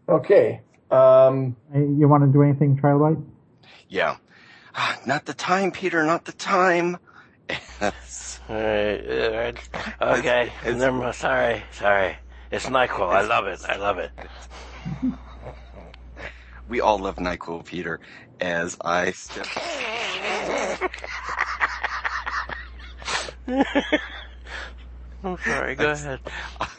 [0.07, 0.61] Okay.
[0.89, 3.23] Um, You want to do anything, Trilobite?
[3.89, 4.17] Yeah.
[4.75, 6.97] Ah, Not the time, Peter, not the time.
[7.79, 9.69] That's- All right, all right.
[10.01, 10.41] Okay.
[10.63, 11.13] It's- Never mind.
[11.15, 11.63] Sorry.
[11.71, 12.17] Sorry.
[12.51, 13.13] It's Nyquil.
[13.13, 13.59] I love it.
[13.69, 14.11] I love it.
[16.67, 17.99] we all love NyQuil, Peter,
[18.39, 19.45] as I step.
[25.23, 25.75] I'm sorry.
[25.75, 26.19] Go ahead.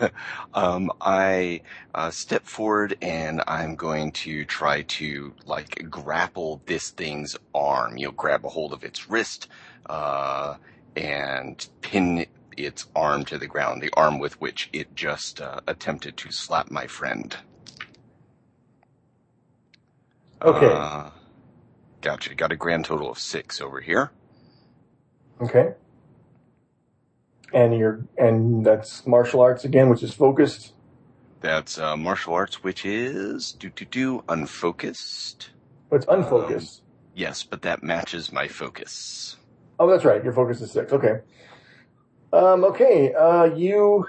[0.55, 1.61] um, I
[1.95, 7.97] uh, step forward and I'm going to try to like grapple this thing's arm.
[7.97, 9.47] You'll grab a hold of its wrist
[9.87, 10.57] uh,
[10.97, 12.27] and pin
[12.57, 16.71] its arm to the ground, the arm with which it just uh, attempted to slap
[16.71, 17.37] my friend.
[20.43, 20.71] Okay.
[20.73, 21.11] Uh,
[22.01, 22.35] gotcha.
[22.35, 24.11] Got a grand total of six over here.
[25.41, 25.75] okay.
[27.53, 30.73] And you're and that's martial arts again, which is focused.
[31.41, 35.51] That's uh, martial arts, which is do do do unfocused.
[35.89, 36.83] But it's unfocused.
[37.13, 39.37] Yes, but that matches my focus.
[39.81, 40.23] Oh, that's right.
[40.23, 40.93] Your focus is six.
[40.93, 41.21] Okay.
[42.35, 43.15] Um, okay.
[43.15, 44.07] Uh, you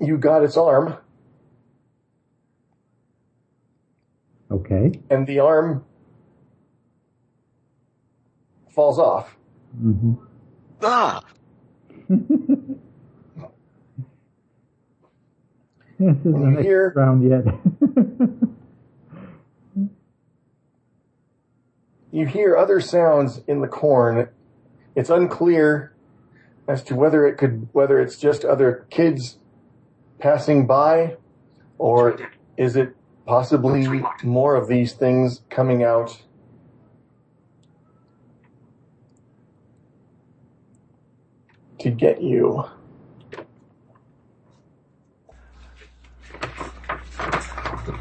[0.00, 0.96] you got its arm,
[4.50, 5.00] Okay.
[5.10, 5.84] and the arm
[8.70, 9.36] falls off.
[9.80, 10.14] hmm
[10.82, 11.22] Ah!
[16.00, 17.44] This isn't you a hear- round yet.
[22.10, 24.28] You hear other sounds in the corn.
[24.94, 25.92] It's unclear
[26.66, 29.38] as to whether it could whether it's just other kids
[30.18, 31.16] passing by,
[31.78, 32.18] or
[32.56, 32.94] is it
[33.26, 36.22] possibly more of these things coming out
[41.78, 42.64] to get you.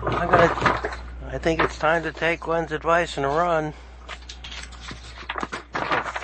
[0.05, 0.99] I'm gonna.
[1.29, 3.73] I think it's time to take Gwen's advice and run.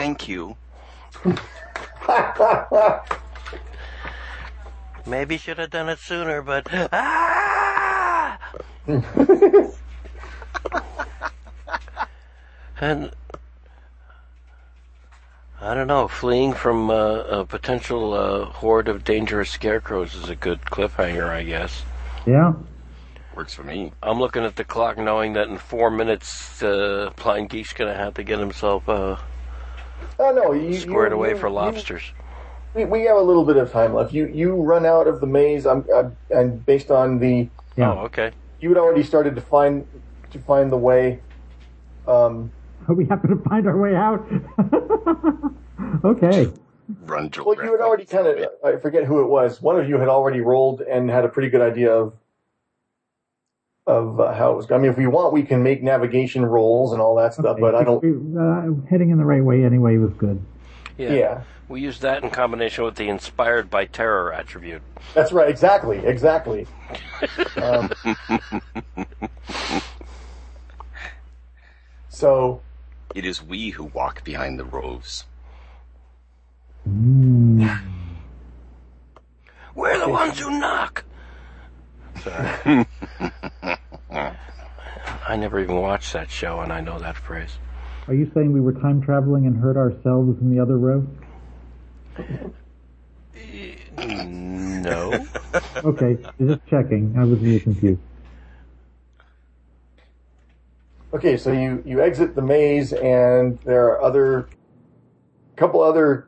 [0.04, 0.58] Thank you.
[5.06, 8.38] Maybe should have done it sooner, but ah!
[12.82, 13.12] and
[15.62, 16.10] I don't know.
[16.10, 21.44] Fleeing from uh, a potential uh, horde of dangerous scarecrows is a good cliffhanger, I
[21.44, 21.84] guess.
[22.26, 22.52] yeah.
[23.38, 23.94] Works for me.
[24.04, 28.16] I'm looking at the clock, knowing that in four minutes, uh, Blind Geek's gonna have
[28.16, 29.16] to get himself uh,
[30.20, 32.12] Oh no, you squared you- away you- for you- lobsters.
[32.74, 34.14] we, we have a little bit of time left.
[34.14, 35.66] You you run out of the maze.
[35.66, 37.94] I'm, I'm and based on the Yeah.
[37.94, 38.32] Oh, okay.
[38.60, 39.86] you had already started to find
[40.32, 41.20] to find the way.
[42.08, 42.52] Um,
[42.88, 44.26] Are we happen to find our way out?
[46.04, 46.52] okay.
[47.06, 47.46] Run, Joel.
[47.46, 49.62] well, you had already kind of I forget who it was.
[49.62, 52.14] One of you had already rolled and had a pretty good idea of
[53.86, 54.72] of uh, how it was.
[54.72, 57.58] I mean, if we want, we can make navigation rolls and all that stuff.
[57.60, 58.04] But I don't.
[58.38, 60.42] Uh, heading in the right way anyway was good.
[60.98, 61.14] Yeah.
[61.14, 64.84] Yeah, We use that in combination with the inspired by terror attribute.
[65.16, 65.50] that's right.
[65.50, 65.98] Exactly.
[66.00, 66.68] Exactly.
[67.56, 67.90] Um,
[72.10, 72.62] so
[73.16, 75.26] It is we who walk behind the rows.
[76.88, 77.80] Mm.
[79.76, 81.06] We're the ones who knock.
[82.22, 82.86] Sorry.
[85.26, 87.58] I never even watched that show, and I know that phrase.
[88.08, 91.08] Are you saying we were time traveling and hurt ourselves in the other row?
[93.98, 95.26] No.
[95.78, 97.16] Okay, just checking.
[97.18, 98.02] I was a little confused.
[101.14, 104.50] Okay, so you, you exit the maze, and there are other,
[105.56, 106.28] couple other,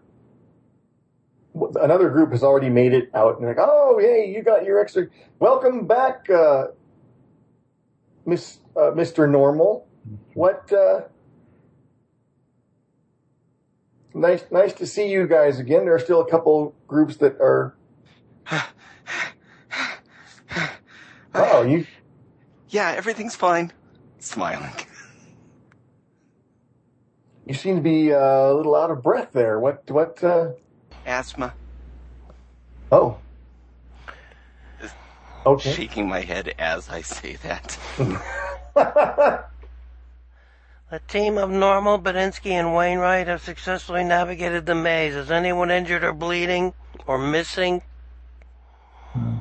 [1.82, 5.08] another group has already made it out, and like, oh, hey, you got your extra,
[5.40, 6.68] welcome back, uh,
[8.26, 9.30] Miss, uh, Mr.
[9.30, 9.88] Normal.
[10.34, 11.02] What, uh,
[14.14, 15.86] nice, nice to see you guys again.
[15.86, 17.76] There are still a couple groups that are,
[21.34, 21.86] oh, you,
[22.70, 23.72] Yeah, everything's fine.
[24.20, 24.74] Smiling.
[27.46, 29.60] you seem to be uh, a little out of breath there.
[29.60, 30.50] What, what, uh,
[31.06, 31.54] Asthma.
[32.92, 33.18] oh.
[35.46, 35.74] Okay.
[35.74, 37.78] Shaking my head as I say that.
[40.92, 45.14] A team of Normal, Bedinsky, and Wainwright have successfully navigated the maze.
[45.14, 46.74] Is anyone injured or bleeding
[47.06, 47.84] or missing?
[49.14, 49.38] Hmm.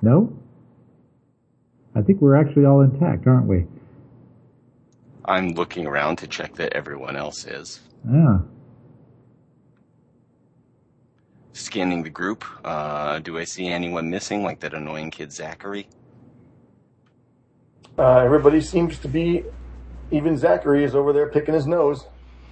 [0.00, 0.32] No?
[1.94, 3.66] I think we're actually all intact, aren't we?
[5.24, 7.80] I'm looking around to check that everyone else is.
[8.10, 8.38] Yeah.
[11.54, 12.44] Scanning the group.
[12.64, 15.88] Uh, do I see anyone missing, like that annoying kid Zachary?
[17.96, 19.44] Uh, everybody seems to be,
[20.10, 22.06] even Zachary is over there picking his nose.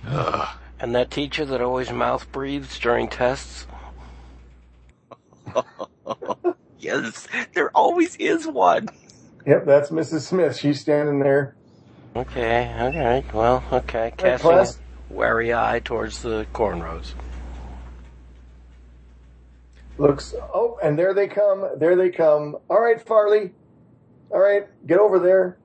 [0.06, 0.56] Ugh.
[0.78, 3.66] And that teacher that always mouth breathes during tests?
[6.78, 8.88] yes, there always is one.
[9.46, 10.20] Yep, that's Mrs.
[10.20, 10.56] Smith.
[10.56, 11.56] She's standing there.
[12.14, 14.12] Okay, alright, well, okay.
[14.16, 14.78] Casting class.
[15.10, 17.14] a wary eye towards the cornrows.
[20.02, 21.64] Looks, oh, and there they come.
[21.78, 22.56] There they come.
[22.68, 23.52] All right, Farley.
[24.32, 25.58] All right, get over there.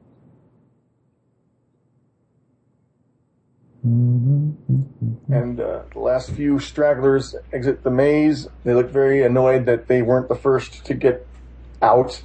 [3.81, 8.47] And uh, the last few stragglers exit the maze.
[8.63, 11.25] They look very annoyed that they weren't the first to get
[11.81, 12.21] out.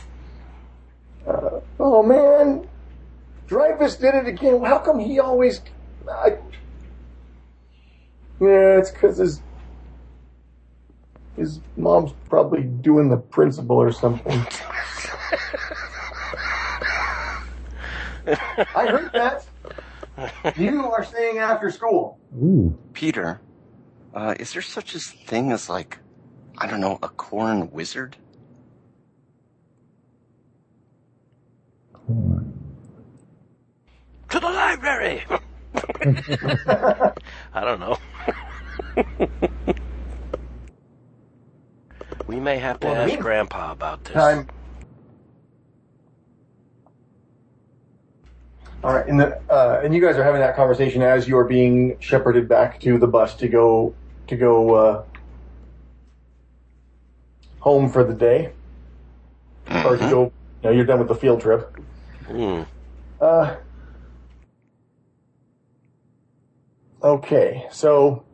[1.26, 2.68] Uh, oh man,
[3.46, 4.62] Dreyfus did it again.
[4.62, 5.62] How come he always?
[6.06, 6.36] I,
[8.38, 9.40] yeah, it's because his
[11.36, 14.46] his mom's probably doing the principal or something.
[18.74, 19.46] I heard that.
[20.56, 22.18] You are staying after school.
[22.36, 22.78] Ooh.
[22.92, 23.40] Peter,
[24.14, 25.98] uh, is there such a thing as like,
[26.58, 28.16] I don't know, a corn wizard?
[32.06, 32.52] corn.
[34.30, 35.24] To the library!
[37.54, 37.96] I don't know.
[42.32, 44.14] we may have to Well, ask Grandpa about this.
[44.14, 44.48] Time.
[48.82, 51.44] All right, and the, uh, and you guys are having that conversation as you are
[51.44, 53.94] being shepherded back to the bus to go
[54.26, 55.04] to go uh,
[57.60, 58.52] home for the day,
[59.84, 60.22] or to go.
[60.62, 61.76] You know, you're done with the field trip.
[62.26, 62.62] Hmm.
[63.20, 63.56] Uh,
[67.02, 68.24] okay, so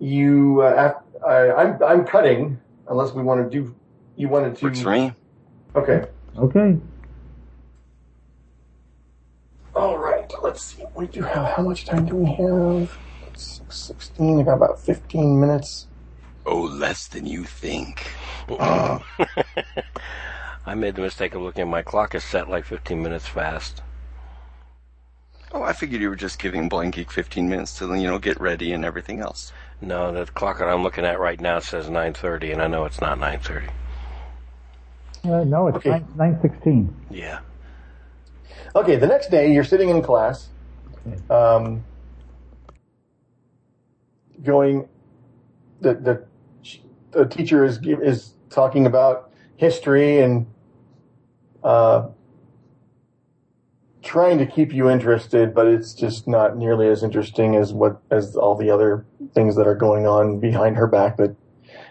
[0.00, 2.58] you, uh, af- I, I'm I'm cutting
[2.88, 3.74] unless we want to do.
[4.16, 4.64] You wanted to.
[4.66, 5.12] Works for me.
[5.76, 6.06] Okay.
[6.36, 6.76] Okay.
[9.76, 10.30] All right.
[10.42, 10.84] Let's see.
[10.94, 11.54] We do have.
[11.56, 12.98] How much time do we have?
[13.36, 14.40] Sixteen.
[14.40, 15.86] I got about fifteen minutes.
[16.46, 18.10] Oh, less than you think.
[20.66, 23.82] I made the mistake of looking at my clock is set like 15 minutes fast.
[25.52, 28.40] Oh, I figured you were just giving Blind Geek 15 minutes to, you know, get
[28.40, 29.52] ready and everything else.
[29.82, 33.00] No, the clock that I'm looking at right now says 9:30, and I know it's
[33.00, 33.70] not 9:30.
[35.24, 35.86] Uh, no, it's Okay.
[35.86, 36.94] nine nine sixteen.
[37.10, 37.40] Yeah.
[38.76, 38.96] Okay.
[38.96, 40.50] The next day, you're sitting in class,
[41.30, 41.84] um,
[44.42, 44.88] going.
[45.80, 46.26] The the
[47.12, 50.46] the teacher is is talking about history and
[51.64, 52.08] uh,
[54.02, 58.36] trying to keep you interested, but it's just not nearly as interesting as what as
[58.36, 59.04] all the other
[59.34, 61.36] things that are going on behind her back that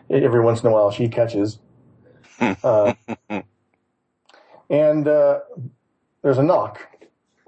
[0.10, 1.60] every once in a while she catches.
[2.64, 2.94] Uh,
[4.70, 5.40] and uh,
[6.22, 6.88] there's a knock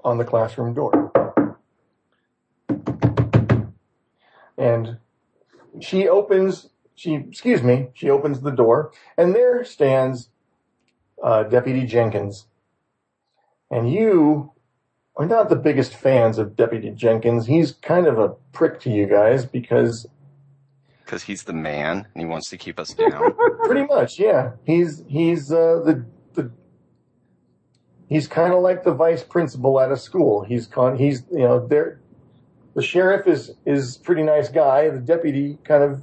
[0.04, 1.12] on the classroom door.
[4.58, 4.98] And
[5.80, 10.28] she opens, she, excuse me, she opens the door, and there stands
[11.22, 12.46] uh, Deputy Jenkins.
[13.70, 14.51] And you
[15.16, 17.46] are not the biggest fans of Deputy Jenkins.
[17.46, 20.06] He's kind of a prick to you guys because
[21.04, 23.34] Because he's the man and he wants to keep us down.
[23.64, 24.52] Pretty much, yeah.
[24.64, 26.50] He's he's uh, the the
[28.08, 30.44] he's kind of like the vice principal at a school.
[30.44, 32.00] He's con he's you know there
[32.74, 34.88] the sheriff is is pretty nice guy.
[34.88, 36.02] The deputy kind of,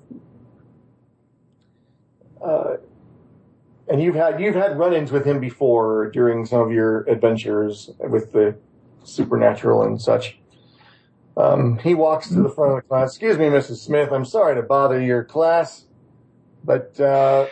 [2.45, 2.77] uh,
[3.87, 8.31] and you've had you've had run-ins with him before during some of your adventures with
[8.33, 8.55] the
[9.03, 10.37] supernatural and such.
[11.37, 13.11] Um, he walks to the front of the class.
[13.11, 13.77] Excuse me, Mrs.
[13.77, 14.11] Smith.
[14.11, 15.85] I'm sorry to bother your class,
[16.63, 17.47] but uh,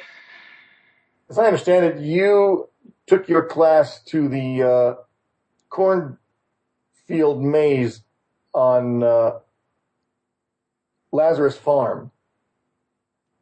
[1.29, 2.69] as I understand it, you
[3.05, 4.95] took your class to the uh,
[5.69, 8.03] cornfield maze
[8.53, 9.39] on uh,
[11.11, 12.11] Lazarus Farm.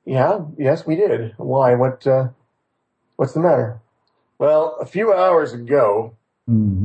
[0.06, 1.34] Yeah, yes, we did.
[1.38, 1.74] Why?
[1.74, 2.06] What?
[2.06, 2.30] Uh,
[3.16, 3.82] what's the matter?
[4.38, 6.16] Well, a few hours ago,
[6.48, 6.85] hmm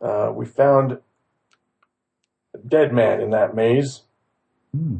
[0.00, 0.98] uh, we found
[2.54, 4.02] a dead man in that maze,
[4.74, 4.96] Hmm.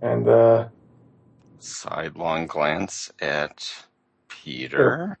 [0.00, 0.68] and uh,
[1.58, 3.84] Sidelong glance at
[4.28, 5.18] Peter.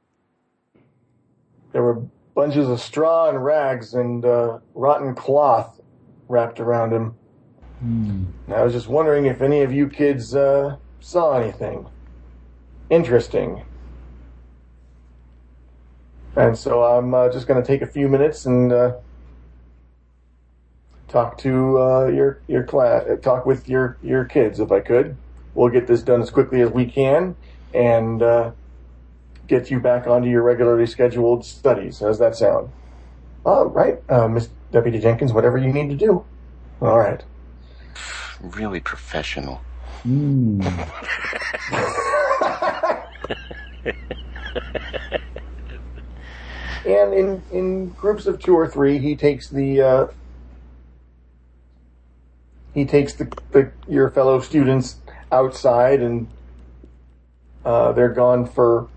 [1.72, 2.02] there were
[2.34, 5.80] bunches of straw and rags and uh, rotten cloth
[6.28, 7.14] wrapped around him.
[7.80, 8.24] Hmm.
[8.46, 11.86] And I was just wondering if any of you kids uh, saw anything
[12.88, 13.62] interesting.
[16.36, 18.92] And so I'm uh, just going to take a few minutes and uh,
[21.08, 25.18] talk to uh, your your class, talk with your your kids if I could.
[25.54, 27.36] We'll get this done as quickly as we can
[27.74, 28.52] and uh,
[29.46, 32.00] get you back onto your regularly scheduled studies.
[32.00, 32.72] How's that sound?
[33.44, 36.26] All right, uh, Miss Deputy Jenkins, whatever you need to do.
[36.80, 37.24] All right.
[38.40, 39.64] Really professional.
[40.04, 40.84] Hmm.
[46.86, 50.06] And in, in groups of two or three, he takes the uh,
[52.72, 54.96] he takes the, the your fellow students
[55.30, 56.28] outside, and
[57.64, 58.88] uh, they're gone for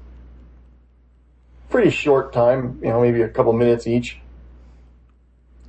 [1.69, 4.19] pretty short time, you know, maybe a couple minutes each.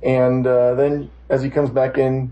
[0.03, 2.31] And uh, then as he comes back in,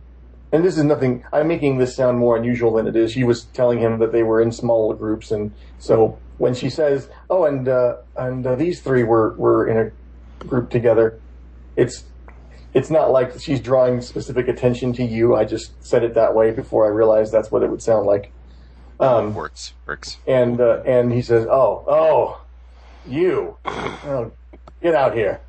[0.51, 1.26] and this is nothing.
[1.34, 3.11] I'm making this sound more unusual than it is.
[3.11, 7.10] She was telling him that they were in smaller groups, and so when she says,
[7.30, 11.19] "Oh, and uh, and uh, these three were were in a group together,"
[11.76, 12.03] it's
[12.73, 15.35] it's not like she's drawing specific attention to you.
[15.35, 18.31] I just said it that way before I realized that's what it would sound like.
[18.99, 19.73] Um, Works.
[19.85, 20.18] Works.
[20.27, 22.41] and uh, and he says, "Oh, oh,
[23.07, 24.31] you, oh,
[24.81, 25.41] get out here!"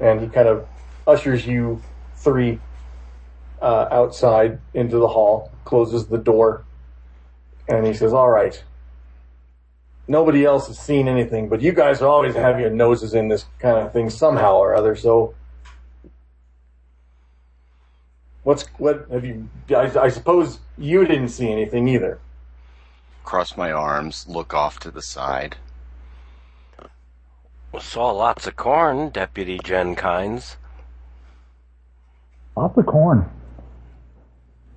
[0.00, 0.66] And he kind of
[1.06, 1.82] ushers you
[2.16, 2.58] three
[3.62, 6.64] uh, outside into the hall, closes the door,
[7.68, 8.62] and he says, "All right."
[10.08, 13.78] Nobody else has seen anything, but you guys always have your noses in this kind
[13.78, 14.94] of thing somehow or other.
[14.94, 15.34] So,
[18.44, 19.48] what's what have you?
[19.70, 22.20] I, I suppose you didn't see anything either.
[23.24, 25.56] Cross my arms, look off to the side.
[27.80, 30.56] Saw lots of corn, Deputy Jenkins.
[32.56, 33.28] Lots of corn.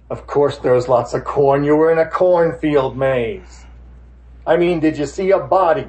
[0.09, 1.63] Of course there was lots of corn.
[1.63, 3.65] You were in a cornfield maze.
[4.49, 5.85] I mean, did you see a body?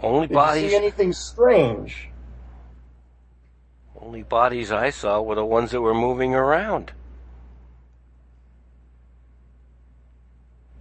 [0.00, 0.62] Only Did bodies.
[0.62, 2.10] you see anything strange?
[4.00, 6.92] Only bodies I saw were the ones that were moving around.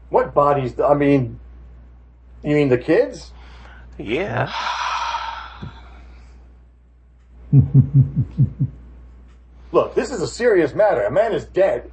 [0.10, 0.80] What bodies?
[0.80, 1.40] I mean,
[2.44, 3.32] you mean the kids?
[3.98, 4.54] Yeah.
[9.72, 11.02] Look, this is a serious matter.
[11.02, 11.92] A man is dead.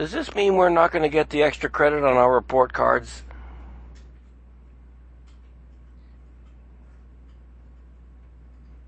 [0.00, 3.22] Does this mean we're not going to get the extra credit on our report cards?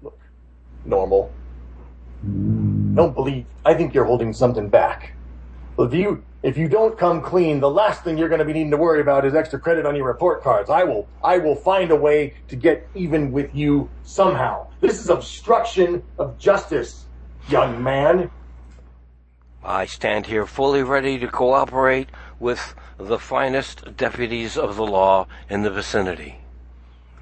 [0.02, 0.18] Look,
[0.86, 1.30] normal.
[2.24, 3.44] Don't believe.
[3.62, 5.12] I think you're holding something back.
[5.78, 8.70] If you if you don't come clean, the last thing you're going to be needing
[8.70, 10.70] to worry about is extra credit on your report cards.
[10.70, 14.66] I will I will find a way to get even with you somehow.
[14.80, 17.05] This is obstruction of justice,
[17.51, 18.30] young man.
[19.64, 22.09] I stand here fully ready to cooperate
[22.40, 26.39] with the finest deputies of the law in the vicinity.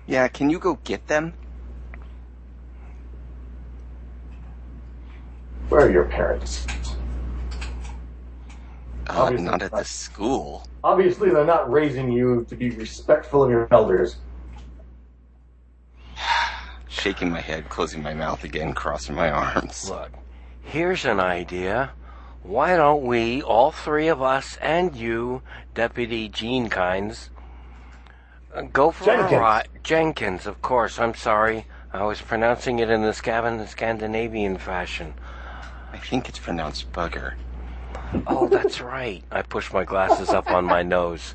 [0.07, 1.35] Yeah, can you go get them?
[5.69, 6.67] Where are your parents?
[9.09, 10.67] Uh, Obviously not at the school.
[10.83, 14.17] Obviously, they're not raising you to be respectful of your elders.
[16.89, 19.91] Shaking my head, closing my mouth again, crossing my arms.
[19.91, 20.11] Look,
[20.63, 21.93] here's an idea.
[22.43, 25.43] Why don't we, all three of us and you,
[25.75, 27.29] Deputy Gene Kynes,
[28.55, 29.33] uh, go for Jenkins.
[29.33, 29.69] a ride?
[29.83, 30.99] Jenkins, of course.
[30.99, 31.67] I'm sorry.
[31.93, 35.15] I was pronouncing it in the Scavan- Scandinavian fashion.
[35.93, 37.35] I think it's pronounced bugger.
[38.27, 39.23] Oh, that's right.
[39.31, 41.35] I pushed my glasses up on my nose.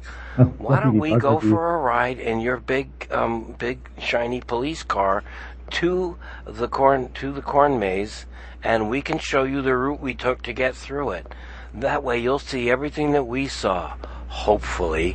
[0.58, 5.24] Why don't we go for a ride in your big, um, big shiny police car
[5.72, 8.26] to the corn to the corn maze,
[8.66, 11.28] and we can show you the route we took to get through it.
[11.76, 13.94] That way, you'll see everything that we saw.
[14.28, 15.14] Hopefully.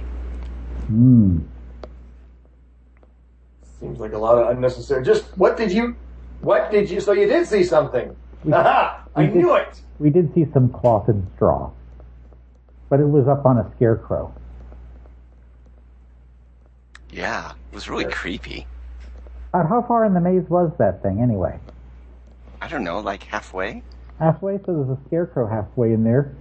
[0.86, 1.38] Hmm.
[3.80, 5.04] Seems like a lot of unnecessary.
[5.04, 5.96] Just what did you?
[6.42, 7.00] What did you?
[7.00, 8.14] So you did see something?
[8.52, 9.04] Aha!
[9.16, 9.80] I did- knew it.
[9.98, 11.70] We did see some cloth and straw,
[12.88, 14.32] but it was up on a scarecrow.
[17.10, 18.66] Yeah, it was really creepy.
[19.52, 21.58] About how far in the maze was that thing, anyway?
[22.70, 23.82] I don't know, like halfway.
[24.20, 26.32] Halfway, so there's a scarecrow halfway in there.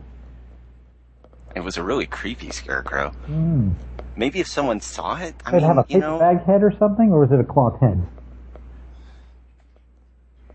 [1.55, 3.09] It was a really creepy scarecrow.
[3.25, 3.71] Hmm.
[4.15, 6.43] Maybe if someone saw it, I Did it mean, have a you paper know, bag
[6.45, 8.05] head or something, or was it a cloth head?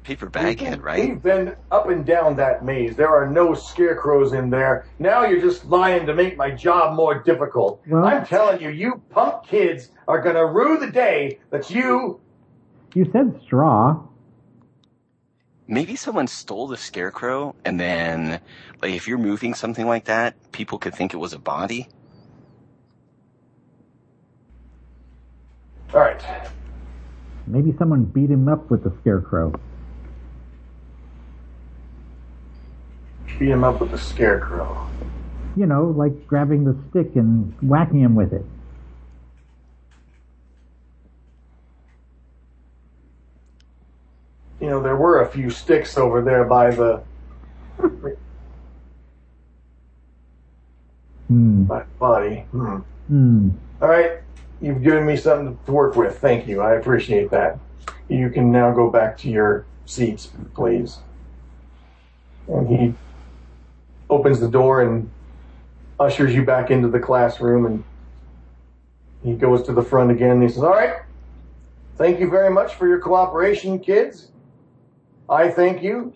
[0.05, 1.09] paper bag head, right?
[1.09, 2.94] We've been up and down that maze.
[2.94, 4.86] There are no scarecrows in there.
[5.01, 7.80] Now you're just lying to make my job more difficult.
[7.88, 12.20] Well- I'm telling you, you punk kids are gonna rue the day that you.
[12.94, 13.98] You said straw.
[15.66, 18.41] Maybe someone stole the scarecrow, and then,
[18.82, 21.89] like, if you're moving something like that, people could think it was a body.
[25.95, 26.23] All right.
[27.47, 29.53] Maybe someone beat him up with the scarecrow.
[33.39, 34.86] Beat him up with the scarecrow.
[35.57, 38.45] You know, like grabbing the stick and whacking him with it.
[44.60, 47.02] You know, there were a few sticks over there by the
[51.28, 51.64] Hmm.
[51.64, 52.44] by the body.
[52.51, 52.76] Hmm.
[53.09, 53.48] Hmm.
[53.81, 54.20] All right,
[54.60, 56.18] you've given me something to work with.
[56.18, 56.60] Thank you.
[56.60, 57.59] I appreciate that.
[58.09, 60.98] You can now go back to your seats, please.
[62.47, 62.94] And he
[64.10, 65.10] opens the door and
[65.98, 67.85] ushers you back into the classroom and
[69.22, 70.97] he goes to the front again and he says, All right,
[71.97, 74.28] thank you very much for your cooperation, kids.
[75.28, 76.14] I thank you.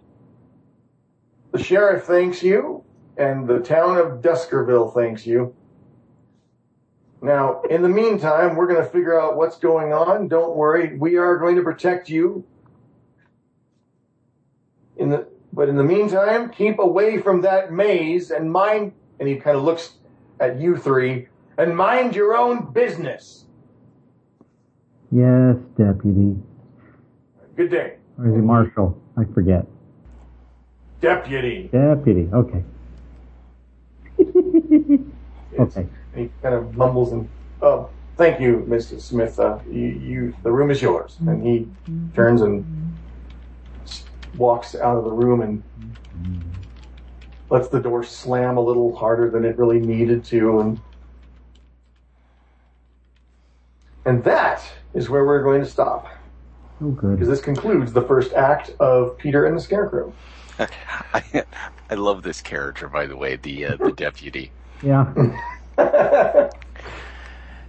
[1.53, 2.85] The sheriff thanks you,
[3.17, 5.55] and the town of Duskerville thanks you.
[7.21, 10.29] Now, in the meantime, we're going to figure out what's going on.
[10.29, 12.45] Don't worry, we are going to protect you.
[14.97, 18.93] In the but in the meantime, keep away from that maze and mind.
[19.19, 19.95] And he kind of looks
[20.39, 23.47] at you three and mind your own business.
[25.11, 26.37] Yes, deputy.
[27.57, 29.01] Good day, Or is he marshal?
[29.17, 29.67] I forget.
[31.01, 31.69] deputy.
[31.73, 32.29] Deputy.
[32.33, 32.65] Okay.
[35.59, 35.87] okay.
[36.15, 37.29] He kind of mumbles and,
[37.63, 39.01] oh, thank you, Mr.
[39.01, 39.39] Smith.
[39.39, 41.17] Uh, you, you, the room is yours.
[41.21, 41.69] And he
[42.15, 42.97] turns and
[44.37, 45.63] walks out of the room and
[47.51, 50.59] lets the door slam a little harder than it really needed to.
[50.59, 50.81] And,
[54.05, 54.63] and that
[54.93, 56.09] is where we're going to stop.
[56.81, 60.13] Oh, Because this concludes the first act of Peter and the Scarecrow.
[60.59, 61.45] I,
[61.91, 64.53] I love this character, by the way, the uh, the deputy.
[64.83, 65.13] Yeah.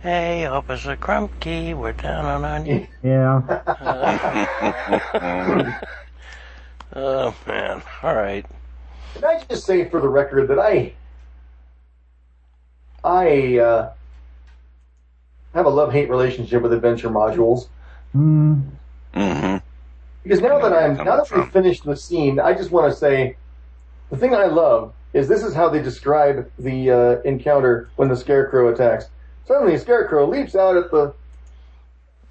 [0.02, 2.88] Hey, Officer Krupke, we're down on our knees.
[3.03, 3.41] Yeah.
[6.95, 7.84] Oh man.
[8.02, 8.45] All right.
[9.14, 10.94] Can I just say for the record that I
[13.03, 13.91] I uh,
[15.53, 17.68] have a love hate relationship with adventure modules
[18.14, 18.61] Hmm.
[19.14, 19.57] Hmm
[20.23, 23.38] because now that I'm now that we've finished the scene, I just want to say
[24.11, 28.15] the thing I love is this is how they describe the uh, encounter when the
[28.15, 29.06] scarecrow attacks.
[29.48, 31.14] Suddenly, a scarecrow leaps out at the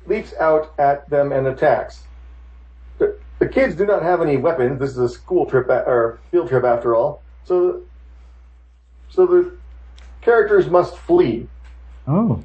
[0.07, 2.05] leaps out at them and attacks.
[2.99, 4.79] The, the kids do not have any weapons.
[4.79, 7.23] This is a school trip a- or field trip after all.
[7.45, 7.83] So,
[9.09, 9.57] so the
[10.21, 11.49] characters must flee.
[12.07, 12.43] Oh.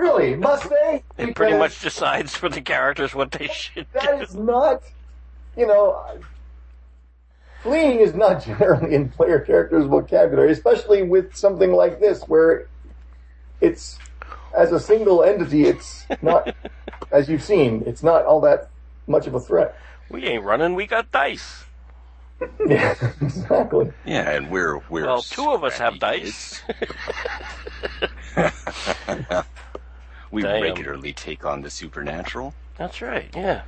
[0.00, 1.02] Really, must they?
[1.18, 4.00] It pretty much decides for the characters what they should do.
[4.00, 4.82] that is not,
[5.54, 6.02] you know,
[7.62, 12.66] fleeing is not generally in player characters' vocabulary, especially with something like this where
[13.60, 13.98] it's
[14.56, 15.64] as a single entity.
[15.66, 16.56] It's not,
[17.12, 18.70] as you've seen, it's not all that
[19.06, 19.76] much of a threat.
[20.08, 20.74] We ain't running.
[20.74, 21.64] We got dice.
[22.66, 23.92] Yeah, exactly.
[24.06, 26.62] Yeah, and we're we're Well, two of us have dice.
[30.30, 30.32] Kids.
[30.32, 30.62] we Damn.
[30.62, 32.54] regularly take on the supernatural.
[32.76, 33.28] That's right.
[33.34, 33.62] Yeah.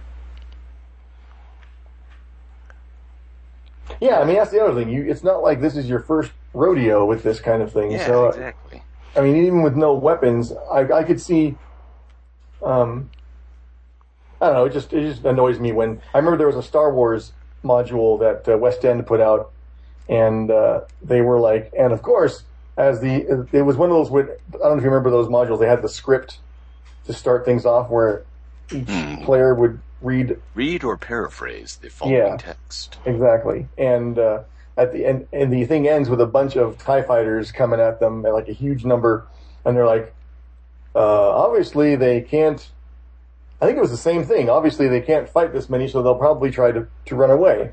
[4.00, 4.92] Yeah, I mean that's the other thing.
[4.92, 7.92] You, it's not like this is your first rodeo with this kind of thing.
[7.92, 8.82] Yeah, so, exactly.
[9.14, 11.56] I mean, even with no weapons, I, I could see.
[12.62, 13.10] Um,
[14.40, 14.64] I don't know.
[14.64, 17.32] It just it just annoys me when I remember there was a Star Wars
[17.64, 19.52] module that uh, West End put out,
[20.08, 22.44] and uh, they were like, and of course,
[22.76, 24.10] as the it was one of those.
[24.10, 25.60] With, I don't know if you remember those modules.
[25.60, 26.38] They had the script
[27.04, 28.24] to start things off, where
[28.72, 29.24] each Hmm.
[29.24, 32.36] player would read Read or paraphrase the following Yeah.
[32.36, 32.98] text.
[33.04, 33.68] Exactly.
[33.78, 34.42] And uh,
[34.76, 38.00] at the end, and the thing ends with a bunch of Tie fighters coming at
[38.00, 39.26] them at like a huge number,
[39.64, 40.14] and they're like,
[40.94, 42.70] uh, obviously they can't.
[43.60, 44.50] I think it was the same thing.
[44.50, 47.72] Obviously they can't fight this many, so they'll probably try to, to run away.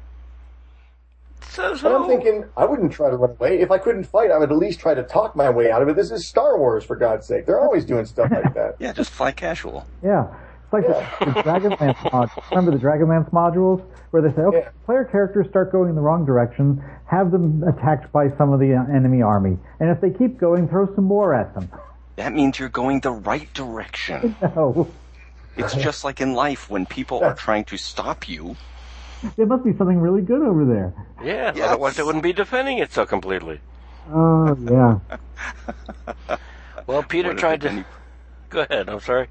[1.41, 3.59] Says And I'm thinking, I wouldn't try to run away.
[3.59, 5.89] If I couldn't fight, I would at least try to talk my way out of
[5.89, 5.95] it.
[5.95, 7.45] This is Star Wars, for God's sake.
[7.45, 8.75] They're always doing stuff like that.
[8.79, 9.85] Yeah, just fly casual.
[10.03, 10.27] Yeah.
[10.63, 12.49] It's like the, the Dragonlance modules.
[12.51, 13.83] Remember the Dragonlance modules?
[14.11, 14.69] Where they say, okay, Yeah.
[14.85, 18.75] player characters start going in the wrong direction, have them attacked by some of the
[18.75, 19.57] uh, enemy army.
[19.79, 21.69] And if they keep going, throw some more at them.
[22.15, 24.35] That means you're going the right direction.
[24.55, 24.89] No.
[25.57, 28.55] It's just like in life when people are trying to stop you.
[29.37, 30.93] There must be something really good over there.
[31.23, 31.69] Yeah, Yes.
[31.69, 33.59] otherwise they wouldn't be defending it so completely.
[34.11, 36.37] Oh, yeah.
[36.87, 37.69] Well, Peter What tried to.
[37.69, 37.85] any-
[38.49, 38.89] Go ahead.
[38.89, 39.27] I'm sorry.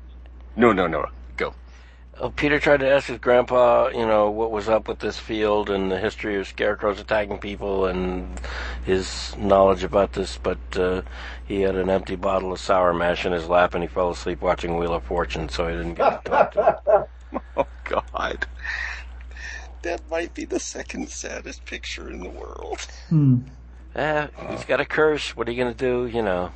[0.54, 1.06] No, no, no.
[1.36, 1.54] Go.
[2.20, 5.68] Oh, Peter tried to ask his grandpa, you know, what was up with this field
[5.70, 8.40] and the history of scarecrows attacking people and
[8.84, 11.02] his knowledge about this, but uh,
[11.46, 14.40] he had an empty bottle of sour mash in his lap and he fell asleep
[14.40, 17.40] watching Wheel of Fortune, so he didn't get to talk to him.
[17.56, 18.46] Oh God.
[19.82, 22.80] That might be the second saddest picture in the world.
[23.08, 23.38] Hmm.
[23.94, 25.36] Eh, he's got a curse.
[25.36, 26.06] What are you going to do?
[26.06, 26.50] You know,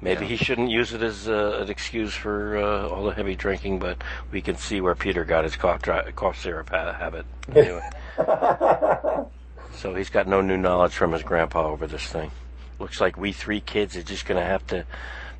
[0.00, 0.28] maybe Yeah.
[0.30, 4.02] he shouldn't use it as uh, an excuse for uh, all the heavy drinking, but
[4.32, 7.26] we can see where Peter got his cough, dry, cough syrup ha- habit.
[7.54, 7.88] Anyway.
[9.76, 12.30] So he's got no new knowledge from his grandpa over this thing.
[12.78, 14.86] Looks like we three kids are just going to have to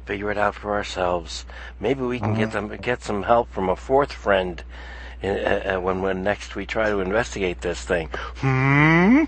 [0.07, 1.47] figure it out for ourselves.
[1.79, 4.63] Maybe we can get them get some help from a fourth friend
[5.25, 8.09] uh, uh, when when next we try to investigate this thing.
[8.37, 9.25] Hmm.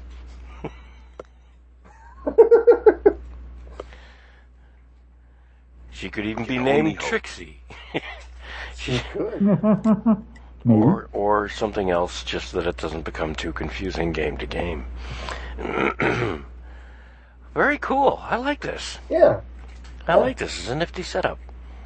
[5.92, 7.08] she could even be can named hope.
[7.08, 7.60] Trixie.
[9.14, 9.40] Good.
[10.64, 10.80] Maybe.
[10.82, 14.86] or or something else, just that it doesn't become too confusing game to game.
[17.54, 18.18] Very cool.
[18.22, 18.98] I like this.
[19.08, 19.40] Yeah.
[20.08, 20.58] I like this.
[20.58, 21.38] It's a nifty setup.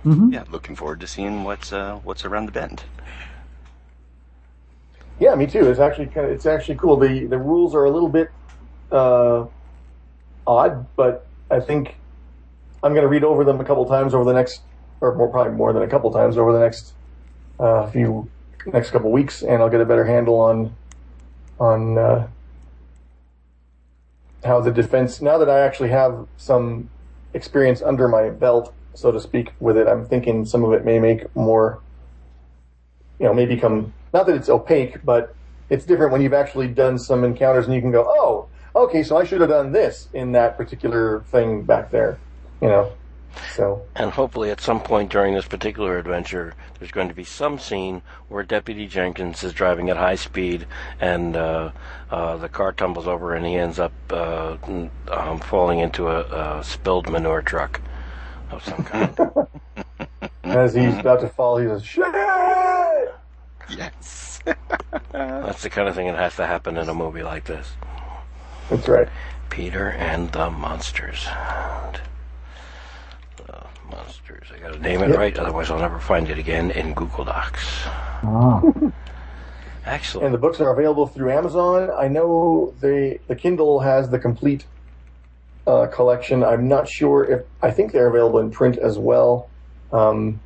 [0.05, 2.85] Yeah, looking forward to seeing what's uh, what's around the bend.
[5.21, 5.71] Yeah, me too.
[5.71, 6.97] It's actually kind of, it's actually cool.
[6.97, 8.31] The the rules are a little bit
[8.91, 9.45] uh,
[10.47, 11.97] odd, but I think
[12.83, 14.63] I'm going to read over them a couple times over the next,
[15.03, 16.95] or more probably more than a couple times over the next
[17.59, 18.31] uh, few
[18.65, 20.75] next couple weeks, and I'll get a better handle on
[21.59, 22.29] on uh,
[24.43, 25.21] how the defense.
[25.21, 26.89] Now that I actually have some
[27.35, 30.99] experience under my belt, so to speak, with it, I'm thinking some of it may
[30.99, 31.83] make more
[33.19, 35.35] you know, may become not that it's opaque, but
[35.69, 39.17] it's different when you've actually done some encounters and you can go, oh, okay, so
[39.17, 42.19] I should have done this in that particular thing back there,
[42.61, 42.93] you know.
[43.55, 47.61] So And hopefully, at some point during this particular adventure, there's going to be some
[47.61, 50.67] scene where Deputy Jenkins is driving at high speed,
[51.01, 51.71] and uh,
[52.11, 54.57] uh, the car tumbles over, and he ends up uh,
[55.13, 57.81] um, falling into a, a spilled manure truck
[58.51, 59.17] of some kind.
[60.43, 62.05] as he's about to fall, he says, shit!
[63.77, 64.41] Yes.
[65.13, 67.73] That's the kind of thing that has to happen in a movie like this.
[68.71, 69.09] That's right.
[69.51, 71.27] Peter and the Monsters.
[73.37, 74.49] The Monsters.
[74.55, 75.19] I gotta name it Yep.
[75.19, 77.67] right, otherwise I'll never find it again in Google Docs.
[77.87, 78.63] Ah.
[79.87, 80.27] Excellent.
[80.27, 81.91] And the books are available through Amazon.
[81.99, 84.67] I know the the Kindle has the complete
[85.67, 86.45] uh, collection.
[86.45, 89.49] I'm not sure if I think they're available in print as well.
[89.93, 90.39] Um,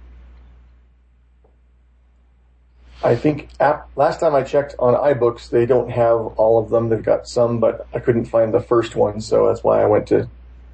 [3.04, 6.88] I think app, last time I checked on iBooks, they don't have all of them.
[6.88, 10.06] They've got some, but I couldn't find the first one, so that's why I went
[10.08, 10.26] to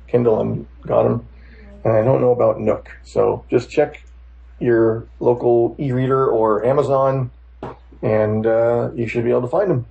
[0.06, 1.26] Kindle and got them.
[1.82, 4.04] And I don't know about Nook, so just check
[4.60, 7.30] your local e-reader or Amazon
[8.02, 9.86] and uh, you should be able to find them.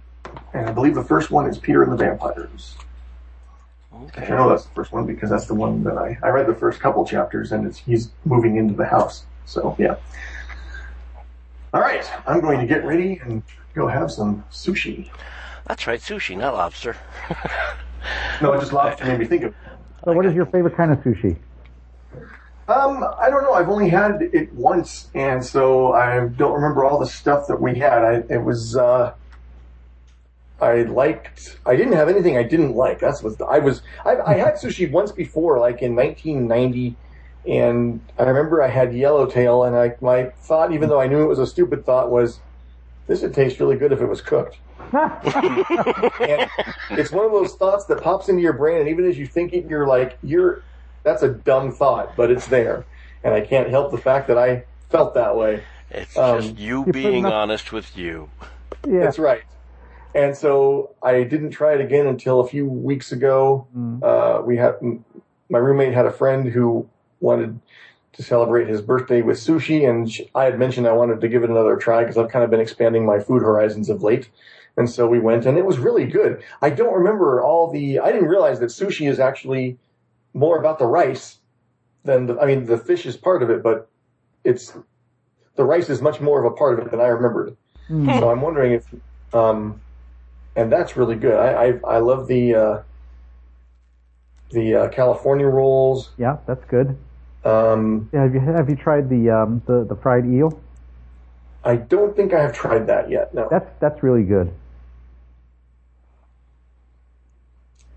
[0.53, 2.75] And I believe the first one is Peter and the Vampires.
[3.93, 4.27] Okay.
[4.27, 6.55] I know that's the first one because that's the one that I, I read the
[6.55, 9.25] first couple chapters and it's he's moving into the house.
[9.45, 9.95] So yeah.
[11.73, 13.43] All right, I'm going to get ready and
[13.75, 15.09] go have some sushi.
[15.67, 16.95] That's right, sushi, not lobster.
[18.41, 19.53] No, it just lobster made me think of.
[20.05, 21.37] So, what is your favorite kind of sushi?
[22.67, 23.53] Um, I don't know.
[23.53, 27.77] I've only had it once, and so I don't remember all the stuff that we
[27.77, 28.03] had.
[28.03, 29.13] I it was uh,
[30.61, 31.57] I liked.
[31.65, 32.99] I didn't have anything I didn't like.
[32.99, 33.81] That's what I was.
[34.05, 36.95] I, I had sushi once before, like in 1990,
[37.47, 41.27] and I remember I had yellowtail, and I my thought, even though I knew it
[41.27, 42.39] was a stupid thought, was
[43.07, 44.57] this would taste really good if it was cooked.
[44.93, 46.49] and
[46.91, 49.53] it's one of those thoughts that pops into your brain, and even as you think
[49.53, 50.63] it, you're like, you're,
[51.03, 52.85] that's a dumb thought, but it's there.
[53.23, 55.63] And I can't help the fact that I felt that way.
[55.91, 58.29] It's Um, just you being enough- honest with you.
[58.87, 58.99] Yeah.
[59.01, 59.41] That's right.
[60.15, 63.67] And so I didn't try it again until a few weeks ago.
[63.77, 64.03] Mm.
[64.03, 64.75] Uh, we had
[65.49, 66.87] my roommate had a friend who
[67.19, 67.59] wanted
[68.13, 71.49] to celebrate his birthday with sushi, and I had mentioned I wanted to give it
[71.49, 74.29] another try because I've kind of been expanding my food horizons of late.
[74.77, 76.41] And so we went, and it was really good.
[76.61, 77.99] I don't remember all the.
[77.99, 79.77] I didn't realize that sushi is actually
[80.33, 81.37] more about the rice
[82.03, 82.39] than the.
[82.39, 83.89] I mean, the fish is part of it, but
[84.43, 84.73] it's
[85.55, 87.57] the rice is much more of a part of it than I remembered.
[87.89, 88.19] Mm.
[88.19, 88.85] So I'm wondering if,
[89.33, 89.81] um,
[90.55, 91.35] and that's really good.
[91.35, 92.81] I I, I love the uh,
[94.51, 96.11] the uh, California rolls.
[96.17, 96.97] Yeah, that's good.
[97.45, 100.59] Um, Yeah, have you have you tried the um, the the fried eel?
[101.63, 103.33] I don't think I have tried that yet.
[103.33, 104.53] No, That's that's really good.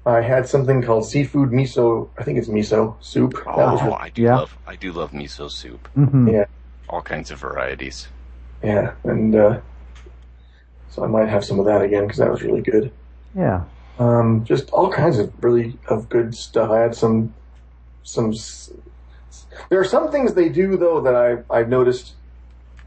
[0.04, 2.08] I had something called seafood miso.
[2.18, 3.34] I think it's miso soup.
[3.34, 4.36] That was Oh, really, I do Yeah.
[4.36, 5.86] love I do love miso soup.
[5.94, 6.44] hmm Yeah.
[6.88, 8.08] All kinds of varieties.
[8.62, 9.60] yeah, and uh,
[10.90, 12.92] so I might have some of that again because that was really good.
[13.34, 13.64] Yeah.
[13.98, 16.70] Um, just all kinds of really of good stuff.
[16.70, 17.32] I had some
[18.02, 18.34] some.
[19.52, 22.16] S- There are some things they do though that I I've noticed.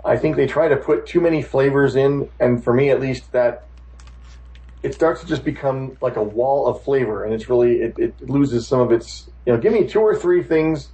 [0.05, 3.31] I think they try to put too many flavors in, and for me at least,
[3.33, 3.69] that
[4.83, 8.21] it starts to just become like a wall of flavor, and it's really it, it
[8.29, 9.29] loses some of its.
[9.45, 10.93] You know, give me two or three things.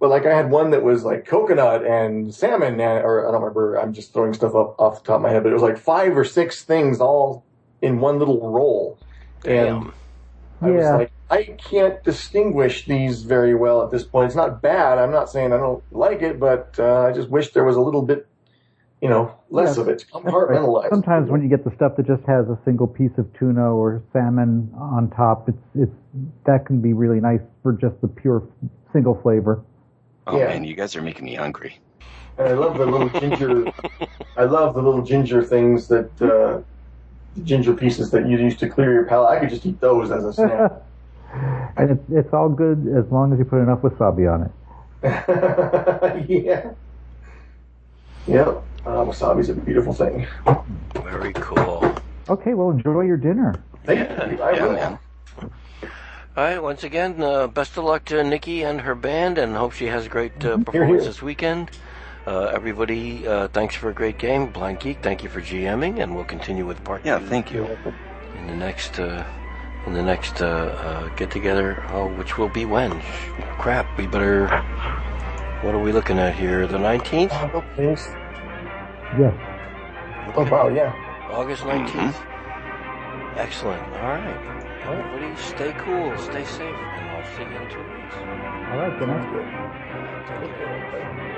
[0.00, 3.40] But like I had one that was like coconut and salmon, and, or I don't
[3.42, 3.76] remember.
[3.80, 5.78] I'm just throwing stuff up off the top of my head, but it was like
[5.78, 7.46] five or six things all
[7.82, 9.00] in one little roll.
[9.44, 9.94] And Damn.
[10.62, 14.26] I was like, I can't distinguish these very well at this point.
[14.26, 14.98] It's not bad.
[14.98, 17.80] I'm not saying I don't like it, but uh, I just wish there was a
[17.80, 18.26] little bit,
[19.00, 20.04] you know, less Yeah, of it.
[20.12, 20.32] That's right.
[20.34, 20.90] Compartmentalized.
[20.90, 24.02] Sometimes when you get the stuff that just has a single piece of tuna or
[24.12, 25.92] salmon on top, it's it's
[26.44, 28.46] that can be really nice for just the pure
[28.92, 29.64] single flavor.
[30.26, 30.48] Oh Yeah.
[30.48, 31.80] man, you guys are making me hungry.
[32.36, 33.72] And I love the little ginger.
[34.36, 36.60] I love the little ginger things that uh,
[37.34, 39.30] the ginger pieces that you use to clear your palate.
[39.30, 40.72] I could just eat those as a snack.
[41.76, 44.52] and it's it's all good as long as you put enough wasabi on it.
[46.28, 46.70] yeah.
[48.26, 48.62] Yep.
[48.84, 50.26] Uh, wasabi's a beautiful thing.
[51.02, 51.94] Very cool.
[52.28, 53.54] Okay, well enjoy your dinner.
[53.84, 54.42] Thank Yeah, you.
[54.42, 54.72] I yeah, will.
[54.74, 54.98] man.
[56.34, 59.72] All right, once again, uh, best of luck to Nikki and her band, and hope
[59.72, 61.10] she has a great uh, Here, performance here.
[61.10, 61.70] this weekend.
[62.26, 64.50] Uh, everybody, uh, thanks for a great game.
[64.52, 67.66] BlindGeek, thank you for GMing, and we'll continue with part Yeah, two thank you.
[68.38, 69.24] in the next uh,
[69.86, 71.84] in the next uh, uh, get together.
[71.90, 73.00] Oh, which will be when?
[73.58, 74.48] Crap, we better.
[75.62, 76.66] What are we looking at here?
[76.66, 78.06] The nineteenth, Oh, thanks.
[79.18, 79.34] Yes.
[80.34, 80.92] Oh, wow, yeah.
[81.30, 82.14] August 19th
[83.36, 83.82] Excellent.
[83.96, 88.14] All right, everybody, stay cool, stay safe, and I'll see you in two weeks.
[88.14, 89.32] All right, good night.
[89.32, 90.48] Good.
[90.48, 91.28] Take care.